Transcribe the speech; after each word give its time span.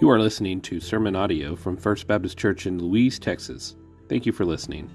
You 0.00 0.10
are 0.10 0.18
listening 0.18 0.60
to 0.62 0.80
sermon 0.80 1.14
audio 1.14 1.54
from 1.54 1.76
First 1.76 2.08
Baptist 2.08 2.36
Church 2.36 2.66
in 2.66 2.82
Louise, 2.82 3.20
Texas. 3.20 3.76
Thank 4.08 4.26
you 4.26 4.32
for 4.32 4.44
listening. 4.44 4.90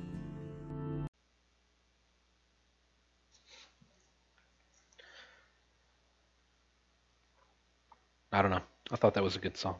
I 8.33 8.41
don't 8.41 8.51
know. 8.51 8.59
I 8.91 8.97
thought 8.97 9.13
that 9.13 9.23
was 9.23 9.37
a 9.37 9.39
good 9.39 9.55
song. 9.55 9.77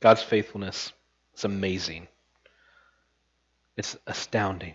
God's 0.00 0.22
faithfulness 0.22 0.94
is 1.36 1.44
amazing. 1.44 2.08
It's 3.76 3.94
astounding. 4.06 4.74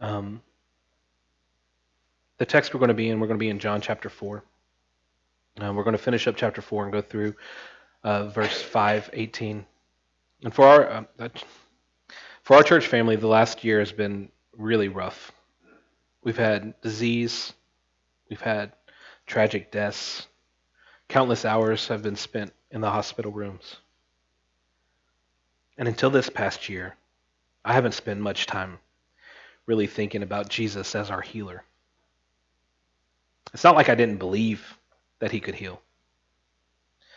Um, 0.00 0.40
the 2.40 2.46
text 2.46 2.72
we're 2.72 2.80
going 2.80 2.88
to 2.88 2.94
be 2.94 3.10
in, 3.10 3.20
we're 3.20 3.26
going 3.26 3.38
to 3.38 3.44
be 3.44 3.50
in 3.50 3.58
John 3.58 3.82
chapter 3.82 4.08
4. 4.08 4.42
Uh, 5.60 5.72
we're 5.74 5.84
going 5.84 5.92
to 5.92 6.02
finish 6.02 6.26
up 6.26 6.36
chapter 6.36 6.62
4 6.62 6.84
and 6.84 6.92
go 6.92 7.02
through 7.02 7.34
uh, 8.02 8.28
verse 8.28 8.62
5, 8.62 9.10
18. 9.12 9.66
And 10.44 10.54
for 10.54 10.66
our, 10.66 11.06
uh, 11.18 11.28
for 12.42 12.56
our 12.56 12.62
church 12.62 12.86
family, 12.86 13.16
the 13.16 13.26
last 13.26 13.62
year 13.62 13.78
has 13.78 13.92
been 13.92 14.30
really 14.56 14.88
rough. 14.88 15.32
We've 16.24 16.38
had 16.38 16.80
disease, 16.80 17.52
we've 18.30 18.40
had 18.40 18.72
tragic 19.26 19.70
deaths, 19.70 20.26
countless 21.10 21.44
hours 21.44 21.88
have 21.88 22.02
been 22.02 22.16
spent 22.16 22.54
in 22.70 22.80
the 22.80 22.90
hospital 22.90 23.32
rooms. 23.32 23.76
And 25.76 25.86
until 25.86 26.08
this 26.08 26.30
past 26.30 26.70
year, 26.70 26.96
I 27.66 27.74
haven't 27.74 27.92
spent 27.92 28.18
much 28.18 28.46
time 28.46 28.78
really 29.66 29.86
thinking 29.86 30.22
about 30.22 30.48
Jesus 30.48 30.94
as 30.94 31.10
our 31.10 31.20
healer. 31.20 31.64
It's 33.52 33.64
not 33.64 33.74
like 33.74 33.88
I 33.88 33.94
didn't 33.94 34.18
believe 34.18 34.78
that 35.18 35.30
he 35.30 35.40
could 35.40 35.54
heal. 35.54 35.80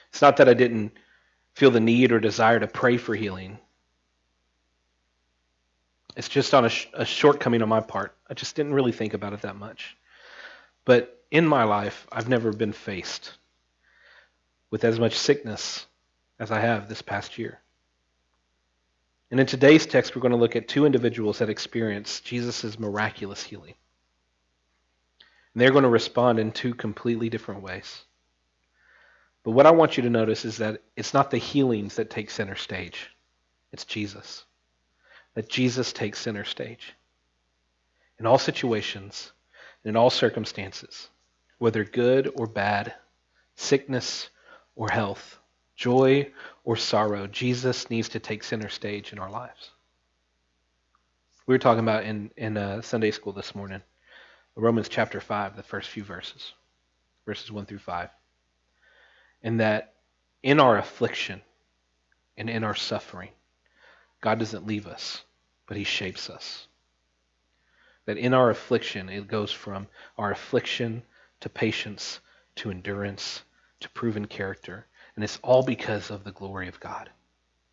It's 0.09 0.21
not 0.21 0.37
that 0.37 0.49
I 0.49 0.53
didn't 0.53 0.93
feel 1.53 1.71
the 1.71 1.79
need 1.79 2.11
or 2.11 2.19
desire 2.19 2.59
to 2.59 2.67
pray 2.67 2.97
for 2.97 3.15
healing. 3.15 3.57
It's 6.15 6.29
just 6.29 6.53
on 6.53 6.65
a, 6.65 6.69
sh- 6.69 6.87
a, 6.93 7.05
shortcoming 7.05 7.61
on 7.61 7.69
my 7.69 7.79
part. 7.79 8.15
I 8.29 8.33
just 8.33 8.55
didn't 8.55 8.73
really 8.73 8.91
think 8.91 9.13
about 9.13 9.33
it 9.33 9.41
that 9.41 9.55
much. 9.55 9.97
But 10.85 11.23
in 11.31 11.47
my 11.47 11.63
life, 11.63 12.07
I've 12.11 12.29
never 12.29 12.51
been 12.51 12.73
faced 12.73 13.33
with 14.69 14.83
as 14.83 14.99
much 14.99 15.17
sickness 15.17 15.85
as 16.39 16.51
I 16.51 16.59
have 16.59 16.89
this 16.89 17.01
past 17.01 17.37
year. 17.37 17.59
And 19.31 19.39
in 19.39 19.47
today's 19.47 19.87
text, 19.87 20.15
we're 20.15 20.21
going 20.21 20.31
to 20.31 20.37
look 20.37 20.55
at 20.55 20.67
two 20.67 20.85
individuals 20.85 21.39
that 21.39 21.49
experienced 21.49 22.23
Jesus' 22.23 22.77
miraculous 22.77 23.41
healing. 23.41 23.73
And 25.53 25.61
they're 25.61 25.71
going 25.71 25.83
to 25.83 25.89
respond 25.89 26.39
in 26.39 26.51
two 26.51 26.73
completely 26.73 27.29
different 27.29 27.61
ways. 27.61 28.03
But 29.43 29.51
what 29.51 29.65
I 29.65 29.71
want 29.71 29.97
you 29.97 30.03
to 30.03 30.09
notice 30.09 30.45
is 30.45 30.57
that 30.57 30.81
it's 30.95 31.13
not 31.13 31.29
the 31.29 31.37
healings 31.37 31.95
that 31.95 32.09
take 32.09 32.29
center 32.29 32.55
stage, 32.55 33.09
it's 33.71 33.85
Jesus. 33.85 34.45
That 35.35 35.49
Jesus 35.49 35.91
takes 35.91 36.19
center 36.19 36.43
stage. 36.43 36.93
In 38.19 38.27
all 38.27 38.37
situations, 38.37 39.31
in 39.83 39.95
all 39.95 40.11
circumstances, 40.11 41.09
whether 41.57 41.83
good 41.83 42.31
or 42.35 42.45
bad, 42.45 42.93
sickness 43.55 44.29
or 44.75 44.89
health, 44.89 45.39
joy 45.75 46.31
or 46.63 46.77
sorrow, 46.77 47.25
Jesus 47.25 47.89
needs 47.89 48.09
to 48.09 48.19
take 48.19 48.43
center 48.43 48.69
stage 48.69 49.11
in 49.11 49.17
our 49.17 49.31
lives. 49.31 49.71
We 51.47 51.55
were 51.55 51.59
talking 51.59 51.83
about 51.83 52.05
in, 52.05 52.29
in 52.37 52.57
uh, 52.57 52.81
Sunday 52.81 53.11
school 53.11 53.33
this 53.33 53.55
morning 53.55 53.81
Romans 54.55 54.87
chapter 54.87 55.19
5, 55.19 55.55
the 55.55 55.63
first 55.63 55.89
few 55.89 56.03
verses, 56.03 56.53
verses 57.25 57.51
1 57.51 57.65
through 57.65 57.79
5. 57.79 58.09
And 59.41 59.59
that 59.59 59.95
in 60.43 60.59
our 60.59 60.77
affliction 60.77 61.41
and 62.37 62.49
in 62.49 62.63
our 62.63 62.75
suffering, 62.75 63.29
God 64.21 64.39
doesn't 64.39 64.67
leave 64.67 64.85
us, 64.85 65.23
but 65.65 65.77
He 65.77 65.83
shapes 65.83 66.29
us. 66.29 66.67
That 68.05 68.17
in 68.17 68.33
our 68.33 68.49
affliction, 68.49 69.09
it 69.09 69.27
goes 69.27 69.51
from 69.51 69.87
our 70.17 70.31
affliction 70.31 71.03
to 71.39 71.49
patience 71.49 72.19
to 72.55 72.69
endurance 72.69 73.41
to 73.79 73.89
proven 73.89 74.27
character. 74.27 74.85
And 75.15 75.23
it's 75.23 75.39
all 75.43 75.63
because 75.63 76.11
of 76.11 76.23
the 76.23 76.31
glory 76.31 76.67
of 76.67 76.79
God. 76.79 77.09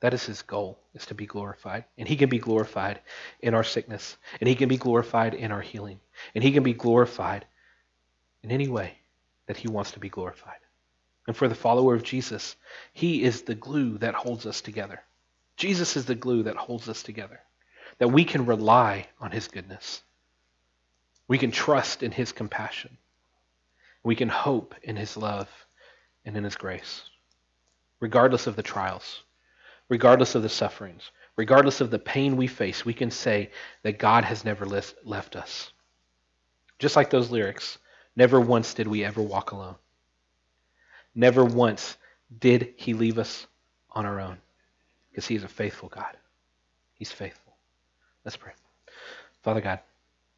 That 0.01 0.15
is 0.15 0.25
his 0.25 0.43
goal, 0.43 0.79
is 0.95 1.07
to 1.07 1.15
be 1.15 1.27
glorified. 1.27 1.85
And 1.99 2.09
he 2.09 2.17
can 2.17 2.31
be 2.31 2.39
glorified 2.39 3.01
in 3.41 3.55
our 3.55 3.65
sickness. 3.65 4.17
And 4.41 4.49
he 4.49 4.55
can 4.55 4.69
be 4.69 4.79
glorified 4.79 5.35
in 5.35 5.53
our 5.53 5.61
healing. 5.61 6.01
And 6.35 6.43
he 6.43 6.53
can 6.53 6.63
be 6.63 6.73
glorified 6.73 7.45
in 8.43 8.51
any 8.51 8.69
way 8.69 8.97
that 9.47 9.59
he 9.59 9.69
wants 9.69 9.93
to 9.93 10.01
be 10.01 10.09
glorified. 10.09 10.59
And 11.27 11.37
for 11.37 11.49
the 11.49 11.55
follower 11.55 11.95
of 11.95 12.03
Jesus, 12.03 12.57
he 12.95 13.23
is 13.23 13.43
the 13.43 13.55
glue 13.55 13.99
that 13.99 14.15
holds 14.15 14.47
us 14.47 14.63
together. 14.63 15.03
Jesus 15.57 15.97
is 15.97 16.07
the 16.07 16.15
glue 16.15 16.45
that 16.45 16.57
holds 16.57 16.89
us 16.89 17.03
together. 17.03 17.41
That 17.99 18.09
we 18.09 18.25
can 18.25 18.47
rely 18.47 19.09
on 19.21 19.31
his 19.31 19.49
goodness. 19.49 20.03
We 21.29 21.37
can 21.37 21.51
trust 21.51 22.03
in 22.03 22.11
his 22.11 22.33
compassion. 22.33 22.97
We 24.03 24.17
can 24.17 24.31
hope 24.31 24.75
in 24.83 24.97
his 24.97 25.19
love 25.19 25.49
and 26.25 26.37
in 26.37 26.45
his 26.45 26.57
grace, 26.57 27.03
regardless 28.01 28.47
of 28.47 28.57
the 28.57 28.63
trials 28.63 29.23
regardless 29.91 30.35
of 30.35 30.43
the 30.43 30.49
sufferings, 30.49 31.11
regardless 31.37 31.83
of 31.83 31.91
the 31.91 31.99
pain 31.99 32.39
we 32.39 32.47
face, 32.47 32.87
we 32.87 32.95
can 32.95 33.11
say 33.11 33.51
that 33.83 33.99
God 33.99 34.25
has 34.25 34.45
never 34.45 34.65
left 34.65 35.37
us. 35.37 35.73
Just 36.79 36.97
like 36.97 37.11
those 37.11 37.31
lyrics, 37.31 37.77
never 38.17 38.41
once 38.41 38.73
did 38.73 38.87
we 38.87 39.05
ever 39.05 39.21
walk 39.21 39.51
alone. 39.51 39.75
Never 41.15 41.45
once 41.45 41.99
did 42.39 42.73
he 42.77 42.95
leave 42.95 43.19
us 43.19 43.47
on 43.91 44.07
our 44.07 44.21
own 44.21 44.39
because 45.11 45.27
he 45.27 45.35
is 45.35 45.43
a 45.43 45.49
faithful 45.49 45.89
God. 45.89 46.17
He's 46.95 47.11
faithful. 47.11 47.53
Let's 48.25 48.37
pray. 48.37 48.53
Father 49.43 49.61
God, 49.61 49.81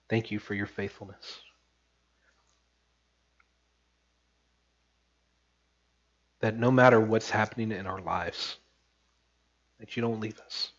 thank 0.09 0.31
you 0.31 0.39
for 0.39 0.55
your 0.55 0.67
faithfulness. 0.67 1.41
That 6.41 6.57
no 6.57 6.71
matter 6.71 6.99
what's 7.01 7.29
happening 7.29 7.71
in 7.71 7.87
our 7.87 8.01
lives, 8.01 8.57
that 9.83 9.97
you 9.97 10.01
don't 10.01 10.21
leave 10.21 10.39
us, 10.47 10.71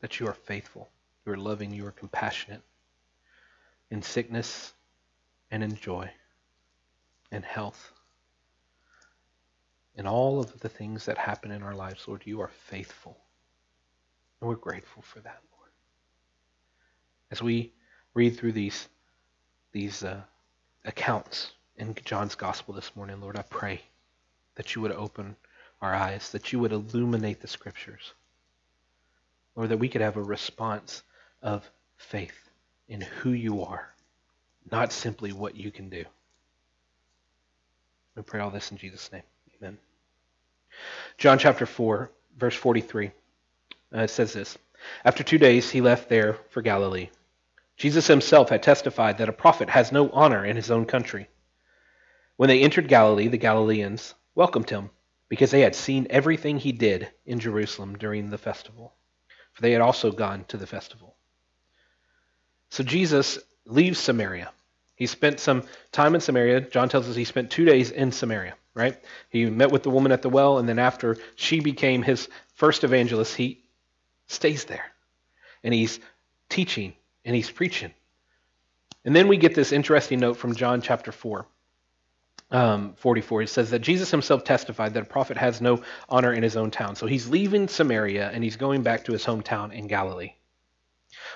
that 0.00 0.18
you 0.18 0.26
are 0.26 0.34
faithful, 0.34 0.88
you 1.24 1.30
are 1.30 1.36
loving, 1.36 1.72
you 1.72 1.86
are 1.86 1.92
compassionate 1.92 2.62
in 3.92 4.02
sickness 4.02 4.72
and 5.52 5.62
in 5.62 5.76
joy 5.76 6.10
and 7.30 7.44
health. 7.44 7.92
In 9.94 10.04
all 10.04 10.40
of 10.40 10.58
the 10.58 10.68
things 10.68 11.04
that 11.06 11.16
happen 11.16 11.52
in 11.52 11.62
our 11.62 11.76
lives, 11.76 12.08
Lord, 12.08 12.22
you 12.24 12.40
are 12.40 12.48
faithful. 12.48 13.16
And 14.40 14.50
we're 14.50 14.56
grateful 14.56 15.02
for 15.02 15.20
that, 15.20 15.42
Lord. 15.56 15.70
As 17.30 17.40
we 17.40 17.72
read 18.14 18.36
through 18.36 18.52
these, 18.52 18.88
these 19.70 20.02
uh, 20.02 20.22
accounts 20.84 21.52
in 21.76 21.94
John's 22.04 22.34
gospel 22.34 22.74
this 22.74 22.96
morning, 22.96 23.20
Lord, 23.20 23.38
I 23.38 23.42
pray 23.42 23.80
that 24.56 24.74
you 24.74 24.82
would 24.82 24.90
open 24.90 25.36
our 25.80 25.94
eyes, 25.94 26.30
that 26.30 26.52
you 26.52 26.58
would 26.58 26.72
illuminate 26.72 27.40
the 27.40 27.48
scriptures, 27.48 28.12
or 29.54 29.66
that 29.66 29.78
we 29.78 29.88
could 29.88 30.00
have 30.00 30.16
a 30.16 30.22
response 30.22 31.02
of 31.42 31.68
faith 31.96 32.50
in 32.88 33.00
who 33.00 33.30
you 33.30 33.62
are, 33.62 33.94
not 34.70 34.92
simply 34.92 35.32
what 35.32 35.56
you 35.56 35.70
can 35.70 35.88
do. 35.88 36.04
We 38.16 38.22
pray 38.22 38.40
all 38.40 38.50
this 38.50 38.72
in 38.72 38.78
Jesus' 38.78 39.12
name. 39.12 39.22
Amen. 39.56 39.78
John 41.18 41.38
chapter 41.38 41.66
4, 41.66 42.10
verse 42.36 42.54
43. 42.54 43.12
Uh, 43.92 44.06
says 44.06 44.32
this 44.32 44.58
After 45.04 45.22
two 45.22 45.38
days, 45.38 45.70
he 45.70 45.80
left 45.80 46.08
there 46.08 46.34
for 46.50 46.60
Galilee. 46.60 47.10
Jesus 47.76 48.06
himself 48.06 48.48
had 48.48 48.62
testified 48.62 49.18
that 49.18 49.28
a 49.28 49.32
prophet 49.32 49.70
has 49.70 49.92
no 49.92 50.10
honor 50.10 50.44
in 50.44 50.56
his 50.56 50.70
own 50.70 50.84
country. 50.84 51.28
When 52.36 52.48
they 52.48 52.60
entered 52.60 52.88
Galilee, 52.88 53.28
the 53.28 53.38
Galileans 53.38 54.14
welcomed 54.34 54.68
him 54.68 54.90
because 55.28 55.50
they 55.50 55.60
had 55.60 55.74
seen 55.74 56.06
everything 56.10 56.58
he 56.58 56.72
did 56.72 57.08
in 57.26 57.40
Jerusalem 57.40 57.96
during 57.98 58.30
the 58.30 58.38
festival, 58.38 58.94
for 59.52 59.62
they 59.62 59.72
had 59.72 59.80
also 59.80 60.10
gone 60.10 60.44
to 60.48 60.56
the 60.56 60.66
festival. 60.66 61.14
So 62.70 62.82
Jesus 62.82 63.38
leaves 63.66 63.98
Samaria. 63.98 64.50
He 64.96 65.06
spent 65.06 65.40
some 65.40 65.62
time 65.92 66.14
in 66.14 66.20
Samaria. 66.20 66.62
John 66.62 66.88
tells 66.88 67.08
us 67.08 67.14
he 67.14 67.24
spent 67.24 67.50
two 67.50 67.64
days 67.64 67.90
in 67.90 68.10
Samaria, 68.10 68.54
right? 68.74 68.98
He 69.30 69.46
met 69.46 69.70
with 69.70 69.82
the 69.82 69.90
woman 69.90 70.12
at 70.12 70.22
the 70.22 70.28
well, 70.28 70.58
and 70.58 70.68
then 70.68 70.78
after 70.78 71.16
she 71.36 71.60
became 71.60 72.02
his 72.02 72.28
first 72.54 72.82
evangelist, 72.82 73.36
he 73.36 73.62
stays 74.26 74.64
there. 74.64 74.84
And 75.62 75.72
he's 75.72 76.00
teaching 76.48 76.94
and 77.24 77.36
he's 77.36 77.50
preaching. 77.50 77.92
And 79.04 79.14
then 79.14 79.28
we 79.28 79.36
get 79.36 79.54
this 79.54 79.72
interesting 79.72 80.20
note 80.20 80.36
from 80.36 80.54
John 80.54 80.82
chapter 80.82 81.12
4 81.12 81.46
um, 82.50 82.94
44, 82.96 83.42
it 83.42 83.48
says 83.48 83.70
that 83.70 83.80
Jesus 83.80 84.10
himself 84.10 84.44
testified 84.44 84.94
that 84.94 85.02
a 85.02 85.06
prophet 85.06 85.36
has 85.36 85.60
no 85.60 85.82
honor 86.08 86.32
in 86.32 86.42
his 86.42 86.56
own 86.56 86.70
town. 86.70 86.96
So 86.96 87.06
he's 87.06 87.28
leaving 87.28 87.68
Samaria 87.68 88.30
and 88.30 88.42
he's 88.42 88.56
going 88.56 88.82
back 88.82 89.04
to 89.04 89.12
his 89.12 89.24
hometown 89.24 89.72
in 89.72 89.86
Galilee. 89.86 90.32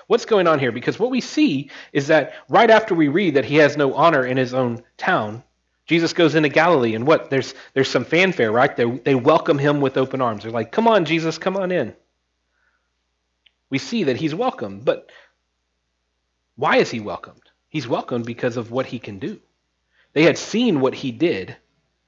What's 0.07 0.25
going 0.25 0.47
on 0.47 0.59
here? 0.59 0.71
Because 0.71 0.99
what 0.99 1.11
we 1.11 1.21
see 1.21 1.69
is 1.91 2.07
that 2.07 2.33
right 2.49 2.69
after 2.69 2.95
we 2.95 3.07
read 3.07 3.35
that 3.35 3.45
he 3.45 3.57
has 3.57 3.77
no 3.77 3.93
honor 3.93 4.25
in 4.25 4.37
his 4.37 4.53
own 4.53 4.83
town, 4.97 5.43
Jesus 5.85 6.13
goes 6.13 6.35
into 6.35 6.49
Galilee, 6.49 6.95
and 6.95 7.05
what? 7.05 7.29
There's 7.29 7.53
there's 7.73 7.89
some 7.89 8.05
fanfare, 8.05 8.51
right? 8.51 8.75
They, 8.75 8.89
they 8.89 9.15
welcome 9.15 9.57
him 9.57 9.81
with 9.81 9.97
open 9.97 10.21
arms. 10.21 10.43
They're 10.43 10.51
like, 10.51 10.71
"Come 10.71 10.87
on, 10.87 11.05
Jesus, 11.05 11.37
come 11.37 11.57
on 11.57 11.71
in." 11.71 11.93
We 13.69 13.79
see 13.79 14.05
that 14.05 14.17
he's 14.17 14.33
welcomed, 14.33 14.85
but 14.85 15.11
why 16.55 16.77
is 16.77 16.89
he 16.89 16.99
welcomed? 16.99 17.41
He's 17.67 17.87
welcomed 17.87 18.25
because 18.25 18.55
of 18.55 18.71
what 18.71 18.85
he 18.85 18.99
can 18.99 19.19
do. 19.19 19.41
They 20.13 20.23
had 20.23 20.37
seen 20.37 20.79
what 20.79 20.93
he 20.93 21.11
did 21.11 21.55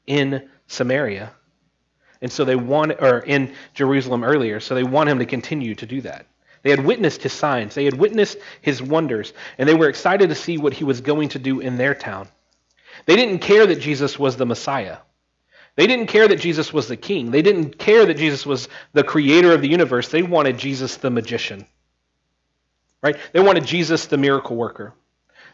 in 0.07 0.47
Samaria, 0.67 1.31
and 2.21 2.31
so 2.31 2.45
they 2.45 2.55
want, 2.55 2.93
or 3.01 3.19
in 3.19 3.53
Jerusalem 3.73 4.23
earlier, 4.23 4.59
so 4.59 4.75
they 4.75 4.83
want 4.83 5.09
him 5.09 5.19
to 5.19 5.25
continue 5.25 5.75
to 5.75 5.85
do 5.85 6.01
that. 6.01 6.27
They 6.61 6.69
had 6.71 6.83
witnessed 6.83 7.21
his 7.21 7.33
signs, 7.33 7.75
they 7.75 7.85
had 7.85 7.97
witnessed 7.97 8.37
his 8.61 8.81
wonders, 8.81 9.33
and 9.57 9.67
they 9.67 9.75
were 9.75 9.89
excited 9.89 10.29
to 10.29 10.35
see 10.35 10.57
what 10.57 10.73
he 10.73 10.83
was 10.83 11.01
going 11.01 11.29
to 11.29 11.39
do 11.39 11.59
in 11.59 11.77
their 11.77 11.93
town. 11.93 12.27
They 13.05 13.15
didn't 13.15 13.39
care 13.39 13.67
that 13.67 13.79
Jesus 13.79 14.17
was 14.17 14.37
the 14.37 14.45
Messiah. 14.45 14.97
They 15.75 15.87
didn't 15.87 16.07
care 16.07 16.27
that 16.27 16.39
Jesus 16.39 16.71
was 16.71 16.87
the 16.87 16.95
king. 16.95 17.31
They 17.31 17.41
didn't 17.41 17.77
care 17.77 18.05
that 18.05 18.17
Jesus 18.17 18.45
was 18.45 18.69
the 18.93 19.03
creator 19.03 19.51
of 19.51 19.61
the 19.61 19.67
universe. 19.67 20.07
They 20.07 20.23
wanted 20.23 20.57
Jesus 20.57 20.97
the 20.97 21.09
magician. 21.09 21.67
Right? 23.01 23.17
They 23.33 23.41
wanted 23.41 23.65
Jesus 23.65 24.05
the 24.05 24.17
miracle 24.17 24.55
worker. 24.55 24.95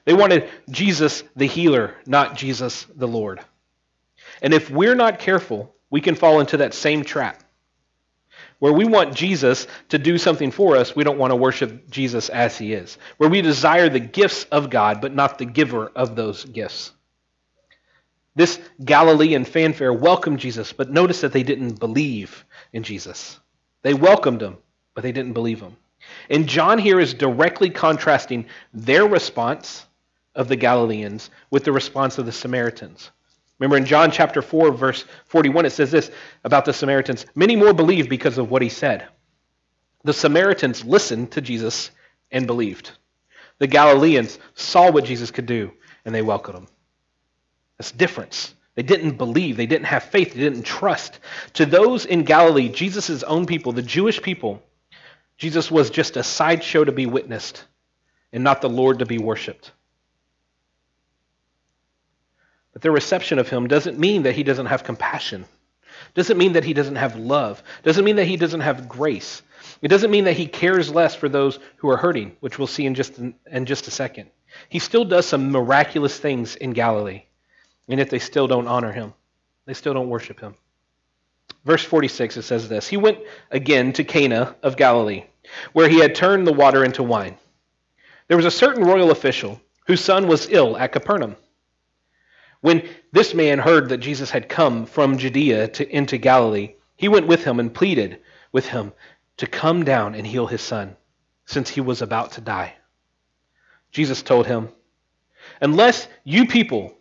They 0.06 0.14
wanted 0.14 0.50
Jesus 0.70 1.24
the 1.36 1.46
healer, 1.46 1.96
not 2.06 2.36
Jesus 2.36 2.86
the 2.96 3.08
Lord. 3.08 3.40
And 4.42 4.54
if 4.54 4.70
we're 4.70 4.96
not 4.96 5.20
careful, 5.20 5.76
we 5.90 6.02
can 6.02 6.16
fall 6.16 6.40
into 6.40 6.58
that 6.58 6.74
same 6.74 7.04
trap. 7.04 7.44
Where 8.60 8.74
we 8.74 8.86
want 8.86 9.16
Jesus 9.16 9.68
to 9.90 9.98
do 9.98 10.18
something 10.18 10.52
for 10.52 10.78
us, 10.78 10.96
we 10.96 11.04
don't 11.04 11.18
want 11.18 11.32
to 11.32 11.36
worship 11.36 11.90
Jesus 11.90 12.30
as 12.30 12.58
he 12.58 12.74
is. 12.74 12.98
Where 13.18 13.30
we 13.30 13.42
desire 13.42 13.90
the 13.90 14.00
gifts 14.00 14.46
of 14.52 14.70
God, 14.70 15.02
but 15.02 15.16
not 15.16 15.38
the 15.38 15.46
giver 15.46 15.88
of 15.96 16.16
those 16.16 16.46
gifts. 16.46 16.92
This 18.36 18.60
Galilean 18.84 19.46
fanfare 19.46 19.92
welcomed 19.92 20.40
Jesus, 20.40 20.74
but 20.74 20.92
notice 20.92 21.22
that 21.22 21.34
they 21.34 21.44
didn't 21.44 21.80
believe 21.80 22.46
in 22.72 22.84
Jesus. 22.84 23.40
They 23.82 23.94
welcomed 23.94 24.42
him, 24.42 24.58
but 24.94 25.02
they 25.02 25.12
didn't 25.12 25.34
believe 25.34 25.60
him. 25.60 25.76
And 26.30 26.48
John 26.48 26.78
here 26.78 27.00
is 27.00 27.14
directly 27.14 27.70
contrasting 27.70 28.46
their 28.74 29.06
response 29.06 29.86
of 30.36 30.48
the 30.48 30.56
Galileans 30.56 31.30
with 31.50 31.64
the 31.64 31.72
response 31.72 32.18
of 32.18 32.26
the 32.26 32.32
Samaritans. 32.32 33.12
Remember 33.60 33.78
in 33.78 33.86
John 33.86 34.12
chapter 34.12 34.42
4, 34.42 34.72
verse 34.72 35.06
41, 35.26 35.66
it 35.66 35.72
says 35.72 35.92
this 35.92 36.10
about 36.44 36.66
the 36.66 36.74
Samaritans 36.74 37.26
Many 37.36 37.56
more 37.56 37.74
believed 37.74 38.10
because 38.10 38.38
of 38.38 38.50
what 38.50 38.62
he 38.62 38.70
said. 38.70 39.08
The 40.04 40.14
Samaritans 40.14 40.84
listened 40.84 41.32
to 41.34 41.42
Jesus 41.42 41.92
and 42.32 42.48
believed. 42.48 42.92
The 43.60 43.68
Galileans 43.68 44.40
saw 44.56 44.90
what 44.90 45.06
Jesus 45.06 45.30
could 45.30 45.46
do 45.46 45.72
and 46.06 46.16
they 46.16 46.24
welcomed 46.24 46.58
him. 46.58 46.68
That's 47.78 47.92
difference. 47.92 48.56
They 48.76 48.84
didn't 48.84 49.18
believe. 49.18 49.58
They 49.58 49.66
didn't 49.66 49.86
have 49.86 50.04
faith. 50.04 50.34
They 50.34 50.40
didn't 50.40 50.64
trust. 50.64 51.20
To 51.54 51.66
those 51.66 52.06
in 52.06 52.24
Galilee, 52.24 52.70
Jesus' 52.70 53.22
own 53.24 53.46
people, 53.46 53.74
the 53.74 53.82
Jewish 53.82 54.22
people, 54.22 54.64
Jesus 55.38 55.70
was 55.70 55.90
just 55.90 56.18
a 56.18 56.24
sideshow 56.24 56.84
to 56.84 56.92
be 56.92 57.06
witnessed 57.06 57.66
and 58.32 58.44
not 58.44 58.62
the 58.62 58.70
Lord 58.70 59.00
to 59.00 59.06
be 59.06 59.18
worshiped. 59.18 59.72
But 62.74 62.82
their 62.82 62.92
reception 62.92 63.40
of 63.40 63.50
him 63.50 63.68
doesn't 63.68 64.00
mean 64.00 64.24
that 64.24 64.36
he 64.36 64.44
doesn't 64.44 64.68
have 64.68 64.84
compassion. 64.84 65.46
Doesn't 66.14 66.38
mean 66.38 66.54
that 66.54 66.64
he 66.64 66.74
doesn't 66.74 66.96
have 66.96 67.16
love. 67.16 67.62
Doesn't 67.84 68.06
mean 68.06 68.16
that 68.18 68.28
he 68.28 68.38
doesn't 68.38 68.62
have 68.62 68.88
grace. 68.90 69.42
It 69.82 69.90
doesn't 69.90 70.12
mean 70.12 70.26
that 70.26 70.38
he 70.38 70.48
cares 70.48 70.90
less 70.90 71.16
for 71.16 71.30
those 71.30 71.60
who 71.78 71.90
are 71.90 71.98
hurting, 71.98 72.36
which 72.40 72.58
we'll 72.58 72.68
see 72.68 72.86
in 72.86 72.96
just, 72.96 73.18
in 73.18 73.66
just 73.66 73.88
a 73.88 73.92
second. 73.92 74.30
He 74.70 74.80
still 74.80 75.06
does 75.06 75.26
some 75.26 75.52
miraculous 75.52 76.18
things 76.18 76.56
in 76.56 76.72
Galilee. 76.72 77.24
And 77.88 78.00
yet 78.00 78.10
they 78.10 78.20
still 78.20 78.48
don't 78.48 78.68
honor 78.68 78.92
him. 78.92 79.14
They 79.66 79.74
still 79.74 79.94
don't 79.94 80.10
worship 80.10 80.40
him. 80.40 80.56
Verse 81.66 81.84
46, 81.84 82.38
it 82.38 82.42
says 82.44 82.70
this 82.70 82.88
He 82.88 82.98
went 82.98 83.20
again 83.50 83.94
to 83.94 84.04
Cana 84.04 84.56
of 84.64 84.78
Galilee, 84.78 85.26
where 85.74 85.90
he 85.90 86.00
had 86.00 86.16
turned 86.16 86.48
the 86.48 86.54
water 86.54 86.84
into 86.84 87.04
wine. 87.04 87.38
There 88.28 88.38
was 88.38 88.46
a 88.46 88.52
certain 88.52 88.84
royal 88.84 89.12
official 89.12 89.62
whose 89.88 90.04
son 90.04 90.28
was 90.28 90.50
ill 90.50 90.78
at 90.78 90.92
Capernaum. 90.92 91.36
When 92.62 92.88
this 93.12 93.34
man 93.34 93.60
heard 93.60 93.90
that 93.90 93.98
Jesus 93.98 94.30
had 94.30 94.50
come 94.50 94.86
from 94.86 95.18
Judea 95.18 95.68
to, 95.70 95.96
into 95.96 96.18
Galilee, 96.18 96.76
he 96.96 97.08
went 97.08 97.28
with 97.28 97.44
him 97.44 97.60
and 97.60 97.74
pleaded 97.74 98.22
with 98.52 98.68
him 98.68 98.94
to 99.38 99.48
come 99.48 99.84
down 99.84 100.16
and 100.16 100.26
heal 100.26 100.48
his 100.48 100.62
son, 100.62 100.96
since 101.46 101.70
he 101.70 101.82
was 101.82 102.02
about 102.02 102.34
to 102.34 102.42
die. 102.42 102.76
Jesus 103.92 104.22
told 104.22 104.48
him, 104.48 104.70
Unless 105.60 106.08
you 106.24 106.46
people 106.46 106.96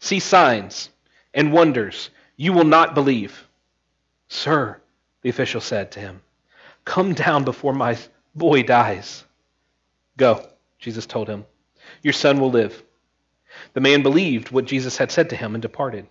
see 0.00 0.18
signs 0.18 0.88
and 1.34 1.52
wonders, 1.52 2.10
you 2.36 2.52
will 2.52 2.64
not 2.64 2.94
believe. 2.94 3.46
Sir, 4.28 4.80
the 5.20 5.28
official 5.28 5.60
said 5.60 5.92
to 5.92 6.00
him, 6.00 6.22
come 6.84 7.14
down 7.14 7.44
before 7.44 7.72
my 7.72 7.96
boy 8.34 8.62
dies. 8.62 9.24
Go, 10.16 10.46
Jesus 10.78 11.06
told 11.06 11.28
him. 11.28 11.44
Your 12.02 12.12
son 12.12 12.40
will 12.40 12.50
live. 12.50 12.82
The 13.74 13.80
man 13.80 14.02
believed 14.02 14.50
what 14.50 14.64
Jesus 14.64 14.96
had 14.96 15.10
said 15.10 15.30
to 15.30 15.36
him 15.36 15.54
and 15.54 15.62
departed. 15.62 16.06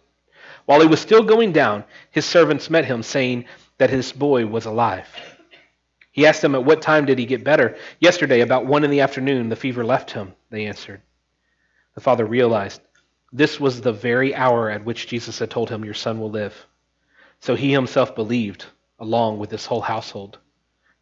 While 0.65 0.81
he 0.81 0.87
was 0.87 0.99
still 0.99 1.23
going 1.23 1.51
down, 1.51 1.83
his 2.11 2.25
servants 2.25 2.69
met 2.69 2.85
him, 2.85 3.03
saying 3.03 3.45
that 3.77 3.89
his 3.89 4.11
boy 4.11 4.45
was 4.45 4.65
alive. 4.65 5.07
He 6.11 6.25
asked 6.25 6.41
them, 6.41 6.55
At 6.55 6.65
what 6.65 6.81
time 6.81 7.05
did 7.05 7.17
he 7.17 7.25
get 7.25 7.43
better? 7.43 7.77
Yesterday, 7.99 8.41
about 8.41 8.65
one 8.65 8.83
in 8.83 8.91
the 8.91 9.01
afternoon, 9.01 9.49
the 9.49 9.55
fever 9.55 9.83
left 9.83 10.11
him, 10.11 10.33
they 10.49 10.65
answered. 10.65 11.01
The 11.95 12.01
father 12.01 12.25
realized 12.25 12.81
this 13.33 13.59
was 13.59 13.81
the 13.81 13.93
very 13.93 14.35
hour 14.35 14.69
at 14.69 14.83
which 14.83 15.07
Jesus 15.07 15.39
had 15.39 15.49
told 15.49 15.69
him, 15.69 15.85
Your 15.85 15.93
son 15.93 16.19
will 16.19 16.29
live. 16.29 16.67
So 17.39 17.55
he 17.55 17.71
himself 17.71 18.13
believed, 18.13 18.65
along 18.99 19.39
with 19.39 19.51
his 19.51 19.65
whole 19.65 19.81
household. 19.81 20.37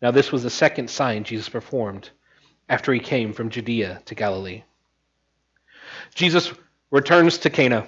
Now, 0.01 0.11
this 0.11 0.31
was 0.31 0.43
the 0.43 0.49
second 0.49 0.89
sign 0.89 1.23
Jesus 1.23 1.49
performed 1.49 2.11
after 2.69 2.93
he 2.93 2.99
came 2.99 3.33
from 3.33 3.49
Judea 3.49 4.01
to 4.05 4.15
Galilee. 4.15 4.63
Jesus 6.15 6.51
returns 6.91 7.39
to 7.39 7.49
Cana, 7.49 7.87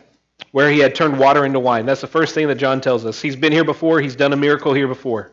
where 0.51 0.69
he 0.69 0.79
had 0.79 0.95
turned 0.95 1.19
water 1.19 1.45
into 1.45 1.59
wine. 1.59 1.85
That's 1.85 2.01
the 2.01 2.07
first 2.07 2.33
thing 2.33 2.47
that 2.47 2.55
John 2.55 2.81
tells 2.81 3.05
us. 3.05 3.21
He's 3.21 3.35
been 3.35 3.51
here 3.51 3.63
before, 3.63 3.99
he's 3.99 4.15
done 4.15 4.33
a 4.33 4.37
miracle 4.37 4.73
here 4.73 4.87
before. 4.87 5.31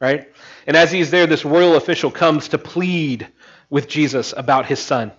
Right? 0.00 0.32
And 0.66 0.76
as 0.76 0.90
he's 0.90 1.10
there, 1.10 1.26
this 1.26 1.44
royal 1.44 1.76
official 1.76 2.10
comes 2.10 2.48
to 2.48 2.58
plead 2.58 3.28
with 3.68 3.86
Jesus 3.86 4.32
about 4.36 4.66
his 4.66 4.78
son. 4.78 5.12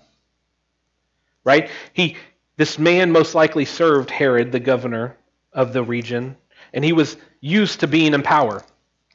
Right? 1.44 1.70
He 1.94 2.18
this 2.58 2.78
man 2.78 3.12
most 3.12 3.34
likely 3.34 3.66
served 3.66 4.12
Herod, 4.12 4.52
the 4.52 4.60
governor 4.60 5.18
of 5.54 5.74
the 5.74 5.82
region, 5.82 6.38
and 6.74 6.86
he 6.86 6.94
was 6.94 7.18
used 7.40 7.80
to 7.80 7.88
being 7.88 8.14
in 8.14 8.22
power. 8.22 8.62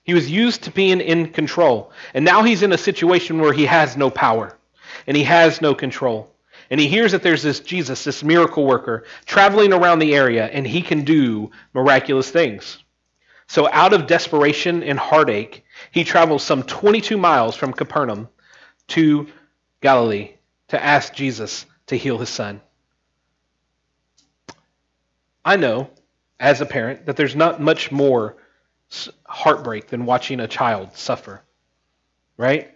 He 0.03 0.15
was 0.15 0.31
used 0.31 0.65
to 0.65 0.71
being 0.71 1.01
in 1.01 1.33
control. 1.33 1.93
And 2.15 2.25
now 2.25 2.43
he's 2.43 2.63
in 2.63 2.73
a 2.73 2.79
situation 2.79 3.41
where 3.41 3.53
he 3.53 3.67
has 3.67 3.97
no 3.97 4.11
power 4.11 4.57
and 5.07 5.17
he 5.17 5.25
has 5.25 5.61
no 5.61 5.75
control. 5.75 6.33
And 6.71 6.81
he 6.81 6.89
hears 6.89 7.13
that 7.13 7.23
there's 7.23 7.43
this 7.43 7.61
Jesus, 7.61 8.05
this 8.05 8.25
miracle 8.25 8.67
worker, 8.67 9.05
traveling 9.25 9.73
around 9.73 10.01
the 10.01 10.15
area, 10.15 10.47
and 10.47 10.67
he 10.67 10.83
can 10.83 11.05
do 11.05 11.51
miraculous 11.75 12.31
things. 12.31 12.83
So, 13.49 13.69
out 13.71 13.93
of 13.93 14.07
desperation 14.07 14.83
and 14.83 14.99
heartache, 14.99 15.65
he 15.93 16.03
travels 16.03 16.43
some 16.43 16.65
22 16.65 17.17
miles 17.17 17.55
from 17.55 17.73
Capernaum 17.73 18.29
to 18.89 19.29
Galilee 19.81 20.33
to 20.69 20.83
ask 20.83 21.15
Jesus 21.15 21.67
to 21.87 21.97
heal 21.97 22.19
his 22.19 22.29
son. 22.29 22.61
I 25.45 25.57
know, 25.57 25.91
as 26.41 26.61
a 26.61 26.67
parent, 26.67 27.07
that 27.07 27.17
there's 27.17 27.37
not 27.37 27.61
much 27.61 27.93
more 27.93 28.37
heartbreak 29.25 29.89
than 29.89 30.07
watching 30.07 30.41
a 30.41 30.49
child 30.49 30.97
suffer. 30.97 31.43
Right? 32.37 32.76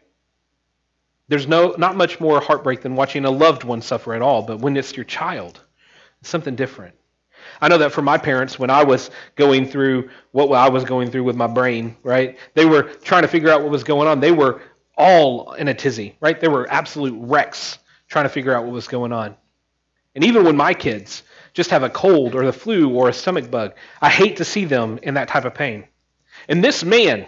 There's 1.30 1.48
no 1.48 1.74
not 1.78 1.96
much 1.96 2.20
more 2.20 2.40
heartbreak 2.40 2.82
than 2.82 2.94
watching 2.94 3.24
a 3.24 3.30
loved 3.30 3.64
one 3.64 3.80
suffer 3.80 4.12
at 4.12 4.20
all, 4.20 4.42
but 4.42 4.58
when 4.58 4.76
it's 4.76 4.94
your 4.94 5.04
child, 5.04 5.64
it's 6.20 6.28
something 6.28 6.56
different. 6.56 6.94
I 7.62 7.68
know 7.68 7.78
that 7.78 7.92
for 7.92 8.02
my 8.02 8.18
parents, 8.18 8.58
when 8.58 8.68
I 8.68 8.84
was 8.84 9.10
going 9.36 9.66
through 9.66 10.10
what 10.32 10.52
I 10.52 10.68
was 10.68 10.84
going 10.84 11.10
through 11.10 11.24
with 11.24 11.36
my 11.36 11.46
brain, 11.46 11.96
right? 12.02 12.38
They 12.54 12.66
were 12.66 12.82
trying 12.82 13.22
to 13.22 13.28
figure 13.28 13.50
out 13.50 13.62
what 13.62 13.70
was 13.70 13.84
going 13.84 14.08
on. 14.08 14.20
They 14.20 14.32
were 14.32 14.60
all 14.98 15.54
in 15.54 15.68
a 15.68 15.74
tizzy, 15.74 16.16
right? 16.20 16.38
They 16.38 16.48
were 16.48 16.70
absolute 16.70 17.14
wrecks 17.16 17.78
trying 18.08 18.26
to 18.26 18.28
figure 18.28 18.54
out 18.54 18.64
what 18.64 18.72
was 18.72 18.88
going 18.88 19.12
on. 19.12 19.36
And 20.14 20.24
even 20.24 20.44
when 20.44 20.56
my 20.56 20.74
kids 20.74 21.22
just 21.52 21.70
have 21.70 21.82
a 21.82 21.90
cold 21.90 22.34
or 22.34 22.44
the 22.44 22.52
flu 22.52 22.94
or 22.94 23.08
a 23.08 23.12
stomach 23.12 23.50
bug. 23.50 23.74
I 24.00 24.08
hate 24.08 24.36
to 24.36 24.44
see 24.44 24.64
them 24.64 24.98
in 25.02 25.14
that 25.14 25.28
type 25.28 25.44
of 25.44 25.54
pain. 25.54 25.86
And 26.48 26.62
this 26.62 26.84
man, 26.84 27.26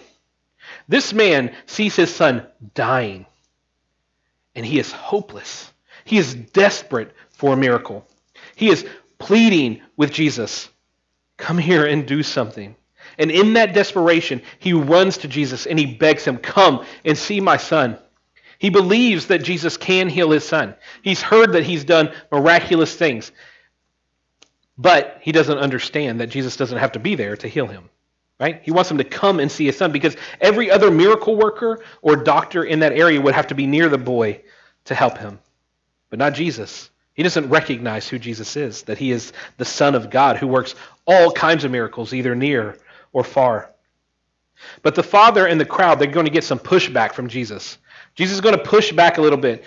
this 0.89 1.13
man 1.13 1.55
sees 1.67 1.97
his 1.97 2.15
son 2.15 2.47
dying, 2.75 3.27
and 4.55 4.65
he 4.65 4.79
is 4.79 4.93
hopeless. 4.93 5.73
He 6.05 6.19
is 6.19 6.35
desperate 6.35 7.15
for 7.31 7.55
a 7.55 7.57
miracle. 7.57 8.07
He 8.55 8.69
is 8.69 8.87
pleading 9.19 9.83
with 9.97 10.13
Jesus, 10.13 10.69
Come 11.37 11.59
here 11.59 11.87
and 11.87 12.07
do 12.07 12.23
something. 12.23 12.77
And 13.19 13.31
in 13.31 13.55
that 13.55 13.75
desperation, 13.75 14.43
he 14.59 14.73
runs 14.73 15.19
to 15.19 15.29
Jesus 15.29 15.67
and 15.67 15.79
he 15.79 15.87
begs 15.87 16.25
him, 16.25 16.39
Come 16.39 16.85
and 17.05 17.17
see 17.17 17.41
my 17.41 17.57
son. 17.57 17.99
He 18.59 18.71
believes 18.71 19.27
that 19.27 19.43
Jesus 19.43 19.77
can 19.77 20.09
heal 20.09 20.31
his 20.31 20.47
son. 20.47 20.77
He's 21.03 21.21
heard 21.21 21.53
that 21.53 21.65
he's 21.65 21.85
done 21.85 22.13
miraculous 22.31 22.95
things. 22.95 23.33
But 24.79 25.19
he 25.21 25.33
doesn't 25.33 25.59
understand 25.59 26.21
that 26.21 26.31
Jesus 26.31 26.57
doesn't 26.57 26.79
have 26.79 26.93
to 26.93 27.01
be 27.01 27.17
there 27.17 27.37
to 27.37 27.49
heal 27.49 27.67
him. 27.67 27.91
Right? 28.43 28.61
He 28.65 28.73
wants 28.73 28.91
him 28.91 28.99
to 28.99 29.05
come 29.05 29.39
and 29.39 29.53
see 29.53 29.67
his 29.67 29.77
son 29.77 29.93
because 29.93 30.17
every 30.41 30.69
other 30.69 30.91
miracle 30.91 31.37
worker 31.37 31.85
or 32.03 32.17
doctor 32.17 32.65
in 32.65 32.81
that 32.81 32.91
area 32.91 33.21
would 33.21 33.35
have 33.35 33.47
to 33.47 33.55
be 33.55 33.69
near 33.69 33.89
the 33.89 33.99
boy 33.99 34.41
to 34.87 34.97
help 34.97 35.17
him. 35.17 35.39
But 36.11 36.19
not 36.19 36.35
Jesus. 36.35 36.91
He 37.15 37.23
doesn't 37.23 37.51
recognize 37.51 38.09
who 38.09 38.19
Jesus 38.19 38.57
is, 38.57 38.83
that 38.83 38.99
he 38.99 39.13
is 39.13 39.33
the 39.59 39.65
Son 39.65 39.95
of 39.95 40.11
God 40.11 40.39
who 40.39 40.49
works 40.49 40.75
all 41.07 41.31
kinds 41.31 41.63
of 41.63 41.71
miracles, 41.71 42.13
either 42.13 42.35
near 42.35 42.79
or 43.13 43.23
far. 43.23 43.71
But 44.83 44.97
the 44.97 45.05
Father 45.05 45.47
and 45.47 45.61
the 45.61 45.65
crowd, 45.65 46.01
they're 46.01 46.09
going 46.09 46.27
to 46.27 46.33
get 46.33 46.43
some 46.43 46.59
pushback 46.59 47.13
from 47.13 47.29
Jesus. 47.29 47.79
Jesus 48.17 48.35
is 48.35 48.41
going 48.41 48.59
to 48.59 48.65
push 48.65 48.91
back 48.91 49.19
a 49.19 49.23
little 49.23 49.39
bit. 49.39 49.63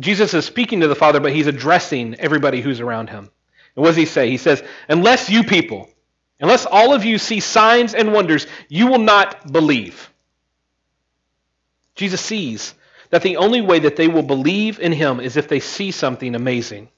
Jesus 0.00 0.34
is 0.34 0.44
speaking 0.44 0.80
to 0.80 0.88
the 0.88 0.94
Father, 0.94 1.18
but 1.18 1.32
he's 1.32 1.46
addressing 1.46 2.14
everybody 2.16 2.60
who's 2.60 2.80
around 2.80 3.08
him. 3.08 3.30
And 3.74 3.82
what 3.82 3.86
does 3.86 3.96
he 3.96 4.04
say? 4.04 4.28
He 4.28 4.36
says, 4.36 4.62
Unless 4.90 5.30
you 5.30 5.44
people, 5.44 5.88
unless 6.40 6.66
all 6.66 6.92
of 6.94 7.04
you 7.04 7.18
see 7.18 7.40
signs 7.40 7.94
and 7.94 8.12
wonders, 8.12 8.46
you 8.68 8.86
will 8.86 8.98
not 8.98 9.52
believe. 9.52 10.10
Jesus 11.94 12.20
sees 12.20 12.74
that 13.10 13.22
the 13.22 13.38
only 13.38 13.60
way 13.60 13.80
that 13.80 13.96
they 13.96 14.08
will 14.08 14.22
believe 14.22 14.78
in 14.78 14.92
him 14.92 15.20
is 15.20 15.36
if 15.36 15.48
they 15.48 15.60
see 15.60 15.90
something 15.90 16.34
amazing, 16.34 16.88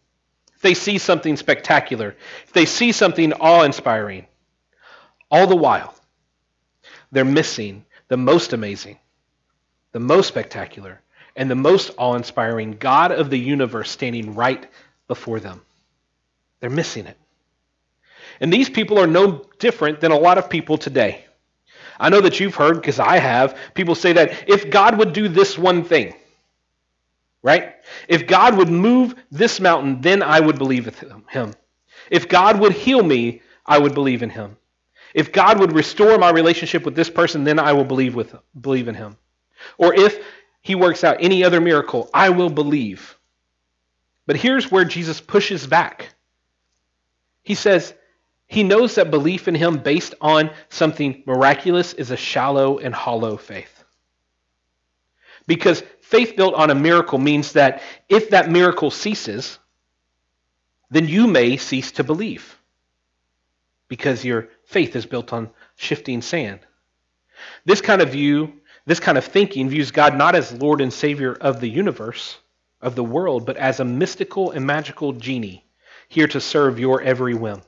if 0.55 0.63
they 0.63 0.75
see 0.75 0.99
something 0.99 1.37
spectacular, 1.37 2.15
if 2.45 2.53
they 2.53 2.67
see 2.67 2.93
something 2.93 3.33
awe 3.33 3.63
inspiring. 3.63 4.27
All 5.31 5.47
the 5.47 5.57
while, 5.57 5.95
they're 7.13 7.25
missing 7.25 7.85
the 8.09 8.17
most 8.17 8.53
amazing, 8.53 8.99
the 9.93 10.01
most 10.01 10.29
spectacular, 10.29 11.01
and 11.37 11.51
the 11.51 11.55
most 11.55 11.93
awe 11.97 12.15
inspiring 12.15 12.73
God 12.73 13.13
of 13.13 13.31
the 13.31 13.39
universe 13.39 13.91
standing 13.91 14.35
right 14.35 14.69
before 15.09 15.41
them. 15.41 15.63
They're 16.59 16.69
missing 16.69 17.07
it. 17.07 17.17
And 18.41 18.53
these 18.53 18.71
people 18.71 18.99
are 18.99 19.07
no 19.07 19.45
different 19.59 20.01
than 20.01 20.13
a 20.13 20.19
lot 20.19 20.39
of 20.39 20.49
people 20.49 20.79
today. 20.79 21.25
I 21.99 22.09
know 22.09 22.23
that 22.23 22.41
you've 22.41 22.55
heard, 22.55 22.77
because 22.77 22.99
I 22.99 23.19
have, 23.19 23.59
people 23.75 23.95
say 23.95 24.15
that 24.15 24.49
if 24.49 24.71
God 24.71 24.99
would 24.99 25.13
do 25.13 25.29
this 25.29 25.59
one 25.59 25.85
thing, 25.85 26.15
right? 27.43 27.75
If 28.09 28.27
God 28.27 28.57
would 28.57 28.71
move 28.71 29.15
this 29.31 29.61
mountain, 29.61 30.01
then 30.01 30.23
I 30.23 30.41
would 30.41 30.57
believe 30.57 30.89
in 30.89 31.25
him. 31.29 31.55
If 32.11 32.29
God 32.29 32.59
would 32.59 32.73
heal 32.73 33.03
me, 33.03 33.43
I 33.67 33.79
would 33.79 33.95
believe 33.95 34.23
in 34.23 34.31
him. 34.31 34.57
If 35.13 35.33
God 35.33 35.61
would 35.61 35.73
restore 35.73 36.17
my 36.19 36.31
relationship 36.31 36.85
with 36.85 36.95
this 36.95 37.11
person, 37.11 37.45
then 37.45 37.59
I 37.59 37.73
will 37.73 37.85
believe 37.85 38.15
with 38.15 38.35
believe 38.59 38.89
in 38.89 38.95
him. 38.95 39.17
Or 39.77 39.93
if 39.93 40.25
he 40.63 40.75
works 40.75 41.05
out 41.05 41.19
any 41.21 41.45
other 41.45 41.61
miracle, 41.61 42.09
I 42.15 42.31
will 42.31 42.51
believe. 42.51 43.19
But 44.27 44.37
here's 44.37 44.71
where 44.71 44.85
Jesus 44.85 45.21
pushes 45.21 45.67
back. 45.67 46.15
He 47.43 47.55
says, 47.55 47.93
he 48.51 48.65
knows 48.65 48.97
that 48.97 49.13
belief 49.13 49.47
in 49.47 49.55
him 49.55 49.79
based 49.79 50.17
on 50.21 50.51
something 50.71 51.23
miraculous 51.25 51.93
is 51.93 52.11
a 52.11 52.17
shallow 52.17 52.79
and 52.79 52.93
hollow 52.93 53.37
faith. 53.37 53.85
Because 55.47 55.85
faith 56.01 56.35
built 56.37 56.55
on 56.55 56.69
a 56.69 56.75
miracle 56.75 57.21
means 57.21 57.53
that 57.53 57.81
if 58.09 58.31
that 58.31 58.51
miracle 58.51 58.91
ceases, 58.91 59.61
then 60.91 61.07
you 61.07 61.29
may 61.29 61.59
cease 61.59 61.93
to 61.93 62.03
believe. 62.03 62.59
Because 63.87 64.25
your 64.25 64.49
faith 64.65 64.97
is 64.97 65.07
built 65.07 65.33
on 65.33 65.51
shifting 65.77 66.21
sand. 66.21 66.59
This 67.65 67.81
kind 67.81 68.03
of 68.03 68.11
view, 68.11 68.55
this 68.85 68.99
kind 68.99 69.17
of 69.17 69.25
thinking 69.25 69.69
views 69.69 69.93
God 69.93 70.19
not 70.19 70.35
as 70.35 70.53
Lord 70.53 70.81
and 70.81 70.93
Savior 70.93 71.35
of 71.35 71.61
the 71.61 71.71
universe, 71.71 72.37
of 72.83 72.97
the 72.97 73.05
world, 73.05 73.47
but 73.47 73.57
as 73.57 73.79
a 73.79 73.85
mystical 73.85 74.51
and 74.51 74.67
magical 74.67 75.13
genie 75.13 75.65
here 76.09 76.27
to 76.27 76.41
serve 76.41 76.81
your 76.81 77.01
every 77.01 77.35
whim. 77.35 77.63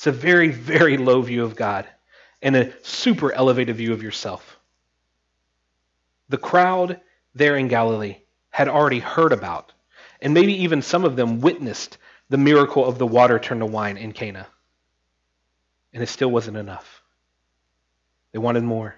It's 0.00 0.06
a 0.06 0.12
very, 0.12 0.48
very 0.48 0.96
low 0.96 1.20
view 1.20 1.44
of 1.44 1.56
God 1.56 1.86
and 2.40 2.56
a 2.56 2.72
super 2.82 3.34
elevated 3.34 3.76
view 3.76 3.92
of 3.92 4.02
yourself. 4.02 4.58
The 6.30 6.38
crowd 6.38 7.02
there 7.34 7.58
in 7.58 7.68
Galilee 7.68 8.16
had 8.48 8.68
already 8.68 9.00
heard 9.00 9.34
about, 9.34 9.74
and 10.22 10.32
maybe 10.32 10.62
even 10.62 10.80
some 10.80 11.04
of 11.04 11.16
them 11.16 11.42
witnessed 11.42 11.98
the 12.30 12.38
miracle 12.38 12.86
of 12.86 12.96
the 12.96 13.06
water 13.06 13.38
turned 13.38 13.60
to 13.60 13.66
wine 13.66 13.98
in 13.98 14.12
Cana. 14.12 14.46
And 15.92 16.02
it 16.02 16.08
still 16.08 16.30
wasn't 16.30 16.56
enough. 16.56 17.02
They 18.32 18.38
wanted 18.38 18.62
more. 18.62 18.94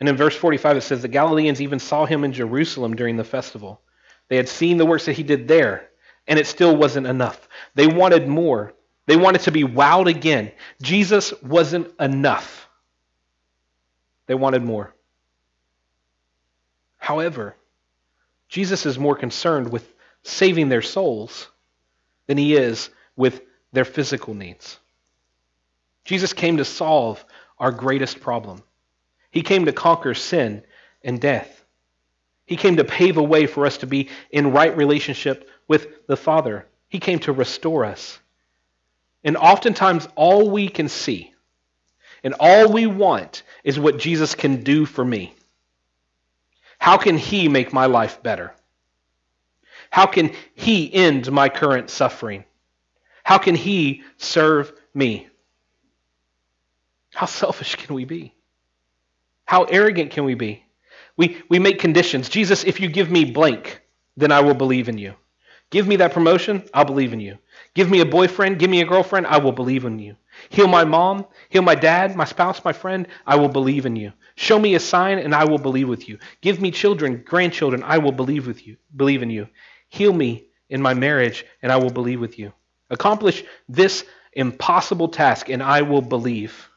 And 0.00 0.08
in 0.08 0.16
verse 0.16 0.34
45, 0.34 0.78
it 0.78 0.80
says 0.80 1.02
the 1.02 1.06
Galileans 1.06 1.60
even 1.62 1.78
saw 1.78 2.04
him 2.04 2.24
in 2.24 2.32
Jerusalem 2.32 2.96
during 2.96 3.16
the 3.16 3.22
festival. 3.22 3.80
They 4.26 4.36
had 4.36 4.48
seen 4.48 4.76
the 4.76 4.86
works 4.86 5.06
that 5.06 5.12
he 5.12 5.22
did 5.22 5.46
there, 5.46 5.89
and 6.30 6.38
it 6.38 6.46
still 6.46 6.76
wasn't 6.76 7.08
enough. 7.08 7.48
They 7.74 7.88
wanted 7.88 8.28
more. 8.28 8.72
They 9.06 9.16
wanted 9.16 9.42
to 9.42 9.50
be 9.50 9.64
wowed 9.64 10.08
again. 10.08 10.52
Jesus 10.80 11.34
wasn't 11.42 11.92
enough. 11.98 12.68
They 14.26 14.36
wanted 14.36 14.62
more. 14.62 14.94
However, 16.98 17.56
Jesus 18.48 18.86
is 18.86 18.96
more 18.96 19.16
concerned 19.16 19.72
with 19.72 19.92
saving 20.22 20.68
their 20.68 20.82
souls 20.82 21.48
than 22.28 22.38
he 22.38 22.54
is 22.54 22.90
with 23.16 23.42
their 23.72 23.84
physical 23.84 24.32
needs. 24.32 24.78
Jesus 26.04 26.32
came 26.32 26.58
to 26.58 26.64
solve 26.64 27.24
our 27.58 27.72
greatest 27.72 28.20
problem. 28.20 28.62
He 29.32 29.42
came 29.42 29.64
to 29.64 29.72
conquer 29.72 30.14
sin 30.14 30.62
and 31.02 31.20
death. 31.20 31.64
He 32.46 32.56
came 32.56 32.76
to 32.76 32.84
pave 32.84 33.16
a 33.16 33.22
way 33.22 33.46
for 33.46 33.66
us 33.66 33.78
to 33.78 33.86
be 33.86 34.10
in 34.30 34.52
right 34.52 34.76
relationship 34.76 35.48
with 35.70 36.04
the 36.08 36.16
Father. 36.16 36.66
He 36.88 36.98
came 36.98 37.20
to 37.20 37.32
restore 37.32 37.84
us. 37.84 38.18
And 39.22 39.36
oftentimes, 39.36 40.08
all 40.16 40.50
we 40.50 40.68
can 40.68 40.88
see 40.88 41.32
and 42.24 42.34
all 42.40 42.72
we 42.72 42.86
want 42.86 43.44
is 43.62 43.78
what 43.78 44.00
Jesus 44.00 44.34
can 44.34 44.64
do 44.64 44.84
for 44.84 45.04
me. 45.04 45.32
How 46.80 46.96
can 46.96 47.16
He 47.16 47.48
make 47.48 47.72
my 47.72 47.86
life 47.86 48.20
better? 48.20 48.52
How 49.90 50.06
can 50.06 50.32
He 50.56 50.92
end 50.92 51.30
my 51.30 51.48
current 51.48 51.88
suffering? 51.88 52.44
How 53.22 53.38
can 53.38 53.54
He 53.54 54.02
serve 54.16 54.72
me? 54.92 55.28
How 57.14 57.26
selfish 57.26 57.76
can 57.76 57.94
we 57.94 58.04
be? 58.04 58.34
How 59.44 59.62
arrogant 59.64 60.10
can 60.10 60.24
we 60.24 60.34
be? 60.34 60.64
We, 61.16 61.40
we 61.48 61.60
make 61.60 61.78
conditions. 61.78 62.28
Jesus, 62.28 62.64
if 62.64 62.80
you 62.80 62.88
give 62.88 63.08
me 63.08 63.24
blank, 63.24 63.82
then 64.16 64.32
I 64.32 64.40
will 64.40 64.54
believe 64.54 64.88
in 64.88 64.98
you. 64.98 65.14
Give 65.70 65.86
me 65.86 65.96
that 65.96 66.12
promotion, 66.12 66.68
I'll 66.74 66.84
believe 66.84 67.12
in 67.12 67.20
you. 67.20 67.38
Give 67.74 67.88
me 67.88 68.00
a 68.00 68.06
boyfriend, 68.06 68.58
give 68.58 68.68
me 68.70 68.80
a 68.80 68.86
girlfriend, 68.86 69.26
I 69.28 69.38
will 69.38 69.52
believe 69.52 69.84
in 69.84 70.00
you. 70.00 70.16
Heal 70.48 70.66
my 70.66 70.84
mom, 70.84 71.26
heal 71.48 71.62
my 71.62 71.76
dad, 71.76 72.16
my 72.16 72.24
spouse, 72.24 72.64
my 72.64 72.72
friend, 72.72 73.06
I 73.26 73.36
will 73.36 73.48
believe 73.48 73.86
in 73.86 73.94
you. 73.94 74.12
Show 74.34 74.58
me 74.58 74.74
a 74.74 74.80
sign 74.80 75.18
and 75.18 75.34
I 75.34 75.44
will 75.44 75.58
believe 75.58 75.88
with 75.88 76.08
you. 76.08 76.18
Give 76.40 76.60
me 76.60 76.72
children, 76.72 77.22
grandchildren, 77.24 77.84
I 77.84 77.98
will 77.98 78.12
believe 78.12 78.46
with 78.46 78.66
you, 78.66 78.76
believe 78.96 79.22
in 79.22 79.30
you. 79.30 79.46
Heal 79.88 80.12
me 80.12 80.46
in 80.68 80.82
my 80.82 80.94
marriage 80.94 81.44
and 81.62 81.70
I 81.70 81.76
will 81.76 81.90
believe 81.90 82.20
with 82.20 82.38
you. 82.38 82.52
Accomplish 82.90 83.44
this 83.68 84.04
impossible 84.32 85.08
task 85.08 85.48
and 85.48 85.62
I 85.62 85.82
will 85.82 86.02
believe. 86.02 86.68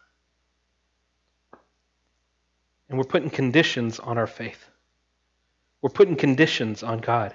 And 2.90 2.98
we're 3.00 3.06
putting 3.06 3.32
conditions 3.32 4.00
on 4.00 4.20
our 4.20 4.28
faith. 4.28 4.64
We're 5.82 5.90
putting 5.90 6.16
conditions 6.16 6.84
on 6.84 7.00
God. 7.00 7.34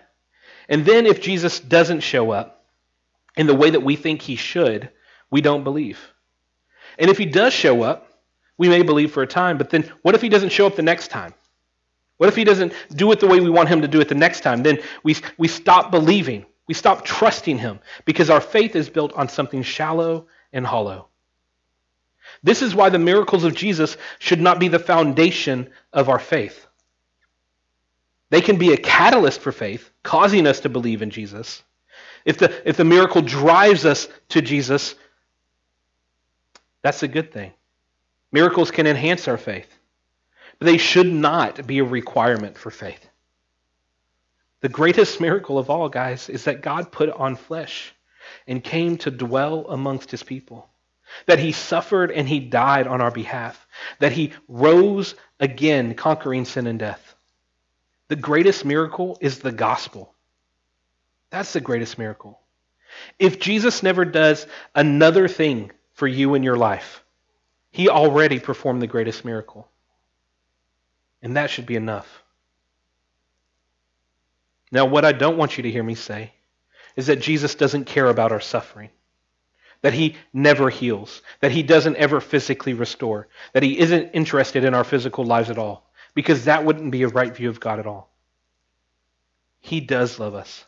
And 0.68 0.84
then 0.84 1.06
if 1.06 1.20
Jesus 1.20 1.60
doesn't 1.60 2.00
show 2.00 2.30
up 2.30 2.64
in 3.37 3.46
the 3.46 3.54
way 3.54 3.70
that 3.70 3.82
we 3.82 3.96
think 3.96 4.22
he 4.22 4.37
should, 4.37 4.90
we 5.30 5.40
don't 5.40 5.64
believe. 5.64 5.98
And 6.98 7.10
if 7.10 7.18
he 7.18 7.26
does 7.26 7.52
show 7.52 7.82
up, 7.82 8.06
we 8.58 8.68
may 8.68 8.82
believe 8.82 9.12
for 9.12 9.22
a 9.22 9.26
time, 9.26 9.56
but 9.56 9.70
then 9.70 9.90
what 10.02 10.14
if 10.14 10.20
he 10.20 10.28
doesn't 10.28 10.50
show 10.50 10.66
up 10.66 10.76
the 10.76 10.82
next 10.82 11.08
time? 11.08 11.32
What 12.16 12.28
if 12.28 12.37
he 12.37 12.44
doesn't 12.44 12.72
do 12.94 13.10
it 13.12 13.20
the 13.20 13.28
way 13.28 13.40
we 13.40 13.48
want 13.48 13.68
him 13.68 13.82
to 13.82 13.88
do 13.88 14.00
it 14.00 14.08
the 14.08 14.16
next 14.16 14.40
time? 14.40 14.64
Then 14.64 14.80
we, 15.04 15.16
we 15.38 15.46
stop 15.46 15.92
believing. 15.92 16.44
We 16.66 16.75
stop 16.75 17.04
trusting 17.04 17.58
him 17.58 17.78
because 18.04 18.28
our 18.28 18.40
faith 18.40 18.76
is 18.76 18.90
built 18.90 19.12
on 19.14 19.28
something 19.28 19.62
shallow 19.62 20.26
and 20.52 20.66
hollow. 20.66 21.08
This 22.42 22.60
is 22.60 22.75
why 22.75 22.90
the 22.90 22.98
miracles 22.98 23.44
of 23.44 23.54
Jesus 23.54 23.96
should 24.18 24.40
not 24.40 24.58
be 24.58 24.68
the 24.68 24.78
foundation 24.78 25.70
of 25.92 26.08
our 26.08 26.18
faith. 26.18 26.67
They 28.30 28.40
can 28.40 28.58
be 28.58 28.73
a 28.73 28.76
catalyst 28.76 29.40
for 29.40 29.52
faith, 29.52 29.90
causing 30.02 30.47
us 30.47 30.61
to 30.61 30.68
believe 30.68 31.02
in 31.02 31.11
Jesus. 31.11 31.62
If 32.25 32.38
the, 32.38 32.68
if 32.68 32.76
the 32.76 32.85
miracle 32.85 33.23
drives 33.23 33.85
us 33.87 34.08
to 34.30 34.42
Jesus, 34.42 34.94
that's 36.82 37.02
a 37.02 37.08
good 37.08 37.32
thing. 37.32 37.52
Miracles 38.32 38.70
can 38.70 38.87
enhance 38.87 39.28
our 39.28 39.38
faith, 39.38 39.68
but 40.58 40.66
they 40.66 40.78
should 40.78 41.12
not 41.12 41.66
be 41.66 41.78
a 41.78 41.85
requirement 41.85 42.58
for 42.58 42.70
faith. 42.70 43.08
The 44.61 44.68
greatest 44.68 45.20
miracle 45.20 45.58
of 45.58 45.70
all, 45.70 45.88
guys, 45.88 46.28
is 46.28 46.44
that 46.44 46.62
God 46.62 46.92
put 46.92 47.11
on 47.11 47.37
flesh 47.37 47.94
and 48.47 48.62
came 48.62 48.99
to 48.99 49.11
dwell 49.11 49.66
amongst 49.68 50.11
his 50.11 50.23
people. 50.23 50.68
That 51.26 51.38
he 51.38 51.52
suffered 51.52 52.11
and 52.11 52.28
he 52.28 52.40
died 52.40 52.87
on 52.87 53.00
our 53.00 53.11
behalf. 53.11 53.66
that 54.00 54.12
he 54.12 54.32
rose 54.49 55.14
again, 55.40 55.94
conquering 55.94 56.44
sin 56.44 56.66
and 56.66 56.78
death. 56.78 57.14
The 58.09 58.17
greatest 58.17 58.65
miracle 58.65 59.19
is 59.21 59.38
the 59.38 59.53
gospel. 59.53 60.15
That's 61.31 61.53
the 61.53 61.61
greatest 61.61 61.99
miracle. 61.99 62.41
If 63.19 63.38
Jesus 63.38 63.83
never 63.83 64.05
does 64.05 64.47
another 64.75 65.29
thing 65.29 65.71
for 65.93 66.07
you 66.07 66.35
in 66.35 66.43
your 66.43 66.57
life, 66.57 67.05
he 67.71 67.88
already 67.88 68.38
performed 68.38 68.81
the 68.81 68.87
greatest 68.87 69.25
miracle. 69.25 69.69
And 71.23 71.37
that 71.37 71.50
should 71.50 71.67
be 71.67 71.77
enough. 71.77 72.23
Now, 74.71 74.87
what 74.87 75.05
I 75.05 75.12
don't 75.12 75.37
want 75.37 75.57
you 75.57 75.62
to 75.65 75.71
hear 75.71 75.83
me 75.83 75.95
say 75.95 76.33
is 76.97 77.07
that 77.07 77.21
Jesus 77.21 77.55
doesn't 77.55 77.85
care 77.85 78.09
about 78.09 78.33
our 78.33 78.41
suffering, 78.41 78.91
that 79.83 79.95
he 79.95 80.17
never 80.33 80.71
heals, 80.71 81.23
that 81.41 81.53
he 81.53 81.62
doesn't 81.62 81.97
ever 81.97 82.21
physically 82.21 82.75
restore, 82.75 83.29
that 83.53 83.62
he 83.62 83.79
isn't 83.79 84.11
interested 84.11 84.65
in 84.65 84.75
our 84.75 84.85
physical 84.85 85.25
lives 85.25 85.50
at 85.50 85.59
all, 85.59 85.88
because 86.18 86.46
that 86.46 86.64
wouldn't 86.64 86.90
be 86.90 87.04
a 87.04 87.08
right 87.08 87.32
view 87.32 87.48
of 87.48 87.60
God 87.60 87.78
at 87.78 87.87
all. 87.87 88.10
He 89.60 89.78
does 89.78 90.18
love 90.18 90.34
us. 90.34 90.64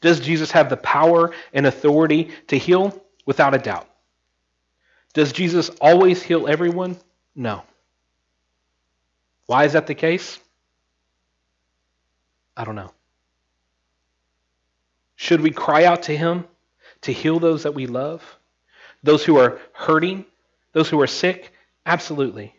Does 0.00 0.20
Jesus 0.20 0.52
have 0.52 0.70
the 0.70 0.76
power 0.76 1.34
and 1.52 1.66
authority 1.66 2.30
to 2.46 2.56
heal? 2.56 3.02
Without 3.26 3.56
a 3.56 3.58
doubt. 3.58 3.88
Does 5.12 5.32
Jesus 5.32 5.68
always 5.80 6.22
heal 6.22 6.46
everyone? 6.46 6.96
No. 7.34 7.64
Why 9.46 9.64
is 9.64 9.72
that 9.72 9.88
the 9.88 9.96
case? 9.96 10.38
I 12.56 12.64
don't 12.64 12.76
know. 12.76 12.92
Should 15.16 15.40
we 15.40 15.50
cry 15.50 15.86
out 15.86 16.04
to 16.04 16.16
Him 16.16 16.44
to 17.00 17.12
heal 17.12 17.40
those 17.40 17.64
that 17.64 17.74
we 17.74 17.88
love? 17.88 18.22
Those 19.02 19.24
who 19.24 19.38
are 19.38 19.58
hurting? 19.72 20.24
Those 20.72 20.88
who 20.88 21.00
are 21.00 21.08
sick? 21.08 21.52
Absolutely. 21.84 22.54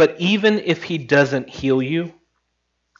But 0.00 0.18
even 0.18 0.60
if 0.60 0.82
He 0.82 0.96
doesn't 0.96 1.50
heal 1.50 1.82
you, 1.82 2.14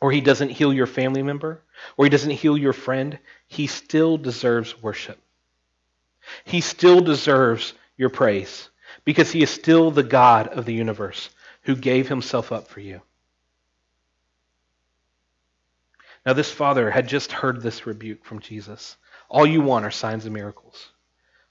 or 0.02 0.12
He 0.12 0.20
doesn't 0.20 0.50
heal 0.50 0.70
your 0.70 0.86
family 0.86 1.22
member, 1.22 1.62
or 1.96 2.04
He 2.04 2.10
doesn't 2.10 2.32
heal 2.32 2.58
your 2.58 2.74
friend, 2.74 3.18
He 3.48 3.68
still 3.68 4.18
deserves 4.18 4.82
worship. 4.82 5.18
He 6.44 6.60
still 6.60 7.00
deserves 7.00 7.72
your 7.96 8.10
praise 8.10 8.68
because 9.06 9.32
He 9.32 9.42
is 9.42 9.48
still 9.48 9.90
the 9.90 10.02
God 10.02 10.48
of 10.48 10.66
the 10.66 10.74
universe 10.74 11.30
who 11.62 11.74
gave 11.74 12.06
Himself 12.06 12.52
up 12.52 12.68
for 12.68 12.80
you. 12.80 13.00
Now, 16.26 16.34
this 16.34 16.52
father 16.52 16.90
had 16.90 17.08
just 17.08 17.32
heard 17.32 17.62
this 17.62 17.86
rebuke 17.86 18.26
from 18.26 18.40
Jesus. 18.40 18.98
All 19.30 19.46
you 19.46 19.62
want 19.62 19.86
are 19.86 19.90
signs 19.90 20.26
and 20.26 20.34
miracles. 20.34 20.90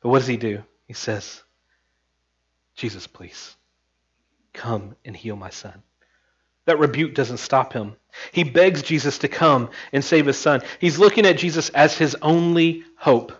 But 0.01 0.09
what 0.09 0.19
does 0.19 0.27
he 0.27 0.37
do? 0.37 0.61
He 0.85 0.93
says, 0.93 1.41
Jesus, 2.75 3.07
please, 3.07 3.55
come 4.53 4.95
and 5.05 5.15
heal 5.15 5.35
my 5.35 5.49
son. 5.49 5.83
That 6.65 6.79
rebuke 6.79 7.15
doesn't 7.15 7.37
stop 7.37 7.73
him. 7.73 7.95
He 8.31 8.43
begs 8.43 8.83
Jesus 8.83 9.19
to 9.19 9.27
come 9.27 9.69
and 9.91 10.03
save 10.03 10.25
his 10.25 10.37
son. 10.37 10.61
He's 10.79 10.99
looking 10.99 11.25
at 11.25 11.37
Jesus 11.37 11.69
as 11.69 11.97
his 11.97 12.15
only 12.21 12.83
hope. 12.95 13.31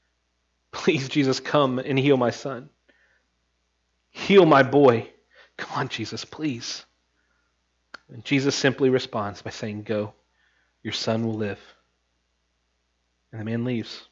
Please, 0.72 1.08
Jesus, 1.08 1.40
come 1.40 1.78
and 1.78 1.98
heal 1.98 2.16
my 2.16 2.30
son. 2.30 2.68
Heal 4.10 4.46
my 4.46 4.62
boy. 4.62 5.08
Come 5.56 5.78
on, 5.78 5.88
Jesus, 5.88 6.24
please. 6.24 6.84
And 8.12 8.24
Jesus 8.24 8.54
simply 8.54 8.90
responds 8.90 9.42
by 9.42 9.50
saying, 9.50 9.82
Go. 9.82 10.14
Your 10.82 10.92
son 10.92 11.26
will 11.26 11.34
live. 11.34 11.60
And 13.32 13.40
the 13.40 13.44
man 13.44 13.64
leaves. 13.64 14.08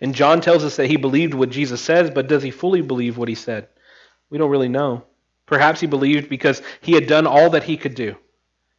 And 0.00 0.14
John 0.14 0.40
tells 0.40 0.64
us 0.64 0.76
that 0.76 0.86
he 0.86 0.96
believed 0.96 1.34
what 1.34 1.50
Jesus 1.50 1.80
says, 1.80 2.10
but 2.10 2.28
does 2.28 2.42
he 2.42 2.50
fully 2.50 2.82
believe 2.82 3.18
what 3.18 3.28
he 3.28 3.34
said? 3.34 3.68
We 4.30 4.38
don't 4.38 4.50
really 4.50 4.68
know. 4.68 5.04
Perhaps 5.46 5.80
he 5.80 5.86
believed 5.86 6.28
because 6.28 6.60
he 6.80 6.92
had 6.92 7.06
done 7.06 7.26
all 7.26 7.50
that 7.50 7.62
he 7.62 7.76
could 7.76 7.94
do. 7.94 8.16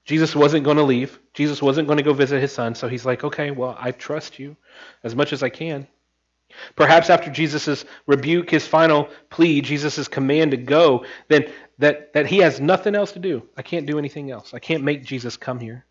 Jesus 0.04 0.36
wasn't 0.36 0.64
going 0.64 0.78
to 0.78 0.84
leave. 0.84 1.20
Jesus 1.34 1.62
wasn't 1.62 1.88
going 1.88 1.98
to 1.98 2.04
go 2.04 2.14
visit 2.14 2.42
his 2.42 2.54
son, 2.54 2.76
so 2.76 2.88
he's 2.88 3.06
like, 3.06 3.24
okay, 3.24 3.52
well, 3.52 3.76
I 3.80 3.92
trust 3.92 4.40
you 4.40 4.56
as 5.04 5.16
much 5.16 5.34
as 5.34 5.44
I 5.44 5.50
can. 5.50 5.88
Perhaps 6.76 7.10
after 7.10 7.30
Jesus' 7.30 7.86
rebuke, 8.06 8.50
his 8.50 8.66
final 8.66 9.10
plea, 9.30 9.62
Jesus' 9.62 10.08
command 10.08 10.52
to 10.52 10.58
go, 10.58 11.06
then 11.28 11.52
that, 11.78 12.14
that 12.14 12.26
he 12.26 12.40
has 12.40 12.60
nothing 12.60 12.96
else 12.96 13.12
to 13.14 13.20
do. 13.20 13.44
I 13.56 13.62
can't 13.62 13.86
do 13.86 14.00
anything 14.00 14.32
else. 14.32 14.54
I 14.54 14.60
can't 14.60 14.84
make 14.84 15.04
Jesus 15.04 15.38
come 15.38 15.60
here. 15.60 15.86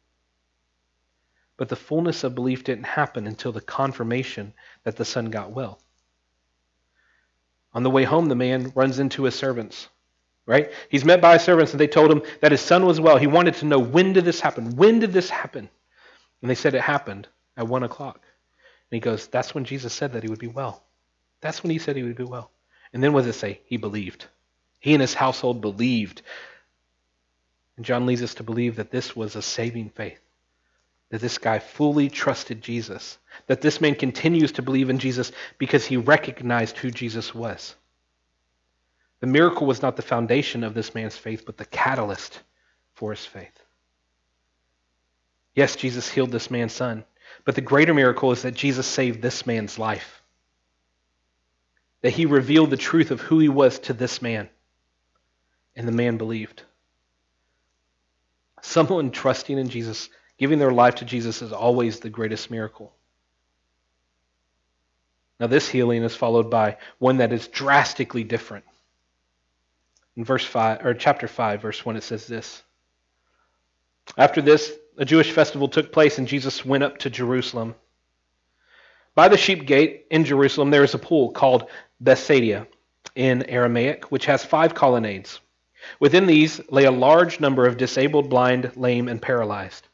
But 1.58 1.68
the 1.68 1.76
fullness 1.76 2.24
of 2.24 2.34
belief 2.34 2.64
didn't 2.64 2.84
happen 2.84 3.26
until 3.26 3.52
the 3.52 3.60
confirmation 3.60 4.52
that 4.84 4.96
the 4.96 5.04
son 5.04 5.26
got 5.26 5.52
well. 5.52 5.78
On 7.76 7.82
the 7.82 7.90
way 7.90 8.04
home, 8.04 8.24
the 8.24 8.34
man 8.34 8.72
runs 8.74 8.98
into 8.98 9.24
his 9.24 9.34
servants, 9.34 9.88
right? 10.46 10.72
He's 10.88 11.04
met 11.04 11.20
by 11.20 11.34
his 11.34 11.42
servants, 11.42 11.72
and 11.72 11.80
they 11.80 11.86
told 11.86 12.10
him 12.10 12.22
that 12.40 12.50
his 12.50 12.62
son 12.62 12.86
was 12.86 12.98
well. 12.98 13.18
He 13.18 13.26
wanted 13.26 13.56
to 13.56 13.66
know 13.66 13.78
when 13.78 14.14
did 14.14 14.24
this 14.24 14.40
happen? 14.40 14.76
When 14.76 14.98
did 14.98 15.12
this 15.12 15.28
happen? 15.28 15.68
And 16.40 16.50
they 16.50 16.54
said 16.54 16.72
it 16.74 16.80
happened 16.80 17.28
at 17.54 17.68
one 17.68 17.82
o'clock. 17.82 18.22
And 18.90 18.96
he 18.96 19.00
goes, 19.00 19.26
That's 19.26 19.54
when 19.54 19.66
Jesus 19.66 19.92
said 19.92 20.14
that 20.14 20.22
he 20.22 20.30
would 20.30 20.38
be 20.38 20.46
well. 20.46 20.84
That's 21.42 21.62
when 21.62 21.68
he 21.68 21.78
said 21.78 21.96
he 21.96 22.02
would 22.02 22.16
be 22.16 22.24
well. 22.24 22.50
And 22.94 23.04
then 23.04 23.12
what 23.12 23.26
does 23.26 23.36
it 23.36 23.38
say? 23.38 23.60
He 23.66 23.76
believed. 23.76 24.24
He 24.80 24.94
and 24.94 25.02
his 25.02 25.12
household 25.12 25.60
believed. 25.60 26.22
And 27.76 27.84
John 27.84 28.06
leads 28.06 28.22
us 28.22 28.36
to 28.36 28.42
believe 28.42 28.76
that 28.76 28.90
this 28.90 29.14
was 29.14 29.36
a 29.36 29.42
saving 29.42 29.90
faith 29.90 30.25
that 31.10 31.20
this 31.20 31.38
guy 31.38 31.58
fully 31.58 32.08
trusted 32.08 32.60
Jesus, 32.60 33.18
that 33.46 33.60
this 33.60 33.80
man 33.80 33.94
continues 33.94 34.52
to 34.52 34.62
believe 34.62 34.90
in 34.90 34.98
Jesus 34.98 35.32
because 35.58 35.86
he 35.86 35.96
recognized 35.96 36.78
who 36.78 36.90
Jesus 36.90 37.34
was. 37.34 37.74
The 39.20 39.26
miracle 39.26 39.66
was 39.66 39.82
not 39.82 39.96
the 39.96 40.02
foundation 40.02 40.64
of 40.64 40.74
this 40.74 40.94
man's 40.94 41.16
faith, 41.16 41.44
but 41.46 41.56
the 41.56 41.64
catalyst 41.64 42.40
for 42.94 43.12
his 43.12 43.24
faith. 43.24 43.58
Yes, 45.54 45.76
Jesus 45.76 46.08
healed 46.08 46.32
this 46.32 46.50
man's 46.50 46.74
son, 46.74 47.04
but 47.44 47.54
the 47.54 47.62
greater 47.62 47.94
miracle 47.94 48.32
is 48.32 48.42
that 48.42 48.54
Jesus 48.54 48.86
saved 48.86 49.22
this 49.22 49.46
man's 49.46 49.78
life. 49.78 50.22
That 52.02 52.12
he 52.12 52.26
revealed 52.26 52.70
the 52.70 52.76
truth 52.76 53.10
of 53.10 53.20
who 53.20 53.38
he 53.38 53.48
was 53.48 53.78
to 53.80 53.94
this 53.94 54.20
man, 54.20 54.50
and 55.74 55.88
the 55.88 55.92
man 55.92 56.18
believed. 56.18 56.62
Someone 58.60 59.10
trusting 59.10 59.56
in 59.56 59.68
Jesus 59.70 60.10
Giving 60.38 60.58
their 60.58 60.72
life 60.72 60.96
to 60.96 61.04
Jesus 61.04 61.42
is 61.42 61.52
always 61.52 62.00
the 62.00 62.10
greatest 62.10 62.50
miracle. 62.50 62.92
Now, 65.38 65.46
this 65.46 65.68
healing 65.68 66.02
is 66.02 66.16
followed 66.16 66.50
by 66.50 66.78
one 66.98 67.18
that 67.18 67.32
is 67.32 67.48
drastically 67.48 68.24
different. 68.24 68.64
In 70.16 70.24
verse 70.24 70.44
5 70.44 70.84
or 70.84 70.94
chapter 70.94 71.28
5 71.28 71.60
verse 71.60 71.84
1 71.84 71.96
it 71.96 72.02
says 72.02 72.26
this. 72.26 72.62
After 74.16 74.40
this 74.40 74.72
a 74.96 75.04
Jewish 75.04 75.30
festival 75.30 75.68
took 75.68 75.92
place 75.92 76.16
and 76.16 76.26
Jesus 76.26 76.64
went 76.64 76.84
up 76.84 76.98
to 76.98 77.10
Jerusalem. 77.10 77.74
By 79.14 79.28
the 79.28 79.36
sheep 79.36 79.66
gate 79.66 80.06
in 80.10 80.24
Jerusalem 80.24 80.70
there 80.70 80.84
is 80.84 80.94
a 80.94 80.98
pool 80.98 81.32
called 81.32 81.68
Bethsaida 82.00 82.66
in 83.14 83.42
Aramaic 83.44 84.10
which 84.10 84.24
has 84.24 84.42
five 84.42 84.74
colonnades. 84.74 85.40
Within 86.00 86.26
these 86.26 86.60
lay 86.70 86.84
a 86.84 86.90
large 86.90 87.38
number 87.38 87.66
of 87.66 87.76
disabled, 87.76 88.30
blind, 88.30 88.72
lame 88.74 89.08
and 89.08 89.20
paralyzed. 89.20 89.85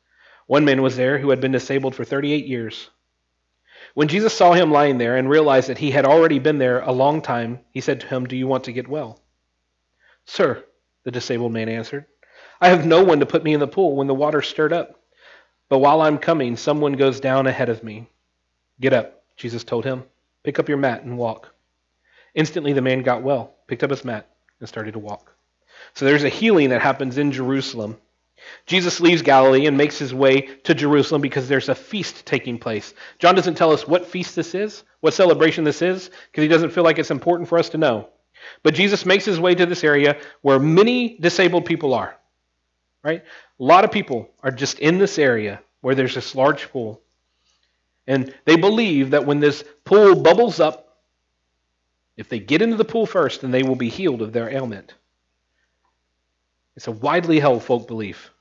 One 0.52 0.66
man 0.66 0.82
was 0.82 0.98
there 0.98 1.16
who 1.16 1.30
had 1.30 1.40
been 1.40 1.52
disabled 1.52 1.94
for 1.94 2.04
38 2.04 2.44
years. 2.44 2.90
When 3.94 4.08
Jesus 4.08 4.34
saw 4.34 4.52
him 4.52 4.70
lying 4.70 4.98
there 4.98 5.16
and 5.16 5.26
realized 5.26 5.70
that 5.70 5.78
he 5.78 5.90
had 5.90 6.04
already 6.04 6.38
been 6.40 6.58
there 6.58 6.80
a 6.80 6.92
long 6.92 7.22
time, 7.22 7.60
he 7.70 7.80
said 7.80 8.00
to 8.00 8.06
him, 8.06 8.26
Do 8.26 8.36
you 8.36 8.46
want 8.46 8.64
to 8.64 8.72
get 8.74 8.86
well? 8.86 9.18
Sir, 10.26 10.62
the 11.04 11.10
disabled 11.10 11.54
man 11.54 11.70
answered, 11.70 12.04
I 12.60 12.68
have 12.68 12.84
no 12.84 13.02
one 13.02 13.20
to 13.20 13.24
put 13.24 13.42
me 13.42 13.54
in 13.54 13.60
the 13.60 13.66
pool 13.66 13.96
when 13.96 14.08
the 14.08 14.14
water 14.14 14.42
stirred 14.42 14.74
up. 14.74 15.00
But 15.70 15.78
while 15.78 16.02
I'm 16.02 16.18
coming, 16.18 16.58
someone 16.58 16.92
goes 16.92 17.18
down 17.18 17.46
ahead 17.46 17.70
of 17.70 17.82
me. 17.82 18.10
Get 18.78 18.92
up, 18.92 19.24
Jesus 19.38 19.64
told 19.64 19.86
him. 19.86 20.04
Pick 20.42 20.58
up 20.58 20.68
your 20.68 20.76
mat 20.76 21.02
and 21.02 21.16
walk. 21.16 21.54
Instantly, 22.34 22.74
the 22.74 22.82
man 22.82 23.02
got 23.02 23.22
well, 23.22 23.54
picked 23.68 23.84
up 23.84 23.88
his 23.88 24.04
mat, 24.04 24.28
and 24.60 24.68
started 24.68 24.92
to 24.92 24.98
walk. 24.98 25.34
So 25.94 26.04
there's 26.04 26.24
a 26.24 26.28
healing 26.28 26.68
that 26.68 26.82
happens 26.82 27.16
in 27.16 27.32
Jerusalem 27.32 27.96
Jesus 28.66 29.00
leaves 29.00 29.22
Galilee 29.22 29.66
and 29.66 29.76
makes 29.76 29.98
his 29.98 30.14
way 30.14 30.42
to 30.64 30.74
Jerusalem 30.74 31.20
because 31.20 31.48
there's 31.48 31.68
a 31.68 31.74
feast 31.74 32.24
taking 32.26 32.58
place. 32.58 32.94
John 33.18 33.34
doesn't 33.34 33.56
tell 33.56 33.72
us 33.72 33.86
what 33.86 34.06
feast 34.06 34.36
this 34.36 34.54
is, 34.54 34.84
what 35.00 35.14
celebration 35.14 35.64
this 35.64 35.82
is, 35.82 36.10
because 36.30 36.42
he 36.42 36.48
doesn't 36.48 36.70
feel 36.70 36.84
like 36.84 36.98
it's 36.98 37.10
important 37.10 37.48
for 37.48 37.58
us 37.58 37.70
to 37.70 37.78
know. 37.78 38.08
But 38.62 38.74
Jesus 38.74 39.06
makes 39.06 39.24
his 39.24 39.40
way 39.40 39.54
to 39.54 39.66
this 39.66 39.84
area 39.84 40.20
where 40.42 40.58
many 40.58 41.16
disabled 41.18 41.64
people 41.64 41.94
are. 41.94 42.16
Right? 43.02 43.22
A 43.58 43.62
lot 43.62 43.84
of 43.84 43.90
people 43.90 44.30
are 44.42 44.52
just 44.52 44.78
in 44.78 44.98
this 44.98 45.18
area 45.18 45.60
where 45.80 45.94
there's 45.94 46.14
this 46.14 46.34
large 46.34 46.70
pool. 46.70 47.00
And 48.06 48.34
they 48.44 48.56
believe 48.56 49.10
that 49.10 49.26
when 49.26 49.40
this 49.40 49.64
pool 49.84 50.14
bubbles 50.14 50.60
up, 50.60 50.98
if 52.16 52.28
they 52.28 52.38
get 52.38 52.62
into 52.62 52.76
the 52.76 52.84
pool 52.84 53.06
first, 53.06 53.40
then 53.40 53.50
they 53.50 53.62
will 53.62 53.76
be 53.76 53.88
healed 53.88 54.22
of 54.22 54.32
their 54.32 54.50
ailment. 54.50 54.94
It's 56.76 56.86
a 56.86 56.92
widely 56.92 57.38
held 57.38 57.62
folk 57.62 57.86
belief. 57.86 58.31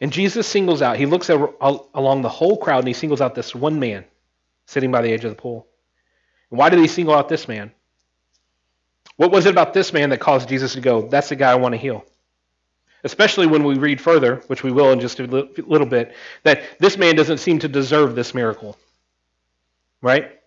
And 0.00 0.12
Jesus 0.12 0.46
singles 0.46 0.82
out, 0.82 0.96
he 0.96 1.06
looks 1.06 1.28
along 1.30 2.22
the 2.22 2.28
whole 2.28 2.56
crowd 2.56 2.80
and 2.80 2.88
he 2.88 2.94
singles 2.94 3.20
out 3.20 3.34
this 3.34 3.54
one 3.54 3.80
man 3.80 4.04
sitting 4.66 4.90
by 4.90 5.02
the 5.02 5.12
edge 5.12 5.24
of 5.24 5.30
the 5.30 5.40
pool. 5.40 5.66
And 6.50 6.58
why 6.58 6.68
did 6.68 6.78
he 6.78 6.86
single 6.86 7.14
out 7.14 7.28
this 7.28 7.48
man? 7.48 7.72
What 9.16 9.30
was 9.32 9.46
it 9.46 9.50
about 9.50 9.72
this 9.72 9.92
man 9.92 10.10
that 10.10 10.20
caused 10.20 10.48
Jesus 10.48 10.74
to 10.74 10.80
go, 10.80 11.08
that's 11.08 11.30
the 11.30 11.36
guy 11.36 11.50
I 11.50 11.54
want 11.54 11.72
to 11.72 11.78
heal? 11.78 12.04
Especially 13.04 13.46
when 13.46 13.64
we 13.64 13.78
read 13.78 14.00
further, 14.00 14.36
which 14.48 14.62
we 14.62 14.72
will 14.72 14.92
in 14.92 15.00
just 15.00 15.20
a 15.20 15.26
little 15.26 15.86
bit, 15.86 16.14
that 16.42 16.62
this 16.78 16.98
man 16.98 17.14
doesn't 17.14 17.38
seem 17.38 17.58
to 17.60 17.68
deserve 17.68 18.14
this 18.14 18.34
miracle. 18.34 18.76
Right? 20.02 20.38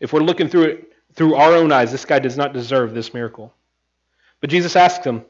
If 0.00 0.12
we're 0.12 0.20
looking 0.20 0.48
through 0.48 0.64
it 0.64 0.92
through 1.14 1.36
our 1.36 1.54
own 1.54 1.70
eyes, 1.72 1.92
this 1.92 2.04
guy 2.04 2.18
does 2.18 2.36
not 2.36 2.52
deserve 2.52 2.92
this 2.92 3.14
miracle. 3.14 3.54
But 4.40 4.50
Jesus 4.50 4.76
asks 4.76 5.06
him, 5.06 5.24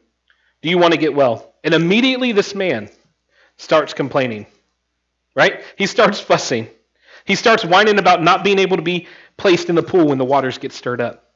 Do 0.62 0.70
you 0.70 0.78
want 0.78 0.92
to 0.92 0.98
get 0.98 1.14
well? 1.14 1.54
And 1.62 1.74
immediately 1.74 2.32
this 2.32 2.54
man 2.54 2.88
starts 3.56 3.94
complaining. 3.94 4.46
Right? 5.34 5.62
He 5.76 5.86
starts 5.86 6.20
fussing. 6.20 6.68
He 7.24 7.34
starts 7.34 7.64
whining 7.64 7.98
about 7.98 8.22
not 8.22 8.44
being 8.44 8.58
able 8.58 8.76
to 8.76 8.82
be 8.82 9.08
placed 9.36 9.68
in 9.68 9.74
the 9.74 9.82
pool 9.82 10.08
when 10.08 10.18
the 10.18 10.24
waters 10.24 10.58
get 10.58 10.72
stirred 10.72 11.00
up. 11.00 11.32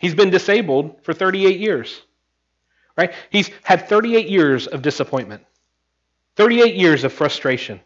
He's 0.00 0.14
been 0.14 0.30
disabled 0.30 1.02
for 1.02 1.12
38 1.12 1.60
years. 1.60 2.02
Right? 2.96 3.14
He's 3.30 3.50
had 3.62 3.88
38 3.88 4.28
years 4.28 4.66
of 4.66 4.82
disappointment. 4.82 5.44
38 6.36 6.74
years 6.74 7.04
of 7.04 7.12
frustration. 7.12 7.80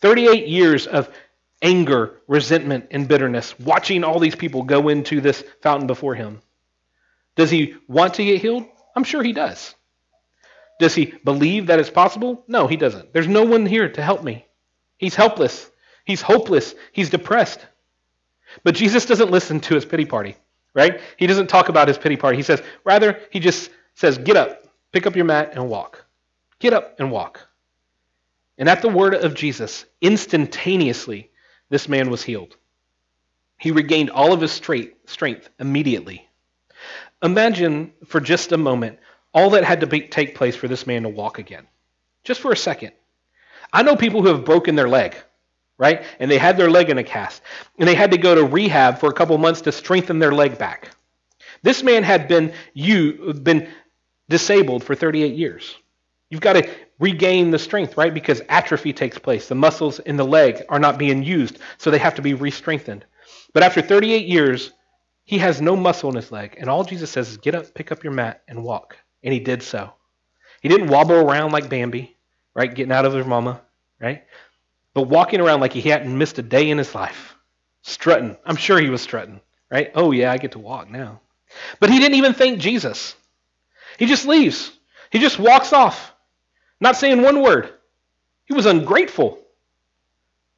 38 0.00 0.48
years 0.48 0.86
of 0.86 1.08
anger, 1.62 2.20
resentment, 2.28 2.88
and 2.90 3.08
bitterness, 3.08 3.58
watching 3.58 4.04
all 4.04 4.18
these 4.18 4.34
people 4.34 4.62
go 4.62 4.88
into 4.88 5.20
this 5.20 5.42
fountain 5.62 5.86
before 5.86 6.14
him. 6.14 6.42
Does 7.34 7.50
he 7.50 7.74
want 7.88 8.14
to 8.14 8.24
get 8.24 8.40
healed? 8.40 8.66
I'm 8.94 9.04
sure 9.04 9.22
he 9.22 9.32
does. 9.32 9.74
Does 10.78 10.94
he 10.94 11.14
believe 11.24 11.66
that 11.66 11.78
it's 11.78 11.90
possible? 11.90 12.44
No, 12.48 12.66
he 12.66 12.76
doesn't. 12.76 13.12
There's 13.12 13.28
no 13.28 13.44
one 13.44 13.66
here 13.66 13.88
to 13.88 14.02
help 14.02 14.22
me. 14.22 14.46
He's 14.98 15.14
helpless. 15.14 15.70
He's 16.04 16.22
hopeless. 16.22 16.74
He's 16.92 17.10
depressed. 17.10 17.64
But 18.62 18.74
Jesus 18.74 19.06
doesn't 19.06 19.30
listen 19.30 19.60
to 19.60 19.74
his 19.74 19.84
pity 19.84 20.04
party, 20.04 20.36
right? 20.74 21.00
He 21.16 21.26
doesn't 21.26 21.48
talk 21.48 21.68
about 21.68 21.88
his 21.88 21.98
pity 21.98 22.16
party. 22.16 22.36
He 22.36 22.42
says, 22.42 22.62
rather, 22.84 23.20
he 23.30 23.40
just 23.40 23.70
says, 23.94 24.18
Get 24.18 24.36
up, 24.36 24.62
pick 24.92 25.06
up 25.06 25.16
your 25.16 25.24
mat, 25.24 25.52
and 25.54 25.68
walk. 25.68 26.04
Get 26.58 26.72
up 26.72 26.98
and 26.98 27.10
walk. 27.10 27.46
And 28.58 28.68
at 28.68 28.82
the 28.82 28.88
word 28.88 29.14
of 29.14 29.34
Jesus, 29.34 29.84
instantaneously, 30.00 31.30
this 31.68 31.88
man 31.88 32.08
was 32.10 32.22
healed. 32.22 32.56
He 33.58 33.70
regained 33.70 34.10
all 34.10 34.32
of 34.32 34.40
his 34.40 34.52
strength 34.52 35.48
immediately. 35.58 36.28
Imagine 37.22 37.92
for 38.06 38.20
just 38.20 38.52
a 38.52 38.58
moment 38.58 38.98
all 39.36 39.50
that 39.50 39.64
had 39.64 39.80
to 39.80 39.86
be, 39.86 40.00
take 40.00 40.34
place 40.34 40.56
for 40.56 40.66
this 40.66 40.86
man 40.86 41.02
to 41.02 41.10
walk 41.10 41.38
again. 41.38 41.66
Just 42.24 42.40
for 42.40 42.52
a 42.52 42.56
second. 42.56 42.92
I 43.70 43.82
know 43.82 43.94
people 43.94 44.22
who 44.22 44.28
have 44.28 44.46
broken 44.46 44.76
their 44.76 44.88
leg, 44.88 45.14
right? 45.76 46.04
And 46.18 46.30
they 46.30 46.38
had 46.38 46.56
their 46.56 46.70
leg 46.70 46.88
in 46.88 46.96
a 46.96 47.04
cast. 47.04 47.42
And 47.78 47.86
they 47.86 47.94
had 47.94 48.12
to 48.12 48.18
go 48.18 48.34
to 48.34 48.44
rehab 48.44 48.98
for 48.98 49.10
a 49.10 49.12
couple 49.12 49.36
months 49.36 49.60
to 49.62 49.72
strengthen 49.72 50.18
their 50.18 50.32
leg 50.32 50.56
back. 50.56 50.90
This 51.62 51.82
man 51.82 52.02
had 52.02 52.28
been 52.28 52.54
you 52.72 53.34
been 53.34 53.68
disabled 54.30 54.82
for 54.82 54.94
38 54.94 55.34
years. 55.34 55.76
You've 56.30 56.40
got 56.40 56.54
to 56.54 56.68
regain 56.98 57.50
the 57.50 57.58
strength, 57.58 57.98
right? 57.98 58.14
Because 58.14 58.40
atrophy 58.48 58.94
takes 58.94 59.18
place. 59.18 59.48
The 59.48 59.54
muscles 59.54 59.98
in 59.98 60.16
the 60.16 60.24
leg 60.24 60.62
are 60.70 60.78
not 60.78 60.96
being 60.96 61.22
used, 61.22 61.58
so 61.76 61.90
they 61.90 61.98
have 61.98 62.14
to 62.14 62.22
be 62.22 62.32
re-strengthened. 62.32 63.04
But 63.52 63.62
after 63.62 63.82
38 63.82 64.26
years, 64.26 64.72
he 65.24 65.38
has 65.38 65.60
no 65.60 65.76
muscle 65.76 66.08
in 66.08 66.16
his 66.16 66.32
leg, 66.32 66.56
and 66.58 66.70
all 66.70 66.84
Jesus 66.84 67.10
says 67.10 67.28
is, 67.28 67.36
"Get 67.36 67.54
up, 67.54 67.74
pick 67.74 67.92
up 67.92 68.02
your 68.02 68.14
mat, 68.14 68.42
and 68.48 68.64
walk." 68.64 68.96
And 69.22 69.32
he 69.32 69.40
did 69.40 69.62
so. 69.62 69.92
He 70.60 70.68
didn't 70.68 70.88
wobble 70.88 71.14
around 71.16 71.52
like 71.52 71.68
Bambi, 71.68 72.16
right, 72.54 72.74
getting 72.74 72.92
out 72.92 73.04
of 73.04 73.12
his 73.12 73.26
mama, 73.26 73.60
right? 74.00 74.24
But 74.94 75.08
walking 75.08 75.40
around 75.40 75.60
like 75.60 75.72
he 75.72 75.82
hadn't 75.82 76.16
missed 76.16 76.38
a 76.38 76.42
day 76.42 76.70
in 76.70 76.78
his 76.78 76.94
life, 76.94 77.36
strutting. 77.82 78.36
I'm 78.44 78.56
sure 78.56 78.80
he 78.80 78.88
was 78.88 79.02
strutting, 79.02 79.40
right? 79.70 79.90
Oh 79.94 80.10
yeah, 80.12 80.32
I 80.32 80.38
get 80.38 80.52
to 80.52 80.58
walk 80.58 80.90
now. 80.90 81.20
But 81.80 81.90
he 81.90 81.98
didn't 81.98 82.16
even 82.16 82.34
thank 82.34 82.58
Jesus. 82.58 83.14
He 83.98 84.06
just 84.06 84.26
leaves. 84.26 84.72
He 85.10 85.18
just 85.18 85.38
walks 85.38 85.72
off. 85.72 86.14
Not 86.80 86.96
saying 86.96 87.22
one 87.22 87.42
word. 87.42 87.72
He 88.46 88.54
was 88.54 88.66
ungrateful. 88.66 89.38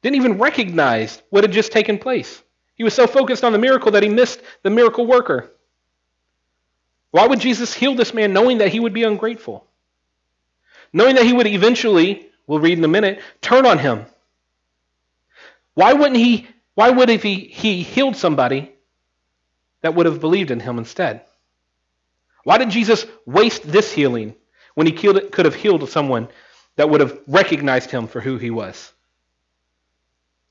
Didn't 0.01 0.17
even 0.17 0.37
recognize 0.37 1.21
what 1.29 1.43
had 1.43 1.51
just 1.51 1.71
taken 1.71 1.97
place. 1.97 2.41
He 2.75 2.83
was 2.83 2.93
so 2.93 3.07
focused 3.07 3.43
on 3.43 3.51
the 3.51 3.57
miracle 3.57 3.91
that 3.91 4.03
he 4.03 4.09
missed 4.09 4.41
the 4.63 4.69
miracle 4.69 5.05
worker. 5.05 5.51
Why 7.11 7.25
would 7.25 7.39
Jesus 7.39 7.73
heal 7.73 7.95
this 7.95 8.13
man 8.13 8.33
knowing 8.33 8.59
that 8.59 8.69
he 8.69 8.79
would 8.79 8.93
be 8.93 9.03
ungrateful? 9.03 9.65
Knowing 10.93 11.15
that 11.15 11.25
he 11.25 11.33
would 11.33 11.47
eventually, 11.47 12.27
we'll 12.47 12.59
read 12.59 12.77
in 12.77 12.83
a 12.83 12.89
minute, 12.89 13.21
turn 13.41 13.65
on 13.65 13.79
him. 13.79 14.05
Why 15.73 15.93
wouldn't 15.93 16.17
he, 16.17 16.47
why 16.75 16.89
would 16.89 17.09
if 17.09 17.23
he, 17.23 17.35
he 17.35 17.83
healed 17.83 18.15
somebody 18.15 18.71
that 19.81 19.95
would 19.95 20.05
have 20.05 20.19
believed 20.19 20.51
in 20.51 20.59
him 20.59 20.77
instead? 20.77 21.21
Why 22.43 22.57
did 22.57 22.69
Jesus 22.69 23.05
waste 23.25 23.63
this 23.63 23.91
healing 23.91 24.35
when 24.75 24.87
he 24.87 24.93
could 24.93 25.45
have 25.45 25.55
healed 25.55 25.89
someone 25.89 26.29
that 26.79 26.89
would 26.89 27.01
have 27.01 27.19
recognized 27.27 27.91
him 27.91 28.07
for 28.07 28.21
who 28.21 28.37
he 28.37 28.49
was. 28.49 28.93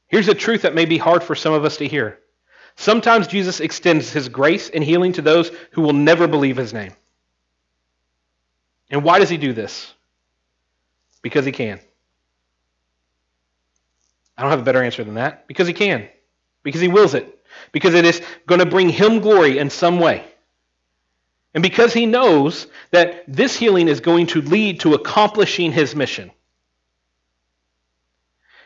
Here's 0.09 0.29
a 0.29 0.35
truth 0.35 0.61
that 0.61 0.75
may 0.75 0.85
be 0.85 0.99
hard 0.99 1.25
for 1.25 1.35
some 1.35 1.55
of 1.55 1.65
us 1.65 1.79
to 1.79 1.89
hear. 1.89 2.19
Sometimes 2.81 3.27
Jesus 3.27 3.59
extends 3.59 4.13
his 4.13 4.29
grace 4.29 4.71
and 4.71 4.85
healing 4.85 5.13
to 5.15 5.23
those 5.23 5.51
who 5.73 5.83
will 5.83 5.93
never 5.93 6.29
believe 6.29 6.57
his 6.57 6.73
name. 6.73 6.93
And 8.89 9.03
why 9.03 9.19
does 9.19 9.29
he 9.29 9.37
do 9.37 9.53
this? 9.53 9.93
Because 11.21 11.45
he 11.45 11.51
can. 11.51 11.81
I 14.37 14.43
don't 14.43 14.53
have 14.53 14.61
a 14.61 14.63
better 14.63 14.81
answer 14.81 15.03
than 15.03 15.15
that. 15.15 15.49
Because 15.49 15.67
he 15.67 15.73
can. 15.73 16.09
Because 16.63 16.81
he 16.81 16.87
wills 16.87 17.15
it. 17.15 17.41
Because 17.73 17.95
it 17.95 18.05
is 18.05 18.23
going 18.47 18.61
to 18.61 18.67
bring 18.67 18.89
him 18.89 19.19
glory 19.19 19.59
in 19.59 19.71
some 19.71 19.99
way. 19.99 20.25
And 21.55 21.63
because 21.65 21.93
he 21.93 22.07
knows 22.07 22.69
that 22.93 23.25
this 23.27 23.57
healing 23.57 23.89
is 23.89 23.99
going 23.99 24.29
to 24.29 24.41
lead 24.41 24.81
to 24.81 24.95
accomplishing 24.95 25.73
his 25.73 25.97
mission. 25.97 26.31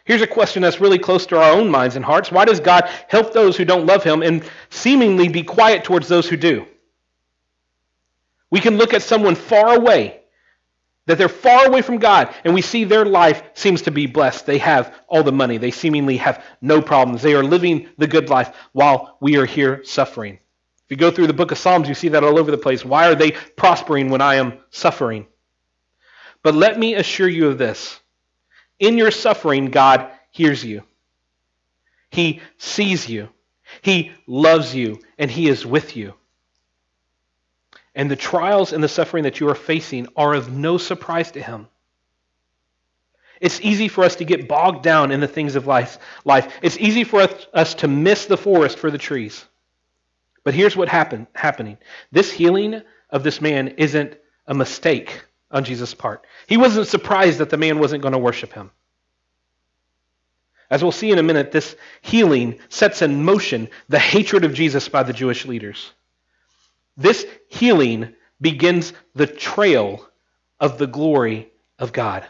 Here's 0.05 0.23
a 0.23 0.27
question 0.27 0.63
that's 0.63 0.81
really 0.81 0.99
close 0.99 1.27
to 1.27 1.41
our 1.41 1.53
own 1.53 1.71
minds 1.71 1.97
and 1.97 2.05
hearts. 2.05 2.33
Why 2.33 2.45
does 2.45 2.61
God 2.61 2.89
help 3.09 3.33
those 3.33 3.57
who 3.57 3.65
don't 3.65 3.87
love 3.87 4.03
him 4.03 4.23
and 4.23 4.43
seemingly 4.71 5.29
be 5.29 5.43
quiet 5.45 5.85
towards 5.85 6.09
those 6.09 6.29
who 6.29 6.37
do? 6.37 6.67
We 8.51 8.61
can 8.61 8.77
look 8.77 8.95
at 8.95 9.03
someone 9.03 9.35
far 9.35 9.77
away, 9.77 10.21
that 11.07 11.19
they're 11.19 11.29
far 11.29 11.67
away 11.67 11.83
from 11.83 11.99
God, 11.99 12.35
and 12.45 12.53
we 12.53 12.63
see 12.63 12.85
their 12.85 13.07
life 13.07 13.43
seems 13.55 13.83
to 13.83 13.91
be 13.91 14.07
blessed. 14.07 14.45
They 14.45 14.59
have 14.59 14.95
all 15.09 15.23
the 15.23 15.33
money, 15.33 15.57
they 15.57 15.71
seemingly 15.71 16.17
have 16.19 16.45
no 16.61 16.83
problems. 16.83 17.23
They 17.23 17.35
are 17.35 17.45
living 17.45 17.89
the 17.97 18.09
good 18.09 18.29
life 18.29 18.55
while 18.73 19.17
we 19.21 19.37
are 19.37 19.47
here 19.47 19.85
suffering 19.85 20.35
If 20.35 20.91
you 20.91 20.97
go 20.97 21.11
through 21.11 21.29
the 21.29 21.33
book 21.33 21.53
of 21.53 21.59
Psalms, 21.59 21.89
you 21.89 21.95
see 21.95 22.09
that 22.09 22.25
all 22.25 22.39
over 22.39 22.51
the 22.51 22.59
place. 22.59 22.85
Why 22.85 23.09
are 23.09 23.15
they 23.15 23.31
prospering 23.57 24.11
when 24.11 24.21
I 24.21 24.35
am 24.35 24.59
suffering? 24.71 25.27
But 26.43 26.55
let 26.55 26.79
me 26.79 26.95
assure 26.95 27.29
you 27.29 27.49
of 27.49 27.57
this 27.59 28.02
in 28.83 28.99
your 28.99 29.13
suffering, 29.13 29.67
God 29.67 30.11
hears 30.33 30.63
you, 30.63 30.83
He 32.11 32.43
sees 32.59 33.09
you, 33.09 33.29
He 33.81 34.13
loves 34.27 34.75
you, 34.75 35.01
and 35.19 35.31
He 35.31 35.49
is 35.49 35.65
with 35.65 35.97
you. 35.97 36.15
And 37.95 38.11
the 38.11 38.17
trials 38.17 38.73
and 38.73 38.83
the 38.83 38.89
suffering 38.89 39.25
that 39.25 39.39
you 39.39 39.49
are 39.49 39.55
facing 39.55 40.09
are 40.17 40.35
of 40.35 40.53
no 40.53 40.79
surprise 40.79 41.31
to 41.33 41.43
Him. 41.43 41.69
It's 43.41 43.61
easy 43.61 43.89
for 43.89 44.03
us 44.03 44.17
to 44.17 44.25
get 44.25 44.49
bogged 44.49 44.83
down 44.83 45.13
in 45.13 45.21
the 45.21 45.29
things 45.29 45.55
of 45.55 45.67
life. 45.67 45.99
life. 46.25 46.53
It's 46.61 46.79
easy 46.79 47.05
for 47.05 47.21
us, 47.21 47.47
us 47.55 47.75
to 47.75 47.89
miss 47.89 48.27
the 48.27 48.37
forest 48.37 48.79
for 48.79 48.91
the 48.91 48.99
trees. 48.99 49.45
But 50.45 50.55
here's 50.55 50.77
what 50.77 50.89
happened 50.89 51.29
happening. 51.35 51.79
This 52.11 52.33
healing 52.33 52.83
of 53.11 53.23
this 53.23 53.41
man 53.41 53.69
isn't 53.79 54.17
a 54.47 54.55
mistake 54.55 55.23
on 55.53 55.65
Jesus' 55.65 55.95
part. 55.95 56.25
He 56.47 56.57
wasn't 56.57 56.89
surprised 56.89 57.39
that 57.39 57.51
the 57.51 57.57
man 57.57 57.79
wasn't 57.79 58.03
going 58.03 58.13
to 58.13 58.19
worship 58.19 58.53
him. 58.53 58.71
As 60.71 60.83
we'll 60.83 60.91
see 60.91 61.11
in 61.11 61.19
a 61.19 61.23
minute, 61.23 61.53
this 61.53 61.77
healing 62.01 62.59
sets 62.71 63.03
in 63.03 63.25
motion 63.25 63.69
the 63.91 63.99
hatred 63.99 64.45
of 64.45 64.55
Jesus 64.55 64.89
by 64.89 65.03
the 65.03 65.13
Jewish 65.13 65.45
leaders. 65.45 65.93
This 66.97 67.27
healing 67.49 68.15
begins 68.41 68.95
the 69.15 69.27
trail 69.27 70.09
of 70.59 70.79
the 70.79 70.87
glory 70.87 71.51
of 71.79 71.93
God. 71.93 72.27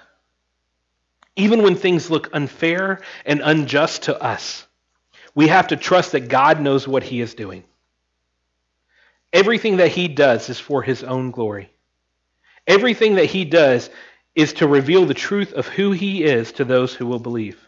Even 1.37 1.63
when 1.63 1.77
things 1.77 2.11
look 2.11 2.31
unfair 2.33 3.01
and 3.25 3.41
unjust 3.43 4.05
to 4.05 4.21
us, 4.21 4.67
we 5.35 5.49
have 5.49 5.69
to 5.69 5.77
trust 5.77 6.13
that 6.13 6.29
God 6.29 6.61
knows 6.61 6.87
what 6.87 7.03
he 7.05 7.21
is 7.21 7.35
doing. 7.35 7.65
Everything 9.33 9.79
that 9.79 9.93
he 9.93 10.09
does 10.09 10.51
is 10.51 10.59
for 10.59 10.83
his 10.83 11.03
own 11.03 11.31
glory. 11.31 11.73
Everything 12.67 13.17
that 13.17 13.27
he 13.27 13.45
does 13.45 13.91
is 14.35 14.53
to 14.55 14.67
reveal 14.67 15.05
the 15.05 15.15
truth 15.15 15.53
of 15.53 15.67
who 15.67 15.93
he 15.93 16.25
is 16.25 16.53
to 16.53 16.65
those 16.65 16.95
who 16.95 17.07
will 17.07 17.19
believe. 17.19 17.59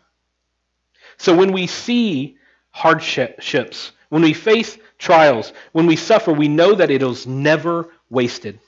So 1.16 1.35
when 1.37 1.52
we 1.52 1.66
see 1.66 2.38
hardships, 2.70 3.92
when 4.09 4.22
we 4.22 4.33
face 4.33 4.78
trials, 4.98 5.52
when 5.72 5.87
we 5.87 5.96
suffer, 5.96 6.33
we 6.33 6.48
know 6.48 6.74
that 6.74 6.90
it 6.90 7.02
is 7.02 7.26
never 7.26 7.90
wasted. 8.11 8.59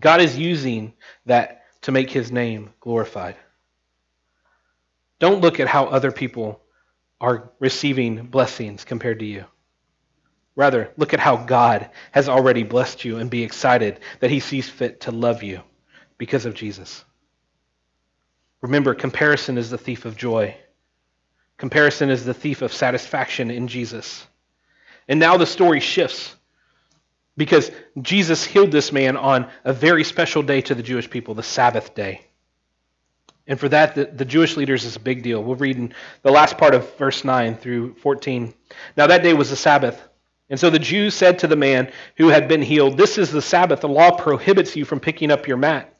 God 0.00 0.20
is 0.20 0.36
using 0.36 0.92
that 1.26 1.64
to 1.82 1.92
make 1.92 2.10
his 2.10 2.32
name 2.32 2.72
glorified. 2.80 3.36
Don't 5.18 5.40
look 5.40 5.60
at 5.60 5.68
how 5.68 5.86
other 5.86 6.12
people 6.12 6.60
are 7.20 7.50
receiving 7.58 8.26
blessings 8.26 8.84
compared 8.84 9.20
to 9.20 9.24
you. 9.24 9.44
Rather, 10.56 10.92
look 10.96 11.14
at 11.14 11.20
how 11.20 11.36
God 11.36 11.90
has 12.12 12.28
already 12.28 12.62
blessed 12.62 13.04
you 13.04 13.18
and 13.18 13.28
be 13.28 13.42
excited 13.42 14.00
that 14.20 14.30
he 14.30 14.40
sees 14.40 14.68
fit 14.68 15.00
to 15.02 15.10
love 15.10 15.42
you 15.42 15.60
because 16.16 16.46
of 16.46 16.54
Jesus. 16.54 17.04
Remember, 18.60 18.94
comparison 18.94 19.58
is 19.58 19.70
the 19.70 19.78
thief 19.78 20.04
of 20.04 20.16
joy. 20.16 20.56
Comparison 21.58 22.08
is 22.08 22.24
the 22.24 22.34
thief 22.34 22.62
of 22.62 22.72
satisfaction 22.72 23.50
in 23.50 23.68
Jesus. 23.68 24.26
And 25.08 25.20
now 25.20 25.36
the 25.36 25.46
story 25.46 25.80
shifts 25.80 26.34
because 27.36 27.70
Jesus 28.00 28.44
healed 28.44 28.70
this 28.70 28.92
man 28.92 29.16
on 29.16 29.50
a 29.64 29.72
very 29.72 30.04
special 30.04 30.42
day 30.42 30.60
to 30.62 30.74
the 30.74 30.82
Jewish 30.82 31.10
people, 31.10 31.34
the 31.34 31.42
Sabbath 31.42 31.94
day. 31.94 32.22
And 33.46 33.60
for 33.60 33.68
that, 33.68 33.94
the, 33.94 34.06
the, 34.06 34.24
Jewish 34.24 34.56
leaders 34.56 34.84
is 34.84 34.96
a 34.96 35.00
big 35.00 35.22
deal. 35.22 35.42
We'll 35.42 35.56
read 35.56 35.76
in 35.76 35.92
the 36.22 36.30
last 36.30 36.56
part 36.56 36.74
of 36.74 36.96
verse 36.96 37.24
9 37.24 37.56
through 37.56 37.94
14. 37.96 38.54
Now, 38.96 39.08
that 39.08 39.22
day 39.22 39.34
was 39.34 39.50
the 39.50 39.56
Sabbath. 39.56 40.00
And 40.50 40.60
so 40.60 40.70
the 40.70 40.78
Jews 40.78 41.14
said 41.14 41.38
to 41.38 41.46
the 41.46 41.56
man 41.56 41.90
who 42.16 42.28
had 42.28 42.48
been 42.48 42.62
healed, 42.62 42.96
This 42.96 43.18
is 43.18 43.30
the 43.30 43.42
Sabbath. 43.42 43.80
The 43.80 43.88
law 43.88 44.10
prohibits 44.10 44.76
you 44.76 44.84
from 44.84 45.00
picking 45.00 45.30
up 45.30 45.48
your 45.48 45.56
mat. 45.56 45.94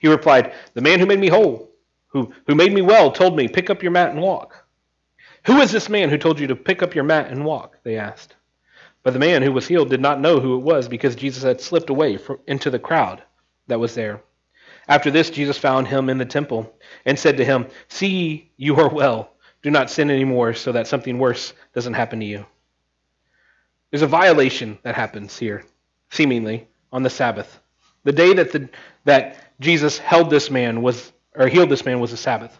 He 0.00 0.08
replied, 0.08 0.52
The 0.74 0.80
man 0.80 0.98
who 0.98 1.06
made 1.06 1.20
me 1.20 1.28
whole, 1.28 1.70
who, 2.08 2.32
who 2.46 2.54
made 2.54 2.72
me 2.72 2.82
well, 2.82 3.12
told 3.12 3.36
me, 3.36 3.46
Pick 3.46 3.70
up 3.70 3.82
your 3.82 3.92
mat 3.92 4.10
and 4.10 4.20
walk. 4.20 4.66
Who 5.46 5.60
is 5.60 5.70
this 5.70 5.88
man 5.88 6.10
who 6.10 6.18
told 6.18 6.40
you 6.40 6.48
to 6.48 6.56
pick 6.56 6.82
up 6.82 6.94
your 6.94 7.04
mat 7.04 7.30
and 7.30 7.44
walk? 7.44 7.78
They 7.84 7.96
asked. 7.96 8.34
But 9.02 9.12
the 9.12 9.20
man 9.20 9.42
who 9.42 9.52
was 9.52 9.68
healed 9.68 9.90
did 9.90 10.00
not 10.00 10.20
know 10.20 10.40
who 10.40 10.56
it 10.56 10.62
was 10.62 10.88
because 10.88 11.14
Jesus 11.14 11.44
had 11.44 11.60
slipped 11.60 11.88
away 11.88 12.18
into 12.46 12.70
the 12.70 12.78
crowd 12.78 13.22
that 13.68 13.80
was 13.80 13.94
there. 13.94 14.22
After 14.88 15.10
this, 15.10 15.30
Jesus 15.30 15.56
found 15.56 15.86
him 15.86 16.08
in 16.08 16.18
the 16.18 16.24
temple 16.24 16.74
and 17.04 17.18
said 17.18 17.36
to 17.36 17.44
him, 17.44 17.66
See, 17.88 18.50
you 18.56 18.76
are 18.76 18.88
well. 18.88 19.30
Do 19.62 19.70
not 19.70 19.90
sin 19.90 20.10
anymore 20.10 20.54
so 20.54 20.72
that 20.72 20.86
something 20.86 21.18
worse 21.18 21.52
doesn't 21.74 21.94
happen 21.94 22.20
to 22.20 22.26
you. 22.26 22.46
There's 23.90 24.02
a 24.02 24.06
violation 24.06 24.78
that 24.82 24.94
happens 24.94 25.38
here, 25.38 25.64
seemingly, 26.10 26.68
on 26.92 27.02
the 27.02 27.10
Sabbath. 27.10 27.60
The 28.04 28.12
day 28.12 28.34
that, 28.34 28.52
the, 28.52 28.68
that 29.04 29.36
Jesus 29.60 29.98
held 29.98 30.30
this 30.30 30.50
man 30.50 30.82
was, 30.82 31.12
or 31.34 31.48
healed 31.48 31.70
this 31.70 31.84
man 31.84 32.00
was 32.00 32.10
the 32.10 32.16
Sabbath. 32.16 32.58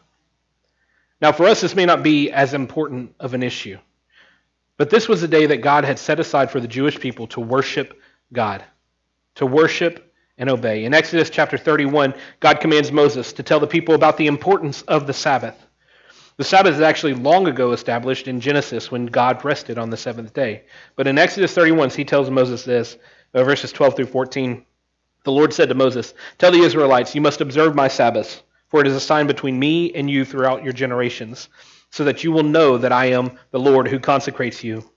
Now, 1.20 1.32
for 1.32 1.46
us, 1.46 1.60
this 1.60 1.74
may 1.74 1.84
not 1.84 2.02
be 2.02 2.30
as 2.30 2.54
important 2.54 3.14
of 3.20 3.34
an 3.34 3.42
issue. 3.42 3.78
But 4.76 4.90
this 4.90 5.08
was 5.08 5.22
a 5.22 5.28
day 5.28 5.46
that 5.46 5.58
God 5.58 5.84
had 5.84 5.98
set 5.98 6.20
aside 6.20 6.50
for 6.50 6.60
the 6.60 6.68
Jewish 6.68 6.98
people 6.98 7.26
to 7.28 7.40
worship 7.40 8.00
God, 8.32 8.64
to 9.34 9.44
worship 9.44 10.14
and 10.38 10.48
obey. 10.48 10.84
In 10.84 10.94
Exodus 10.94 11.30
chapter 11.30 11.58
31, 11.58 12.14
God 12.38 12.60
commands 12.60 12.92
Moses 12.92 13.32
to 13.34 13.42
tell 13.42 13.58
the 13.58 13.66
people 13.66 13.96
about 13.96 14.16
the 14.16 14.28
importance 14.28 14.82
of 14.82 15.06
the 15.08 15.12
Sabbath. 15.12 15.56
The 16.38 16.44
Sabbath 16.44 16.76
is 16.76 16.80
actually 16.80 17.14
long 17.14 17.48
ago 17.48 17.72
established 17.72 18.28
in 18.28 18.40
Genesis 18.40 18.92
when 18.92 19.06
God 19.06 19.44
rested 19.44 19.76
on 19.76 19.90
the 19.90 19.96
seventh 19.96 20.32
day. 20.32 20.62
But 20.94 21.08
in 21.08 21.18
Exodus 21.18 21.52
31, 21.52 21.90
he 21.90 22.04
tells 22.04 22.30
Moses 22.30 22.62
this, 22.62 22.96
uh, 23.34 23.42
verses 23.42 23.72
12 23.72 23.96
through 23.96 24.06
14. 24.06 24.64
The 25.24 25.32
Lord 25.32 25.52
said 25.52 25.68
to 25.68 25.74
Moses, 25.74 26.14
Tell 26.38 26.52
the 26.52 26.60
Israelites, 26.60 27.12
you 27.12 27.20
must 27.20 27.40
observe 27.40 27.74
my 27.74 27.88
Sabbaths, 27.88 28.44
for 28.68 28.80
it 28.80 28.86
is 28.86 28.94
a 28.94 29.00
sign 29.00 29.26
between 29.26 29.58
me 29.58 29.92
and 29.94 30.08
you 30.08 30.24
throughout 30.24 30.62
your 30.62 30.72
generations 30.72 31.48
so 31.90 32.04
that 32.04 32.22
you 32.22 32.30
will 32.30 32.44
know 32.44 32.78
that 32.78 32.92
I 32.92 33.06
am 33.06 33.36
the 33.50 33.58
Lord 33.58 33.88
who 33.88 33.98
consecrates 33.98 34.62
you. 34.62 34.88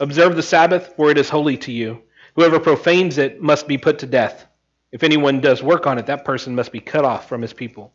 Observe 0.00 0.34
the 0.34 0.42
Sabbath, 0.42 0.94
for 0.96 1.12
it 1.12 1.18
is 1.18 1.28
holy 1.28 1.56
to 1.58 1.70
you. 1.70 2.02
Whoever 2.34 2.58
profanes 2.58 3.16
it 3.16 3.40
must 3.40 3.68
be 3.68 3.78
put 3.78 4.00
to 4.00 4.06
death. 4.06 4.44
If 4.90 5.04
anyone 5.04 5.40
does 5.40 5.62
work 5.62 5.86
on 5.86 5.98
it, 5.98 6.06
that 6.06 6.24
person 6.24 6.56
must 6.56 6.72
be 6.72 6.80
cut 6.80 7.04
off 7.04 7.28
from 7.28 7.42
his 7.42 7.52
people. 7.52 7.92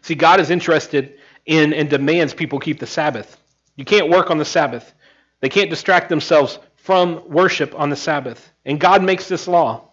See, 0.00 0.14
God 0.14 0.40
is 0.40 0.48
interested 0.50 1.18
in 1.46 1.72
and 1.72 1.90
demands 1.90 2.34
people 2.34 2.58
keep 2.58 2.78
the 2.78 2.86
Sabbath. 2.86 3.38
You 3.76 3.84
can't 3.84 4.10
work 4.10 4.30
on 4.30 4.38
the 4.38 4.44
Sabbath. 4.44 4.92
They 5.40 5.48
can't 5.48 5.70
distract 5.70 6.08
themselves 6.08 6.58
from 6.76 7.28
worship 7.28 7.74
on 7.78 7.90
the 7.90 7.96
Sabbath. 7.96 8.52
And 8.64 8.78
God 8.78 9.02
makes 9.02 9.28
this 9.28 9.48
law. 9.48 9.88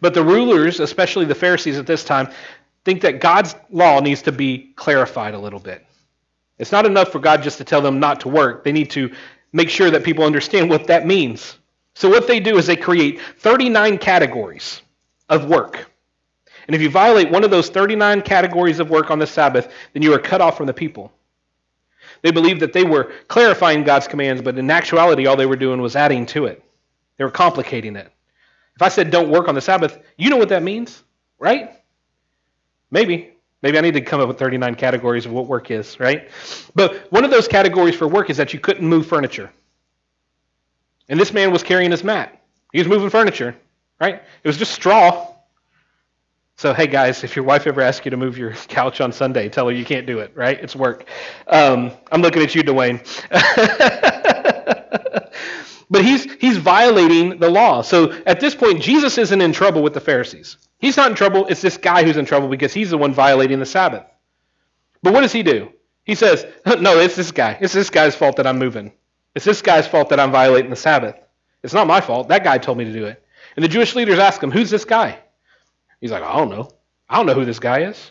But 0.00 0.14
the 0.14 0.22
rulers, 0.22 0.80
especially 0.80 1.24
the 1.24 1.34
Pharisees 1.34 1.78
at 1.78 1.86
this 1.86 2.04
time, 2.04 2.30
think 2.84 3.00
that 3.02 3.20
God's 3.20 3.54
law 3.70 4.00
needs 4.00 4.22
to 4.22 4.32
be 4.32 4.72
clarified 4.76 5.34
a 5.34 5.38
little 5.38 5.58
bit. 5.58 5.84
It's 6.58 6.72
not 6.72 6.86
enough 6.86 7.10
for 7.10 7.18
God 7.18 7.42
just 7.42 7.58
to 7.58 7.64
tell 7.64 7.80
them 7.80 7.98
not 7.98 8.20
to 8.20 8.28
work. 8.28 8.62
They 8.62 8.72
need 8.72 8.90
to 8.90 9.12
make 9.52 9.68
sure 9.68 9.90
that 9.90 10.04
people 10.04 10.24
understand 10.24 10.70
what 10.70 10.86
that 10.86 11.06
means. 11.06 11.58
So, 11.94 12.08
what 12.08 12.26
they 12.26 12.40
do 12.40 12.56
is 12.58 12.66
they 12.66 12.76
create 12.76 13.20
39 13.38 13.98
categories 13.98 14.82
of 15.28 15.46
work. 15.46 15.90
And 16.66 16.74
if 16.74 16.80
you 16.80 16.90
violate 16.90 17.30
one 17.30 17.44
of 17.44 17.50
those 17.50 17.68
39 17.68 18.22
categories 18.22 18.80
of 18.80 18.90
work 18.90 19.10
on 19.10 19.18
the 19.18 19.26
Sabbath, 19.26 19.72
then 19.92 20.02
you 20.02 20.12
are 20.14 20.18
cut 20.18 20.40
off 20.40 20.56
from 20.56 20.66
the 20.66 20.74
people. 20.74 21.12
They 22.22 22.30
believed 22.30 22.60
that 22.60 22.72
they 22.72 22.84
were 22.84 23.12
clarifying 23.28 23.84
God's 23.84 24.08
commands, 24.08 24.40
but 24.40 24.58
in 24.58 24.70
actuality, 24.70 25.26
all 25.26 25.36
they 25.36 25.46
were 25.46 25.56
doing 25.56 25.80
was 25.80 25.94
adding 25.96 26.24
to 26.26 26.46
it. 26.46 26.64
They 27.18 27.24
were 27.24 27.30
complicating 27.30 27.96
it. 27.96 28.10
If 28.76 28.82
I 28.82 28.88
said 28.88 29.10
don't 29.10 29.30
work 29.30 29.46
on 29.46 29.54
the 29.54 29.60
Sabbath, 29.60 30.02
you 30.16 30.30
know 30.30 30.36
what 30.36 30.48
that 30.48 30.62
means, 30.62 31.02
right? 31.38 31.82
Maybe. 32.90 33.30
Maybe 33.62 33.78
I 33.78 33.80
need 33.80 33.94
to 33.94 34.00
come 34.00 34.20
up 34.20 34.28
with 34.28 34.38
39 34.38 34.74
categories 34.74 35.26
of 35.26 35.32
what 35.32 35.46
work 35.46 35.70
is, 35.70 35.98
right? 35.98 36.28
But 36.74 37.10
one 37.10 37.24
of 37.24 37.30
those 37.30 37.48
categories 37.48 37.94
for 37.94 38.06
work 38.06 38.30
is 38.30 38.36
that 38.36 38.52
you 38.52 38.60
couldn't 38.60 38.86
move 38.86 39.06
furniture. 39.06 39.50
And 41.08 41.18
this 41.18 41.32
man 41.32 41.50
was 41.52 41.62
carrying 41.62 41.90
his 41.90 42.04
mat. 42.04 42.42
He 42.72 42.78
was 42.78 42.88
moving 42.88 43.10
furniture, 43.10 43.56
right? 44.00 44.14
It 44.14 44.46
was 44.46 44.56
just 44.56 44.72
straw. 44.72 45.33
So, 46.56 46.72
hey 46.72 46.86
guys, 46.86 47.24
if 47.24 47.34
your 47.34 47.44
wife 47.44 47.66
ever 47.66 47.80
asks 47.80 48.06
you 48.06 48.12
to 48.12 48.16
move 48.16 48.38
your 48.38 48.52
couch 48.52 49.00
on 49.00 49.10
Sunday, 49.10 49.48
tell 49.48 49.66
her 49.66 49.72
you 49.72 49.84
can't 49.84 50.06
do 50.06 50.20
it, 50.20 50.30
right? 50.36 50.58
It's 50.60 50.76
work. 50.76 51.04
Um, 51.48 51.90
I'm 52.12 52.22
looking 52.22 52.42
at 52.42 52.54
you, 52.54 52.62
Dwayne. 52.62 53.02
but 55.90 56.04
he's, 56.04 56.32
he's 56.34 56.56
violating 56.56 57.40
the 57.40 57.50
law. 57.50 57.82
So 57.82 58.12
at 58.24 58.38
this 58.38 58.54
point, 58.54 58.80
Jesus 58.80 59.18
isn't 59.18 59.40
in 59.40 59.52
trouble 59.52 59.82
with 59.82 59.94
the 59.94 60.00
Pharisees. 60.00 60.56
He's 60.78 60.96
not 60.96 61.10
in 61.10 61.16
trouble. 61.16 61.44
It's 61.48 61.60
this 61.60 61.76
guy 61.76 62.04
who's 62.04 62.16
in 62.16 62.24
trouble 62.24 62.46
because 62.46 62.72
he's 62.72 62.90
the 62.90 62.98
one 62.98 63.12
violating 63.12 63.58
the 63.58 63.66
Sabbath. 63.66 64.06
But 65.02 65.12
what 65.12 65.22
does 65.22 65.32
he 65.32 65.42
do? 65.42 65.72
He 66.04 66.14
says, 66.14 66.46
No, 66.66 67.00
it's 67.00 67.16
this 67.16 67.32
guy. 67.32 67.58
It's 67.60 67.74
this 67.74 67.90
guy's 67.90 68.14
fault 68.14 68.36
that 68.36 68.46
I'm 68.46 68.58
moving. 68.58 68.92
It's 69.34 69.44
this 69.44 69.60
guy's 69.60 69.88
fault 69.88 70.10
that 70.10 70.20
I'm 70.20 70.30
violating 70.30 70.70
the 70.70 70.76
Sabbath. 70.76 71.16
It's 71.64 71.74
not 71.74 71.88
my 71.88 72.00
fault. 72.00 72.28
That 72.28 72.44
guy 72.44 72.58
told 72.58 72.78
me 72.78 72.84
to 72.84 72.92
do 72.92 73.06
it. 73.06 73.24
And 73.56 73.64
the 73.64 73.68
Jewish 73.68 73.96
leaders 73.96 74.20
ask 74.20 74.40
him, 74.40 74.52
Who's 74.52 74.70
this 74.70 74.84
guy? 74.84 75.18
He's 76.04 76.10
like, 76.10 76.22
I 76.22 76.36
don't 76.36 76.50
know. 76.50 76.68
I 77.08 77.16
don't 77.16 77.24
know 77.24 77.32
who 77.32 77.46
this 77.46 77.58
guy 77.58 77.84
is. 77.84 78.10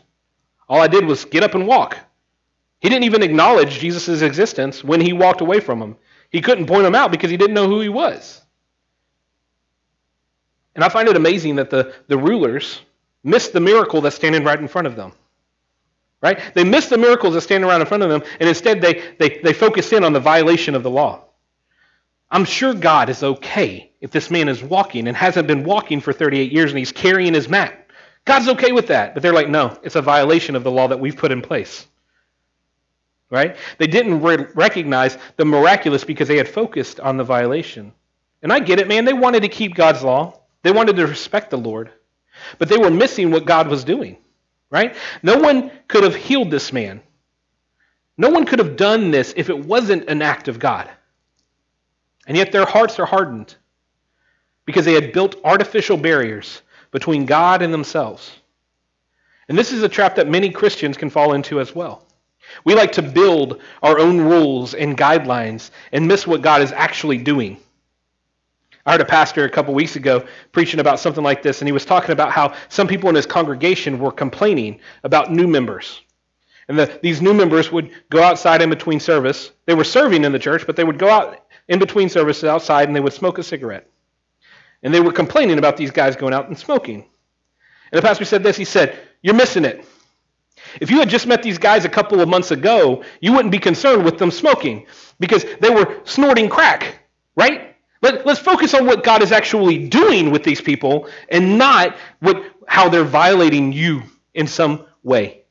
All 0.67 0.81
I 0.81 0.87
did 0.87 1.05
was 1.05 1.25
get 1.25 1.43
up 1.43 1.53
and 1.53 1.67
walk. 1.67 1.95
He 2.79 2.89
didn't 2.89 3.03
even 3.03 3.21
acknowledge 3.21 3.77
Jesus' 3.77 4.23
existence 4.23 4.83
when 4.83 4.99
he 4.99 5.13
walked 5.13 5.41
away 5.41 5.59
from 5.59 5.79
him. 5.79 5.97
He 6.31 6.41
couldn't 6.41 6.65
point 6.65 6.87
him 6.87 6.95
out 6.95 7.11
because 7.11 7.29
he 7.29 7.37
didn't 7.37 7.53
know 7.53 7.67
who 7.67 7.81
he 7.81 7.89
was. 7.89 8.41
And 10.73 10.83
I 10.83 10.89
find 10.89 11.07
it 11.07 11.15
amazing 11.15 11.57
that 11.57 11.69
the, 11.69 11.93
the 12.07 12.17
rulers 12.17 12.81
missed 13.23 13.53
the 13.53 13.59
miracle 13.59 14.01
that's 14.01 14.15
standing 14.15 14.43
right 14.43 14.59
in 14.59 14.67
front 14.67 14.87
of 14.87 14.95
them. 14.95 15.11
Right? 16.19 16.39
They 16.55 16.63
missed 16.63 16.89
the 16.89 16.97
miracles 16.97 17.35
that's 17.35 17.45
standing 17.45 17.69
right 17.69 17.79
in 17.79 17.85
front 17.85 18.01
of 18.01 18.09
them, 18.09 18.23
and 18.39 18.49
instead 18.49 18.81
they, 18.81 19.13
they, 19.19 19.39
they 19.43 19.53
focus 19.53 19.93
in 19.93 20.03
on 20.03 20.13
the 20.13 20.19
violation 20.19 20.73
of 20.73 20.81
the 20.81 20.89
law. 20.89 21.25
I'm 22.31 22.45
sure 22.45 22.73
God 22.73 23.09
is 23.09 23.21
okay 23.21 23.91
if 24.01 24.09
this 24.09 24.31
man 24.31 24.49
is 24.49 24.63
walking 24.63 25.07
and 25.07 25.15
hasn't 25.15 25.45
been 25.45 25.63
walking 25.63 26.01
for 26.01 26.11
38 26.11 26.51
years 26.51 26.71
and 26.71 26.79
he's 26.79 26.91
carrying 26.91 27.35
his 27.35 27.47
mat. 27.47 27.81
God's 28.25 28.49
okay 28.49 28.71
with 28.71 28.87
that. 28.87 29.13
But 29.13 29.23
they're 29.23 29.33
like, 29.33 29.49
no, 29.49 29.77
it's 29.83 29.95
a 29.95 30.01
violation 30.01 30.55
of 30.55 30.63
the 30.63 30.71
law 30.71 30.87
that 30.87 30.99
we've 30.99 31.17
put 31.17 31.31
in 31.31 31.41
place. 31.41 31.85
Right? 33.29 33.57
They 33.79 33.87
didn't 33.87 34.21
re- 34.21 34.47
recognize 34.53 35.17
the 35.37 35.45
miraculous 35.45 36.03
because 36.03 36.27
they 36.27 36.37
had 36.37 36.47
focused 36.47 36.99
on 36.99 37.17
the 37.17 37.23
violation. 37.23 37.93
And 38.43 38.53
I 38.53 38.59
get 38.59 38.79
it, 38.79 38.87
man. 38.87 39.05
They 39.05 39.13
wanted 39.13 39.41
to 39.41 39.49
keep 39.49 39.73
God's 39.73 40.03
law. 40.03 40.39
They 40.63 40.71
wanted 40.71 40.95
to 40.95 41.07
respect 41.07 41.49
the 41.49 41.57
Lord, 41.57 41.91
but 42.57 42.69
they 42.69 42.77
were 42.77 42.89
missing 42.89 43.31
what 43.31 43.45
God 43.45 43.67
was 43.67 43.83
doing, 43.83 44.17
right? 44.69 44.95
No 45.21 45.37
one 45.37 45.71
could 45.87 46.03
have 46.03 46.15
healed 46.15 46.49
this 46.49 46.71
man. 46.71 47.01
No 48.17 48.29
one 48.29 48.45
could 48.45 48.59
have 48.59 48.77
done 48.77 49.11
this 49.11 49.33
if 49.35 49.49
it 49.49 49.65
wasn't 49.65 50.09
an 50.09 50.21
act 50.21 50.47
of 50.47 50.59
God. 50.59 50.89
And 52.25 52.37
yet 52.37 52.53
their 52.53 52.65
hearts 52.65 52.97
are 52.99 53.05
hardened 53.05 53.55
because 54.65 54.85
they 54.85 54.93
had 54.93 55.11
built 55.11 55.35
artificial 55.43 55.97
barriers 55.97 56.61
between 56.93 57.25
God 57.25 57.61
and 57.61 57.73
themselves. 57.73 58.31
And 59.49 59.57
this 59.57 59.73
is 59.73 59.83
a 59.83 59.89
trap 59.89 60.15
that 60.15 60.29
many 60.29 60.49
Christians 60.49 60.95
can 60.95 61.09
fall 61.09 61.33
into 61.33 61.59
as 61.59 61.75
well. 61.75 62.05
We 62.63 62.75
like 62.75 62.93
to 62.93 63.01
build 63.01 63.61
our 63.81 63.99
own 63.99 64.21
rules 64.21 64.73
and 64.73 64.97
guidelines 64.97 65.71
and 65.91 66.07
miss 66.07 66.25
what 66.25 66.41
God 66.41 66.61
is 66.61 66.71
actually 66.71 67.17
doing. 67.17 67.57
I 68.85 68.91
heard 68.91 69.01
a 69.01 69.05
pastor 69.05 69.43
a 69.43 69.49
couple 69.49 69.73
weeks 69.73 69.95
ago 69.95 70.25
preaching 70.51 70.79
about 70.79 70.99
something 70.99 71.23
like 71.23 71.41
this, 71.41 71.61
and 71.61 71.67
he 71.67 71.71
was 71.71 71.85
talking 71.85 72.11
about 72.11 72.31
how 72.31 72.53
some 72.69 72.87
people 72.87 73.09
in 73.09 73.15
his 73.15 73.25
congregation 73.25 73.99
were 73.99 74.11
complaining 74.11 74.79
about 75.03 75.31
new 75.31 75.47
members. 75.47 76.01
And 76.67 76.77
the, 76.77 76.99
these 77.01 77.21
new 77.21 77.33
members 77.33 77.71
would 77.71 77.91
go 78.09 78.21
outside 78.21 78.61
in 78.61 78.69
between 78.69 78.99
service. 78.99 79.51
They 79.65 79.73
were 79.73 79.83
serving 79.83 80.23
in 80.23 80.31
the 80.31 80.39
church, 80.39 80.65
but 80.65 80.75
they 80.75 80.83
would 80.83 80.99
go 80.99 81.09
out 81.09 81.45
in 81.67 81.79
between 81.79 82.09
services 82.09 82.43
outside 82.43 82.87
and 82.87 82.95
they 82.95 83.01
would 83.01 83.13
smoke 83.13 83.37
a 83.37 83.43
cigarette. 83.43 83.89
And 84.83 84.93
they 84.93 84.99
were 84.99 85.13
complaining 85.13 85.57
about 85.57 85.77
these 85.77 85.91
guys 85.91 86.15
going 86.15 86.33
out 86.33 86.47
and 86.47 86.57
smoking. 86.57 87.05
And 87.91 87.97
the 87.97 88.01
pastor 88.01 88.25
said 88.25 88.43
this 88.43 88.57
he 88.57 88.65
said, 88.65 88.99
You're 89.21 89.35
missing 89.35 89.65
it. 89.65 89.85
If 90.79 90.89
you 90.91 90.99
had 90.99 91.09
just 91.09 91.27
met 91.27 91.43
these 91.43 91.57
guys 91.57 91.85
a 91.85 91.89
couple 91.89 92.21
of 92.21 92.29
months 92.29 92.51
ago, 92.51 93.03
you 93.21 93.33
wouldn't 93.33 93.51
be 93.51 93.59
concerned 93.59 94.03
with 94.03 94.17
them 94.17 94.31
smoking 94.31 94.85
because 95.19 95.45
they 95.59 95.69
were 95.69 96.01
snorting 96.03 96.49
crack, 96.49 96.99
right? 97.35 97.75
Let, 98.01 98.25
let's 98.25 98.39
focus 98.39 98.73
on 98.73 98.85
what 98.85 99.03
God 99.03 99.21
is 99.21 99.31
actually 99.31 99.87
doing 99.87 100.31
with 100.31 100.43
these 100.43 100.61
people 100.61 101.07
and 101.29 101.57
not 101.57 101.95
what, 102.19 102.43
how 102.67 102.89
they're 102.89 103.03
violating 103.03 103.71
you 103.71 104.03
in 104.33 104.47
some 104.47 104.85
way. 105.03 105.43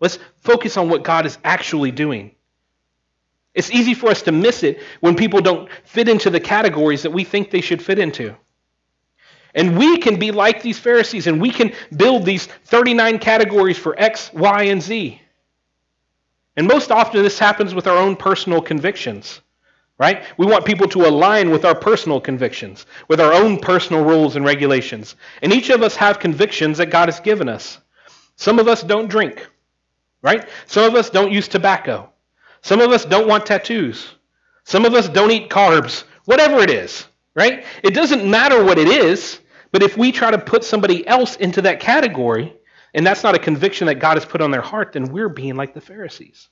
Let's 0.00 0.18
focus 0.38 0.76
on 0.76 0.88
what 0.88 1.04
God 1.04 1.26
is 1.26 1.38
actually 1.44 1.90
doing. 1.90 2.34
It's 3.54 3.70
easy 3.70 3.94
for 3.94 4.08
us 4.10 4.22
to 4.22 4.32
miss 4.32 4.64
it 4.64 4.82
when 5.00 5.14
people 5.14 5.40
don't 5.40 5.70
fit 5.84 6.08
into 6.08 6.30
the 6.30 6.40
categories 6.40 7.02
that 7.02 7.12
we 7.12 7.22
think 7.22 7.50
they 7.50 7.60
should 7.60 7.80
fit 7.80 7.98
into. 7.98 8.36
And 9.54 9.78
we 9.78 9.98
can 9.98 10.18
be 10.18 10.30
like 10.30 10.62
these 10.62 10.78
Pharisees 10.78 11.26
and 11.26 11.40
we 11.40 11.50
can 11.50 11.72
build 11.96 12.24
these 12.24 12.46
39 12.46 13.18
categories 13.18 13.78
for 13.78 13.94
X, 13.98 14.32
Y, 14.32 14.64
and 14.64 14.82
Z. 14.82 15.20
And 16.56 16.66
most 16.66 16.90
often 16.90 17.22
this 17.22 17.38
happens 17.38 17.74
with 17.74 17.86
our 17.86 17.96
own 17.96 18.16
personal 18.16 18.60
convictions 18.60 19.40
right? 19.98 20.24
We 20.36 20.46
want 20.46 20.64
people 20.64 20.88
to 20.88 21.06
align 21.06 21.50
with 21.50 21.64
our 21.64 21.74
personal 21.74 22.20
convictions, 22.20 22.86
with 23.08 23.20
our 23.20 23.32
own 23.32 23.58
personal 23.58 24.04
rules 24.04 24.36
and 24.36 24.44
regulations. 24.44 25.16
And 25.42 25.52
each 25.52 25.70
of 25.70 25.82
us 25.82 25.96
have 25.96 26.18
convictions 26.18 26.78
that 26.78 26.90
God 26.90 27.08
has 27.08 27.20
given 27.20 27.48
us. 27.48 27.78
Some 28.36 28.58
of 28.58 28.66
us 28.66 28.82
don't 28.82 29.08
drink, 29.08 29.48
right? 30.22 30.48
Some 30.66 30.84
of 30.84 30.94
us 30.94 31.10
don't 31.10 31.30
use 31.30 31.46
tobacco. 31.46 32.10
Some 32.62 32.80
of 32.80 32.90
us 32.90 33.04
don't 33.04 33.28
want 33.28 33.46
tattoos. 33.46 34.14
Some 34.64 34.84
of 34.84 34.94
us 34.94 35.08
don't 35.08 35.30
eat 35.30 35.50
carbs. 35.50 36.04
Whatever 36.24 36.60
it 36.60 36.70
is, 36.70 37.06
right? 37.34 37.64
It 37.82 37.94
doesn't 37.94 38.28
matter 38.28 38.64
what 38.64 38.78
it 38.78 38.88
is, 38.88 39.40
but 39.74 39.82
if 39.82 39.96
we 39.96 40.12
try 40.12 40.30
to 40.30 40.38
put 40.38 40.62
somebody 40.62 41.04
else 41.04 41.34
into 41.34 41.62
that 41.62 41.80
category, 41.80 42.56
and 42.94 43.04
that's 43.04 43.24
not 43.24 43.34
a 43.34 43.40
conviction 43.40 43.88
that 43.88 43.96
God 43.96 44.16
has 44.16 44.24
put 44.24 44.40
on 44.40 44.52
their 44.52 44.60
heart, 44.60 44.92
then 44.92 45.06
we're 45.06 45.28
being 45.28 45.56
like 45.56 45.74
the 45.74 45.80
Pharisees. 45.80 46.48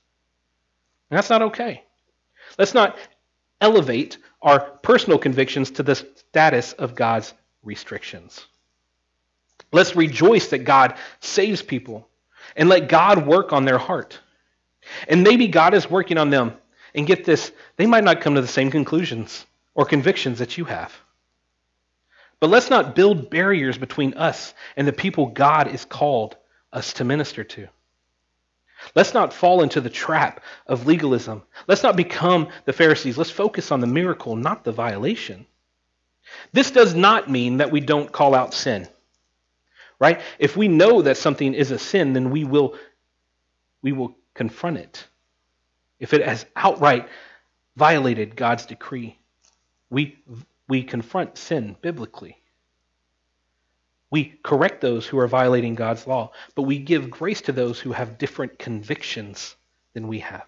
And 1.09 1.17
that's 1.17 1.29
not 1.29 1.41
okay. 1.41 1.85
Let's 2.59 2.73
not 2.73 2.97
elevate 3.61 4.17
our 4.41 4.59
personal 4.59 5.17
convictions 5.17 5.71
to 5.71 5.83
the 5.83 5.95
status 5.95 6.73
of 6.73 6.95
God's 6.95 7.33
restrictions. 7.63 8.45
Let's 9.71 9.95
rejoice 9.95 10.49
that 10.49 10.65
God 10.65 10.95
saves 11.21 11.61
people 11.61 12.09
and 12.57 12.67
let 12.67 12.89
God 12.89 13.25
work 13.25 13.53
on 13.53 13.63
their 13.63 13.77
heart. 13.77 14.19
And 15.07 15.23
maybe 15.23 15.47
God 15.47 15.73
is 15.73 15.89
working 15.89 16.17
on 16.17 16.29
them. 16.29 16.57
And 16.93 17.07
get 17.07 17.23
this, 17.23 17.53
they 17.77 17.85
might 17.85 18.03
not 18.03 18.19
come 18.19 18.35
to 18.35 18.41
the 18.41 18.49
same 18.49 18.69
conclusions 18.69 19.45
or 19.75 19.85
convictions 19.85 20.39
that 20.39 20.57
you 20.57 20.65
have. 20.65 20.93
But 22.43 22.49
let's 22.49 22.69
not 22.69 22.93
build 22.93 23.29
barriers 23.29 23.77
between 23.77 24.15
us 24.15 24.53
and 24.75 24.85
the 24.85 24.91
people 24.91 25.27
God 25.27 25.73
is 25.73 25.85
called 25.85 26.35
us 26.73 26.91
to 26.95 27.05
minister 27.05 27.45
to. 27.45 27.69
Let's 28.95 29.13
not 29.13 29.33
fall 29.33 29.63
into 29.63 29.79
the 29.79 29.89
trap 29.89 30.41
of 30.67 30.85
legalism. 30.85 31.43
Let's 31.69 31.83
not 31.83 31.95
become 31.95 32.49
the 32.65 32.73
Pharisees. 32.73 33.17
Let's 33.17 33.29
focus 33.29 33.71
on 33.71 33.79
the 33.79 33.87
miracle, 33.87 34.35
not 34.35 34.65
the 34.65 34.73
violation. 34.73 35.45
This 36.51 36.69
does 36.71 36.93
not 36.93 37.31
mean 37.31 37.55
that 37.59 37.71
we 37.71 37.79
don't 37.79 38.11
call 38.11 38.35
out 38.35 38.53
sin. 38.53 38.89
Right? 39.97 40.19
If 40.37 40.57
we 40.57 40.67
know 40.67 41.01
that 41.03 41.15
something 41.15 41.53
is 41.53 41.71
a 41.71 41.79
sin, 41.79 42.11
then 42.11 42.29
we 42.29 42.43
will 42.43 42.75
we 43.81 43.93
will 43.93 44.17
confront 44.33 44.79
it. 44.79 45.07
If 45.97 46.13
it 46.13 46.27
has 46.27 46.45
outright 46.57 47.07
violated 47.77 48.35
God's 48.35 48.65
decree, 48.65 49.17
we 49.89 50.17
we 50.73 50.81
confront 50.81 51.37
sin 51.37 51.75
biblically. 51.83 52.35
We 54.09 54.39
correct 54.41 54.81
those 54.81 55.05
who 55.05 55.19
are 55.19 55.27
violating 55.27 55.75
God's 55.75 56.07
law, 56.07 56.31
but 56.55 56.63
we 56.63 56.79
give 56.79 57.11
grace 57.11 57.41
to 57.41 57.51
those 57.51 57.79
who 57.79 57.91
have 57.91 58.17
different 58.17 58.57
convictions 58.57 59.55
than 59.93 60.07
we 60.07 60.21
have. 60.21 60.47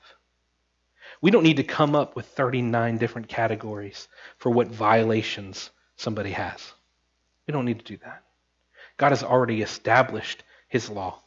We 1.22 1.30
don't 1.30 1.44
need 1.44 1.58
to 1.58 1.64
come 1.64 1.94
up 1.94 2.16
with 2.16 2.26
39 2.26 2.98
different 2.98 3.28
categories 3.28 4.08
for 4.40 4.50
what 4.50 4.70
violations 4.70 5.70
somebody 5.96 6.32
has. 6.32 6.74
We 7.46 7.52
don't 7.52 7.66
need 7.66 7.78
to 7.78 7.86
do 7.86 7.98
that. 7.98 8.24
God 8.98 9.12
has 9.12 9.22
already 9.22 9.62
established 9.62 10.44
his 10.68 10.90
law. 10.90 11.22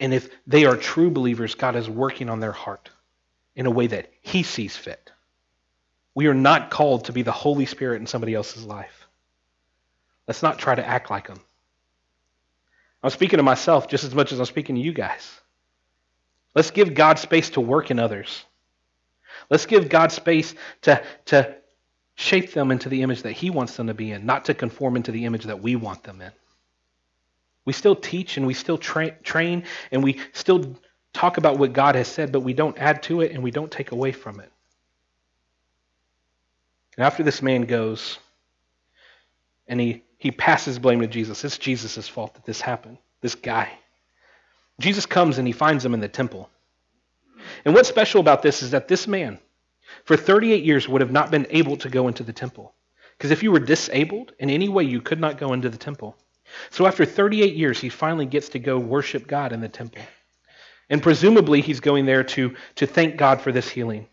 And 0.00 0.12
if 0.12 0.28
they 0.44 0.64
are 0.64 0.76
true 0.76 1.12
believers, 1.12 1.54
God 1.54 1.76
is 1.76 1.88
working 1.88 2.30
on 2.30 2.40
their 2.40 2.50
heart 2.50 2.90
in 3.54 3.66
a 3.66 3.70
way 3.70 3.86
that 3.86 4.10
he 4.22 4.42
sees 4.42 4.76
fit. 4.76 5.12
We 6.16 6.28
are 6.28 6.34
not 6.34 6.70
called 6.70 7.04
to 7.04 7.12
be 7.12 7.20
the 7.20 7.30
Holy 7.30 7.66
Spirit 7.66 8.00
in 8.00 8.06
somebody 8.06 8.32
else's 8.32 8.64
life. 8.64 9.06
Let's 10.26 10.42
not 10.42 10.58
try 10.58 10.74
to 10.74 10.84
act 10.84 11.10
like 11.10 11.28
them. 11.28 11.40
I'm 13.02 13.10
speaking 13.10 13.36
to 13.36 13.42
myself 13.42 13.86
just 13.86 14.02
as 14.02 14.14
much 14.14 14.32
as 14.32 14.40
I'm 14.40 14.46
speaking 14.46 14.76
to 14.76 14.80
you 14.80 14.94
guys. 14.94 15.30
Let's 16.54 16.70
give 16.70 16.94
God 16.94 17.18
space 17.18 17.50
to 17.50 17.60
work 17.60 17.90
in 17.90 17.98
others. 17.98 18.46
Let's 19.50 19.66
give 19.66 19.90
God 19.90 20.10
space 20.10 20.54
to, 20.82 21.04
to 21.26 21.54
shape 22.14 22.54
them 22.54 22.70
into 22.70 22.88
the 22.88 23.02
image 23.02 23.22
that 23.24 23.32
He 23.32 23.50
wants 23.50 23.76
them 23.76 23.88
to 23.88 23.94
be 23.94 24.10
in, 24.10 24.24
not 24.24 24.46
to 24.46 24.54
conform 24.54 24.96
into 24.96 25.12
the 25.12 25.26
image 25.26 25.44
that 25.44 25.60
we 25.60 25.76
want 25.76 26.02
them 26.02 26.22
in. 26.22 26.32
We 27.66 27.74
still 27.74 27.94
teach 27.94 28.38
and 28.38 28.46
we 28.46 28.54
still 28.54 28.78
tra- 28.78 29.20
train 29.20 29.64
and 29.92 30.02
we 30.02 30.18
still 30.32 30.76
talk 31.12 31.36
about 31.36 31.58
what 31.58 31.74
God 31.74 31.94
has 31.94 32.08
said, 32.08 32.32
but 32.32 32.40
we 32.40 32.54
don't 32.54 32.78
add 32.78 33.02
to 33.02 33.20
it 33.20 33.32
and 33.32 33.42
we 33.42 33.50
don't 33.50 33.70
take 33.70 33.92
away 33.92 34.12
from 34.12 34.40
it. 34.40 34.50
And 36.96 37.04
after 37.04 37.22
this 37.22 37.42
man 37.42 37.62
goes 37.62 38.18
and 39.66 39.80
he 39.80 40.02
he 40.18 40.30
passes 40.30 40.78
blame 40.78 41.00
to 41.00 41.06
Jesus. 41.06 41.44
It's 41.44 41.58
Jesus' 41.58 42.08
fault 42.08 42.34
that 42.34 42.44
this 42.44 42.60
happened, 42.60 42.98
this 43.20 43.34
guy. 43.34 43.70
Jesus 44.80 45.06
comes 45.06 45.38
and 45.38 45.46
he 45.46 45.52
finds 45.52 45.84
him 45.84 45.94
in 45.94 46.00
the 46.00 46.08
temple. 46.08 46.50
And 47.64 47.74
what's 47.74 47.88
special 47.88 48.20
about 48.20 48.42
this 48.42 48.62
is 48.62 48.70
that 48.70 48.88
this 48.88 49.06
man, 49.06 49.38
for 50.04 50.16
38 50.16 50.64
years, 50.64 50.88
would 50.88 51.00
have 51.00 51.12
not 51.12 51.30
been 51.30 51.46
able 51.50 51.76
to 51.78 51.88
go 51.88 52.08
into 52.08 52.22
the 52.22 52.32
temple. 52.32 52.74
Because 53.16 53.30
if 53.30 53.42
you 53.42 53.52
were 53.52 53.60
disabled 53.60 54.32
in 54.38 54.50
any 54.50 54.68
way, 54.68 54.84
you 54.84 55.00
could 55.00 55.20
not 55.20 55.38
go 55.38 55.52
into 55.52 55.70
the 55.70 55.78
temple. 55.78 56.16
So 56.70 56.86
after 56.86 57.04
38 57.04 57.54
years, 57.54 57.80
he 57.80 57.88
finally 57.88 58.26
gets 58.26 58.50
to 58.50 58.58
go 58.58 58.78
worship 58.78 59.26
God 59.26 59.52
in 59.52 59.60
the 59.60 59.68
temple. 59.68 60.02
And 60.88 61.02
presumably, 61.02 61.60
he's 61.60 61.80
going 61.80 62.06
there 62.06 62.24
to, 62.24 62.54
to 62.76 62.86
thank 62.86 63.16
God 63.16 63.40
for 63.40 63.52
this 63.52 63.68
healing. 63.68 64.06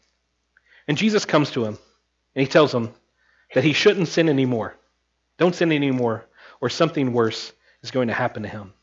And 0.87 0.97
Jesus 0.97 1.25
comes 1.25 1.51
to 1.51 1.65
him 1.65 1.77
and 2.35 2.45
he 2.45 2.47
tells 2.47 2.73
him 2.73 2.93
that 3.53 3.63
he 3.63 3.73
shouldn't 3.73 4.07
sin 4.07 4.29
anymore. 4.29 4.75
Don't 5.37 5.55
sin 5.55 5.71
anymore, 5.71 6.25
or 6.61 6.69
something 6.69 7.13
worse 7.13 7.53
is 7.81 7.91
going 7.91 8.07
to 8.07 8.13
happen 8.13 8.43
to 8.43 8.49
him. 8.49 8.73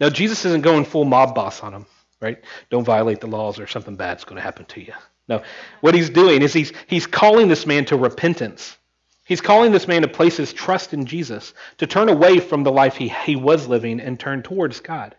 Now, 0.00 0.10
Jesus 0.10 0.44
isn't 0.44 0.62
going 0.62 0.84
full 0.84 1.04
mob 1.04 1.34
boss 1.34 1.62
on 1.62 1.72
him, 1.72 1.86
right? 2.20 2.42
Don't 2.70 2.84
violate 2.84 3.20
the 3.20 3.26
laws, 3.26 3.58
or 3.58 3.66
something 3.66 3.96
bad's 3.96 4.24
going 4.24 4.36
to 4.36 4.42
happen 4.42 4.66
to 4.66 4.80
you. 4.80 4.92
No. 5.28 5.42
What 5.80 5.94
he's 5.94 6.10
doing 6.10 6.42
is 6.42 6.52
he's, 6.52 6.72
he's 6.86 7.06
calling 7.06 7.48
this 7.48 7.66
man 7.66 7.84
to 7.86 7.96
repentance. 7.96 8.76
He's 9.24 9.42
calling 9.42 9.72
this 9.72 9.86
man 9.86 10.02
to 10.02 10.08
place 10.08 10.38
his 10.38 10.54
trust 10.54 10.94
in 10.94 11.04
Jesus, 11.04 11.52
to 11.76 11.86
turn 11.86 12.08
away 12.08 12.40
from 12.40 12.62
the 12.62 12.72
life 12.72 12.96
he, 12.96 13.08
he 13.08 13.36
was 13.36 13.68
living 13.68 14.00
and 14.00 14.18
turn 14.18 14.42
towards 14.42 14.80
God. 14.80 15.14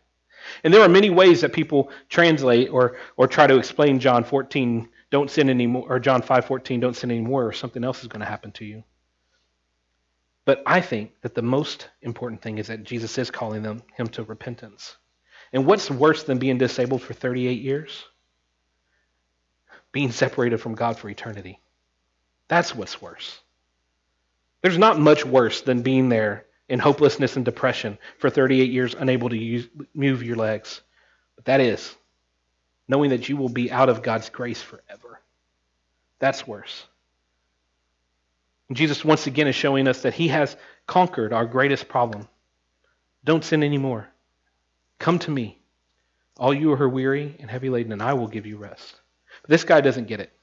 And 0.63 0.73
there 0.73 0.82
are 0.82 0.89
many 0.89 1.12
ways 1.12 1.41
that 1.41 1.54
people 1.54 1.91
translate 2.10 2.69
or, 2.69 2.97
or 3.17 3.28
try 3.28 3.45
to 3.45 3.58
explain 3.58 3.99
John 3.99 4.23
14, 4.23 4.89
don't 5.12 5.32
sin 5.32 5.50
anymore, 5.50 5.86
or 5.89 6.00
John 6.00 6.22
5:14, 6.22 6.80
don't 6.80 6.95
sin 6.95 7.12
anymore, 7.12 7.48
or 7.48 7.54
something 7.54 7.84
else 7.84 8.02
is 8.02 8.08
going 8.08 8.22
to 8.22 8.26
happen 8.26 8.52
to 8.54 8.65
you. 8.65 8.84
But 10.45 10.63
I 10.65 10.82
think 10.82 11.22
that 11.22 11.36
the 11.36 11.41
most 11.41 11.89
important 12.02 12.41
thing 12.41 12.58
is 12.58 12.67
that 12.67 12.84
Jesus 12.84 13.17
is 13.17 13.30
calling 13.30 13.62
them 13.62 13.84
him 13.95 14.08
to 14.10 14.24
repentance. 14.24 14.98
And 15.54 15.65
what's 15.65 15.89
worse 15.89 16.24
than 16.24 16.39
being 16.39 16.58
disabled 16.58 17.02
for 17.02 17.13
38 17.13 17.62
years? 17.62 18.06
Being 19.91 20.12
separated 20.12 20.58
from 20.58 20.76
God 20.76 20.98
for 20.98 21.10
eternity. 21.10 21.60
That's 22.48 22.76
what's 22.76 23.02
worse. 23.02 23.39
There's 24.62 24.78
not 24.78 25.00
much 25.00 25.26
worse 25.26 25.62
than 25.62 25.82
being 25.82 26.10
there 26.10 26.45
in 26.67 26.80
hopelessness 26.80 27.36
and 27.36 27.45
depression 27.45 27.98
for 28.17 28.30
38 28.30 28.72
years, 28.72 28.93
unable 28.93 29.30
to 29.30 29.38
use, 29.38 29.67
move 29.93 30.24
your 30.24 30.36
legs. 30.36 30.82
But 31.36 31.45
that 31.45 31.62
is 31.62 31.95
knowing 32.89 33.12
that 33.12 33.30
you 33.30 33.38
will 33.38 33.49
be 33.49 33.71
out 33.71 33.88
of 33.88 34.04
God's 34.04 34.30
grace 34.30 34.62
forever. 34.62 35.21
That's 36.17 36.45
worse. 36.45 36.86
And 38.67 38.75
Jesus 38.75 39.06
once 39.06 39.28
again 39.28 39.47
is 39.47 39.56
showing 39.56 39.88
us 39.88 40.02
that 40.02 40.15
he 40.15 40.28
has 40.30 40.57
conquered 40.88 41.32
our 41.32 41.45
greatest 41.45 41.88
problem. 41.88 42.28
Don't 43.24 43.45
sin 43.45 43.63
anymore. 43.63 44.07
Come 44.97 45.20
to 45.20 45.32
me, 45.32 45.59
all 46.38 46.53
you 46.53 46.76
who 46.76 46.84
are 46.84 46.89
weary 46.89 47.36
and 47.39 47.49
heavy 47.49 47.70
laden, 47.70 47.93
and 47.93 48.01
I 48.01 48.13
will 48.13 48.28
give 48.28 48.45
you 48.45 48.57
rest. 48.57 48.99
But 49.43 49.51
this 49.51 49.63
guy 49.63 49.82
doesn't 49.82 50.07
get 50.07 50.20
it. 50.20 50.34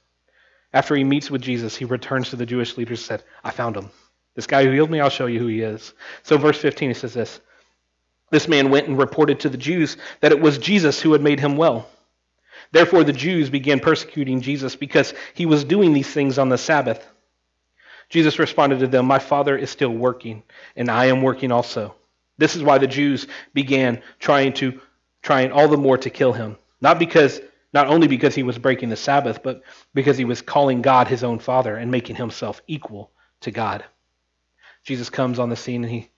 After 0.72 0.94
he 0.94 1.04
meets 1.04 1.30
with 1.30 1.42
Jesus, 1.42 1.76
he 1.76 1.84
returns 1.84 2.30
to 2.30 2.36
the 2.36 2.46
Jewish 2.46 2.76
leaders 2.76 3.00
and 3.00 3.06
said, 3.06 3.24
I 3.42 3.50
found 3.50 3.76
him. 3.76 3.90
This 4.34 4.46
guy 4.46 4.64
who 4.64 4.70
healed 4.70 4.90
me, 4.90 5.00
I'll 5.00 5.10
show 5.10 5.26
you 5.26 5.38
who 5.38 5.46
he 5.46 5.62
is. 5.62 5.94
So, 6.22 6.36
verse 6.36 6.58
15, 6.58 6.90
he 6.90 6.94
says 6.94 7.14
this 7.14 7.40
This 8.30 8.46
man 8.46 8.70
went 8.70 8.86
and 8.86 8.98
reported 8.98 9.40
to 9.40 9.48
the 9.48 9.56
Jews 9.56 9.96
that 10.20 10.32
it 10.32 10.40
was 10.40 10.58
Jesus 10.58 11.00
who 11.00 11.12
had 11.12 11.22
made 11.22 11.40
him 11.40 11.56
well. 11.56 11.88
Therefore, 12.72 13.04
the 13.04 13.12
Jews 13.12 13.50
began 13.50 13.80
persecuting 13.80 14.40
Jesus 14.40 14.76
because 14.76 15.14
he 15.34 15.46
was 15.46 15.64
doing 15.64 15.92
these 15.92 16.10
things 16.10 16.38
on 16.38 16.48
the 16.48 16.58
Sabbath. 16.58 17.06
Jesus 18.08 18.38
responded 18.38 18.80
to 18.80 18.86
them, 18.86 19.06
My 19.06 19.18
Father 19.18 19.56
is 19.56 19.70
still 19.70 19.90
working, 19.90 20.42
and 20.76 20.90
I 20.90 21.06
am 21.06 21.22
working 21.22 21.50
also. 21.50 21.94
This 22.38 22.54
is 22.54 22.62
why 22.62 22.78
the 22.78 22.86
Jews 22.86 23.26
began 23.54 24.02
trying 24.18 24.52
to 24.54 24.80
trying 25.22 25.50
all 25.50 25.68
the 25.68 25.76
more 25.76 25.98
to 25.98 26.10
kill 26.10 26.32
him. 26.32 26.56
Not 26.80 26.98
because 26.98 27.40
not 27.72 27.88
only 27.88 28.06
because 28.06 28.34
he 28.34 28.42
was 28.42 28.58
breaking 28.58 28.90
the 28.90 28.96
Sabbath, 28.96 29.42
but 29.42 29.62
because 29.92 30.16
he 30.16 30.24
was 30.24 30.40
calling 30.40 30.82
God 30.82 31.08
his 31.08 31.24
own 31.24 31.38
father 31.38 31.76
and 31.76 31.90
making 31.90 32.16
himself 32.16 32.62
equal 32.66 33.10
to 33.40 33.50
God. 33.50 33.84
Jesus 34.84 35.10
comes 35.10 35.38
on 35.38 35.50
the 35.50 35.56
scene 35.56 35.82
and 35.82 35.92
he, 35.92 36.10